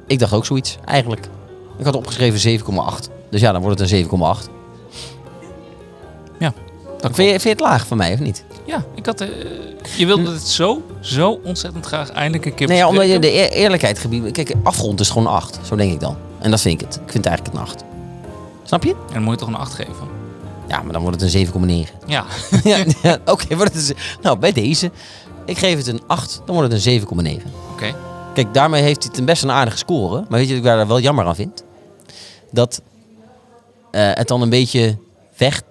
ik 0.07 0.19
dacht 0.19 0.33
ook 0.33 0.47
zoiets, 0.47 0.79
eigenlijk. 0.85 1.29
Ik 1.79 1.85
had 1.85 1.95
opgeschreven 1.97 2.61
7,8. 2.61 2.65
Dus 3.31 3.41
ja, 3.41 3.53
dan 3.53 3.63
wordt 3.63 3.81
het 3.81 3.91
een 3.91 4.09
7,8. 4.49 4.55
Dat 7.01 7.15
Vind 7.15 7.27
je, 7.31 7.41
vind 7.41 7.43
je 7.43 7.49
het 7.49 7.61
laag 7.61 7.87
van 7.87 7.97
mij, 7.97 8.13
of 8.13 8.19
niet? 8.19 8.45
Ja, 8.65 8.85
ik 8.95 9.07
had, 9.07 9.21
eh, 9.21 9.29
je 9.97 10.07
wilde 10.07 10.33
het 10.33 10.49
zo, 10.49 10.83
zo 11.01 11.41
ontzettend 11.45 11.87
graag 11.87 12.11
eindelijk 12.11 12.45
een 12.47 12.55
keer 12.55 12.69
Nee, 12.69 12.77
ja, 12.77 12.89
omdat 12.89 13.09
je 13.09 13.19
de 13.19 13.33
eer- 13.33 13.51
eerlijkheid 13.51 13.99
gebied... 13.99 14.33
Kijk, 14.33 14.55
afgrond 14.63 15.01
is 15.01 15.11
gewoon 15.11 15.27
8. 15.27 15.59
Zo 15.63 15.77
denk 15.77 15.93
ik 15.93 16.01
dan. 16.01 16.17
En 16.39 16.51
dat 16.51 16.61
vind 16.61 16.81
ik 16.81 16.87
het. 16.87 16.95
Ik 16.97 17.11
vind 17.11 17.25
het 17.25 17.27
eigenlijk 17.27 17.57
een 17.57 17.63
8. 17.63 17.85
Snap 18.63 18.85
je? 18.85 18.91
En 18.91 19.13
dan 19.13 19.23
moet 19.23 19.33
je 19.33 19.39
toch 19.39 19.49
een 19.49 19.55
8 19.55 19.75
geven. 19.75 20.09
Ja, 20.69 20.83
maar 20.83 20.93
dan 20.93 21.03
wordt 21.03 21.21
het 21.21 21.35
een 21.35 21.87
7,9. 21.87 22.07
Ja, 22.07 22.25
ja, 22.65 22.85
ja, 23.03 23.19
oké. 23.25 23.57
wordt 23.57 23.75
het 23.75 23.89
een 23.89 23.97
nou, 24.23 24.39
bij 24.39 24.53
deze. 24.53 24.91
Ik 25.47 25.59
geef 25.59 25.77
het 25.77 25.87
een 25.87 26.01
8. 26.07 26.43
Dan 26.47 26.55
wordt 26.55 26.73
het 26.73 26.87
een 26.87 27.01
7,9. 27.01 27.07
oké. 27.73 27.95
Kijk, 28.35 28.55
daarmee 28.55 28.83
heeft 28.83 29.03
hij 29.03 29.13
ten 29.13 29.25
beste 29.25 29.47
een 29.47 29.53
aardige 29.53 29.77
score. 29.77 30.25
Maar 30.29 30.39
weet 30.39 30.49
je 30.49 30.55
wat 30.55 30.57
ik 30.57 30.63
daar 30.65 30.87
wel 30.87 31.01
jammer 31.01 31.27
aan 31.27 31.35
vind? 31.35 31.65
Dat 32.51 32.81
eh, 33.91 34.11
het 34.15 34.29
dan 34.29 34.43
een 34.43 34.49
beetje 34.49 34.99
weg... 35.37 35.63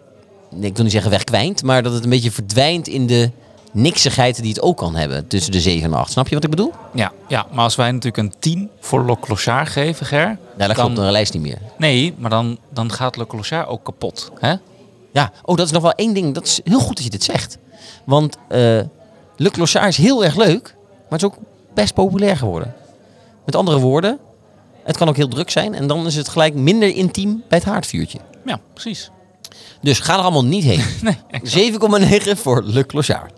Nee, 0.50 0.70
ik 0.70 0.76
wil 0.76 0.84
niet 0.84 0.94
zeggen 0.94 1.12
wegkwijnt. 1.12 1.64
Maar 1.64 1.84
dat 1.84 1.94
het 1.94 2.04
een 2.04 2.10
beetje 2.10 2.32
verdwijnt 2.32 2.88
in 2.88 3.08
de 3.08 3.32
niksigheid 3.72 4.42
die 4.42 4.50
het 4.50 4.62
ook 4.62 4.78
kan 4.78 4.96
hebben. 4.96 5.28
Tussen 5.28 5.52
de 5.52 5.62
7 5.62 5.84
en 5.84 5.90
de 5.90 5.96
8. 5.98 6.12
Snap 6.12 6.28
je 6.28 6.36
wat 6.36 6.44
ik 6.44 6.50
bedoel? 6.50 6.72
Ja, 6.94 7.12
ja, 7.28 7.46
maar 7.52 7.64
als 7.64 7.76
wij 7.76 7.92
natuurlijk 7.92 8.18
een 8.18 8.34
10 8.40 8.70
voor 8.80 9.06
Le 9.06 9.20
Clochard 9.20 9.70
geven, 9.70 10.06
Ger... 10.06 10.20
Ja, 10.58 10.68
dat 10.68 10.76
dan- 10.76 10.86
klopt 10.86 10.96
de 10.96 11.02
lijst 11.12 11.34
niet 11.34 11.42
meer. 11.42 11.58
Nee, 11.78 12.14
maar 12.18 12.30
dan, 12.30 12.58
dan 12.70 12.92
gaat 12.92 13.18
Le 13.18 13.28
Clochard 13.28 13.68
ook 13.68 13.84
kapot. 13.84 14.32
Hè? 14.40 14.54
Ja, 15.14 15.32
oh, 15.44 15.56
dat 15.56 15.66
is 15.66 15.72
nog 15.72 15.82
wel 15.82 15.92
één 15.92 16.14
ding. 16.14 16.34
Dat 16.34 16.46
is 16.46 16.60
heel 16.64 16.80
goed 16.80 16.96
dat 16.96 17.04
je 17.04 17.10
dit 17.10 17.24
zegt. 17.24 17.58
Want 18.04 18.38
eh 18.48 18.80
Le 19.38 19.50
Clochard 19.50 19.88
is 19.88 19.98
heel 19.98 20.24
erg 20.24 20.36
leuk, 20.36 20.76
maar 20.88 21.20
het 21.20 21.22
is 21.22 21.28
ook 21.28 21.38
best 21.74 21.94
populair 21.94 22.38
geworden. 22.38 22.74
Met 23.46 23.56
andere 23.56 23.80
woorden, 23.80 24.20
het 24.84 24.98
kan 24.98 25.10
ook 25.10 25.16
heel 25.16 25.28
druk 25.28 25.50
zijn 25.50 25.74
en 25.74 25.88
dan 25.88 26.06
is 26.06 26.16
het 26.16 26.28
gelijk 26.28 26.54
minder 26.54 26.90
intiem 26.90 27.44
bij 27.48 27.58
het 27.58 27.68
haardvuurtje. 27.68 28.20
Ja, 28.46 28.60
precies. 28.74 29.10
Dus 29.82 30.00
ga 30.00 30.14
er 30.14 30.22
allemaal 30.22 30.46
niet 30.46 30.64
heen. 30.64 30.84
Nee, 31.42 31.72
7,9 31.74 32.32
voor 32.32 32.64
Le 32.64 32.86
Clochard. 32.86 33.34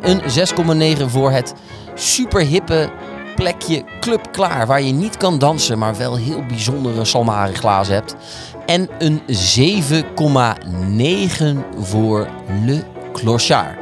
Een 0.00 0.96
6,9 0.98 1.04
voor 1.06 1.30
het 1.30 1.54
superhippe 1.94 2.90
plekje 3.40 3.84
Club 4.00 4.32
Klaar. 4.32 4.66
Waar 4.66 4.82
je 4.82 4.92
niet 4.92 5.16
kan 5.16 5.38
dansen, 5.38 5.78
maar 5.78 5.96
wel 5.96 6.16
heel 6.16 6.46
bijzondere 6.46 7.04
salmari 7.04 7.54
glazen 7.54 7.94
hebt. 7.94 8.16
En 8.66 8.88
een 8.98 9.20
7,9 9.26 9.26
voor 11.78 12.28
Le 12.64 12.82
Clochard. 13.12 13.78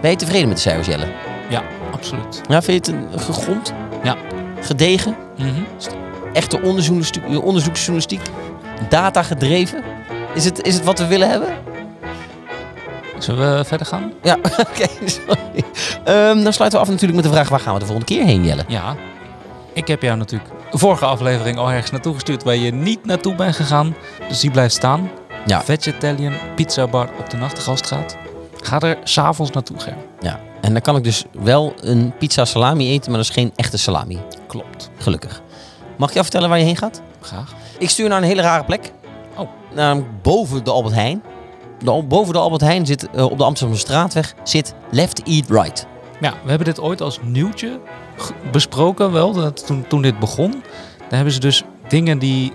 Ben 0.00 0.10
je 0.10 0.16
tevreden 0.16 0.48
met 0.48 0.56
de 0.56 0.62
cijfers, 0.62 0.86
Jelle? 0.86 1.06
ja, 1.48 1.62
absoluut. 1.92 2.40
Ja, 2.48 2.62
vind 2.62 2.86
je 2.86 2.92
het 2.92 3.02
een 3.12 3.20
gegrond? 3.20 3.72
Ja. 4.02 4.16
Gedegen? 4.60 5.16
Mhm. 5.38 5.62
Echte 6.32 6.56
onderzoeksjournalistiek, 6.56 7.44
onderzoeksjournalistiek? 7.44 8.22
Data 8.88 9.22
gedreven? 9.22 9.82
Is 10.34 10.44
het, 10.44 10.62
is 10.62 10.74
het 10.74 10.84
wat 10.84 10.98
we 10.98 11.06
willen 11.06 11.30
hebben? 11.30 11.48
Zullen 13.24 13.56
we 13.56 13.64
verder 13.64 13.86
gaan? 13.86 14.12
Ja, 14.22 14.38
oké, 14.68 14.86
sorry. 15.04 15.64
Ehm, 16.04 16.42
dan 16.42 16.52
sluiten 16.52 16.78
we 16.78 16.84
af 16.84 16.90
natuurlijk 16.90 17.14
met 17.14 17.24
de 17.24 17.30
vraag, 17.30 17.48
waar 17.48 17.60
gaan 17.60 17.74
we 17.74 17.78
de 17.78 17.86
volgende 17.86 18.14
keer 18.14 18.24
heen, 18.24 18.44
Jelle? 18.44 18.64
Ja. 18.68 18.96
Ik 19.72 19.86
heb 19.86 20.02
jou 20.02 20.16
natuurlijk 20.16 20.50
de 20.70 20.78
vorige 20.78 21.04
aflevering 21.04 21.58
al 21.58 21.70
ergens 21.70 21.90
naartoe 21.90 22.14
gestuurd 22.14 22.42
waar 22.42 22.56
je 22.56 22.72
niet 22.72 23.04
naartoe 23.04 23.34
bent 23.34 23.56
gegaan. 23.56 23.94
Dus 24.28 24.40
die 24.40 24.50
blijft 24.50 24.74
staan. 24.74 25.10
Ja. 25.46 25.62
Vegetarian 25.62 26.32
Pizza 26.54 26.86
Bar 26.86 27.08
op 27.18 27.30
de 27.30 27.36
Nachtegaalstraat. 27.36 28.16
Ga 28.60 28.80
er 28.80 28.98
s'avonds 29.04 29.52
naartoe, 29.52 29.80
Ger. 29.80 29.96
Ja. 30.20 30.40
En 30.60 30.72
dan 30.72 30.82
kan 30.82 30.96
ik 30.96 31.04
dus 31.04 31.24
wel 31.32 31.74
een 31.80 32.12
pizza 32.18 32.44
salami 32.44 32.90
eten, 32.90 33.10
maar 33.10 33.20
dat 33.20 33.28
is 33.28 33.34
geen 33.34 33.52
echte 33.56 33.78
salami. 33.78 34.18
Klopt. 34.46 34.90
Gelukkig. 34.98 35.42
Mag 35.96 36.08
ik 36.08 36.14
jou 36.14 36.26
vertellen 36.26 36.48
waar 36.48 36.58
je 36.58 36.64
heen 36.64 36.76
gaat? 36.76 37.02
Graag. 37.20 37.52
Ik 37.78 37.90
stuur 37.90 38.08
naar 38.08 38.18
een 38.18 38.28
hele 38.28 38.42
rare 38.42 38.64
plek. 38.64 38.92
Oh. 39.36 39.48
Namelijk 39.74 40.22
boven 40.22 40.64
de 40.64 40.70
Albert 40.70 40.94
Heijn. 40.94 41.22
De, 41.84 42.02
boven 42.02 42.32
de 42.32 42.38
Albert 42.38 42.60
Heijn 42.60 42.86
zit, 42.86 43.10
eh, 43.10 43.24
op 43.24 43.38
de 43.38 43.44
Amsterdamse 43.44 43.82
straatweg, 43.82 44.34
zit 44.42 44.74
Left 44.90 45.22
Eat 45.22 45.48
Right. 45.48 45.86
Ja, 46.20 46.30
we 46.42 46.48
hebben 46.48 46.66
dit 46.66 46.80
ooit 46.80 47.00
als 47.00 47.20
nieuwtje 47.22 47.80
besproken 48.52 49.12
wel, 49.12 49.32
dat 49.32 49.66
toen, 49.66 49.86
toen 49.88 50.02
dit 50.02 50.18
begon. 50.18 50.50
Daar 50.98 51.08
hebben 51.08 51.32
ze 51.32 51.40
dus 51.40 51.62
dingen 51.88 52.18
die 52.18 52.52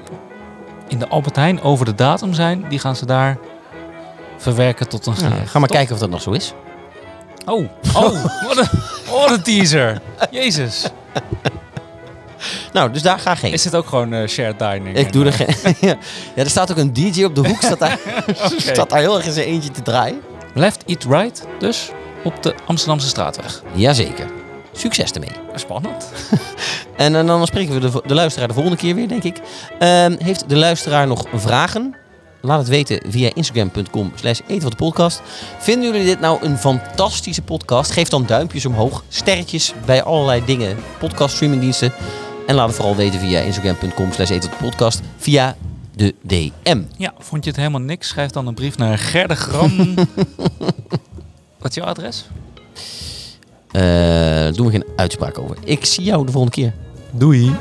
in 0.88 0.99
de 0.99 1.07
Albert 1.07 1.36
Heijn 1.36 1.61
over 1.61 1.86
de 1.86 1.95
datum 1.95 2.34
zijn, 2.34 2.65
die 2.69 2.80
gaan 2.80 2.95
ze 2.95 3.05
daar 3.05 3.38
verwerken 4.38 4.89
tot 4.89 5.05
een 5.05 5.13
Ja, 5.19 5.45
ga 5.45 5.59
maar 5.59 5.69
kijken 5.69 5.93
of 5.93 5.99
dat 5.99 6.09
nog 6.09 6.21
zo 6.21 6.32
is. 6.32 6.53
Oh, 7.45 7.69
oh, 7.95 8.23
wat 8.47 8.57
een, 8.57 8.80
wat 9.09 9.32
een 9.32 9.43
teaser. 9.43 10.01
Jezus. 10.32 10.89
Nou, 12.74 12.91
dus 12.91 13.01
daar 13.01 13.20
ga 13.20 13.32
ik 13.32 13.39
heen. 13.39 13.53
Is 13.53 13.61
dit 13.61 13.76
ook 13.76 13.88
gewoon 13.88 14.13
eh, 14.13 14.28
shared 14.28 14.59
dining? 14.59 14.97
Ik 14.97 15.13
doe 15.13 15.26
er 15.26 15.34
geen... 15.34 15.47
ja. 15.89 15.95
ja, 16.36 16.43
er 16.43 16.49
staat 16.49 16.72
ook 16.72 16.78
een 16.78 16.93
DJ 16.93 17.24
op 17.24 17.36
de 17.36 17.47
hoek. 17.47 17.61
Staat 17.61 17.80
daar, 17.80 17.99
staat 18.57 18.89
daar 18.89 18.99
heel 18.99 19.17
erg 19.17 19.26
in 19.26 19.32
zijn 19.32 19.45
eentje 19.45 19.72
te 19.72 19.82
draaien. 19.82 20.22
Left 20.53 20.84
Eat 20.86 21.03
Right, 21.03 21.47
dus 21.59 21.89
op 22.24 22.43
de 22.43 22.55
Amsterdamse 22.65 23.07
straatweg. 23.07 23.63
Jazeker. 23.74 24.28
Succes 24.72 25.11
ermee. 25.11 25.32
Spannend. 25.55 26.11
En, 26.95 27.15
eh, 27.15 27.26
dan 27.26 27.47
spreken 27.47 27.74
we 27.74 27.80
de, 27.80 28.01
de 28.05 28.13
luisteraar 28.13 28.47
de 28.47 28.53
volgende 28.53 28.78
keer 28.78 28.95
weer, 28.95 29.07
denk 29.07 29.24
ik. 29.24 29.38
Ehm, 29.80 30.15
heeft 30.24 30.49
de 30.49 30.55
luisteraar 30.55 31.07
nog 31.07 31.26
vragen? 31.34 31.95
Laat 32.41 32.59
het 32.59 32.67
weten 32.67 33.01
via 33.07 33.30
instagram.com 33.34 34.11
slash 34.15 34.39
eten 34.47 34.63
wat 34.63 34.72
de 34.72 34.78
podcast. 34.78 35.22
Vinden 35.57 35.91
jullie 35.91 36.05
dit 36.05 36.20
nou 36.20 36.45
een 36.45 36.57
fantastische 36.57 37.41
podcast? 37.41 37.91
Geef 37.91 38.09
dan 38.09 38.26
duimpjes 38.26 38.65
omhoog, 38.65 39.03
sterretjes 39.07 39.74
bij 39.86 40.03
allerlei 40.03 40.45
dingen, 40.45 40.78
podcast 40.99 41.36
streamingdiensten. 41.36 41.93
En 42.50 42.56
laat 42.56 42.68
het 42.68 42.76
vooral 42.76 42.95
weten 42.95 43.20
via 43.20 43.39
instagram.com 43.39 44.12
slash 44.12 44.30
eten 44.30 44.50
wat 44.50 44.60
de 44.60 44.66
podcast 44.66 45.02
via 45.18 45.56
de 45.95 46.16
DM. 46.22 46.82
Ja, 46.97 47.14
vond 47.20 47.43
je 47.43 47.50
het 47.50 47.60
helemaal 47.60 47.82
niks? 47.82 48.08
Schrijf 48.08 48.32
dan 48.32 48.47
een 48.47 48.54
brief 48.54 48.78
naar 48.78 48.97
Gerdegram. 48.97 49.93
Wat 51.60 51.70
is 51.70 51.76
jouw 51.76 51.86
adres? 51.86 52.26
Eh 53.72 54.54
doen 54.54 54.66
we 54.66 54.72
geen 54.72 54.86
uitspraak 54.95 55.38
over. 55.38 55.58
Ik 55.64 55.86
zie 55.86 56.04
jou 56.04 56.26
de 56.26 56.32
volgende 56.32 56.56
keer. 56.56 56.74
Doei. 57.12 57.56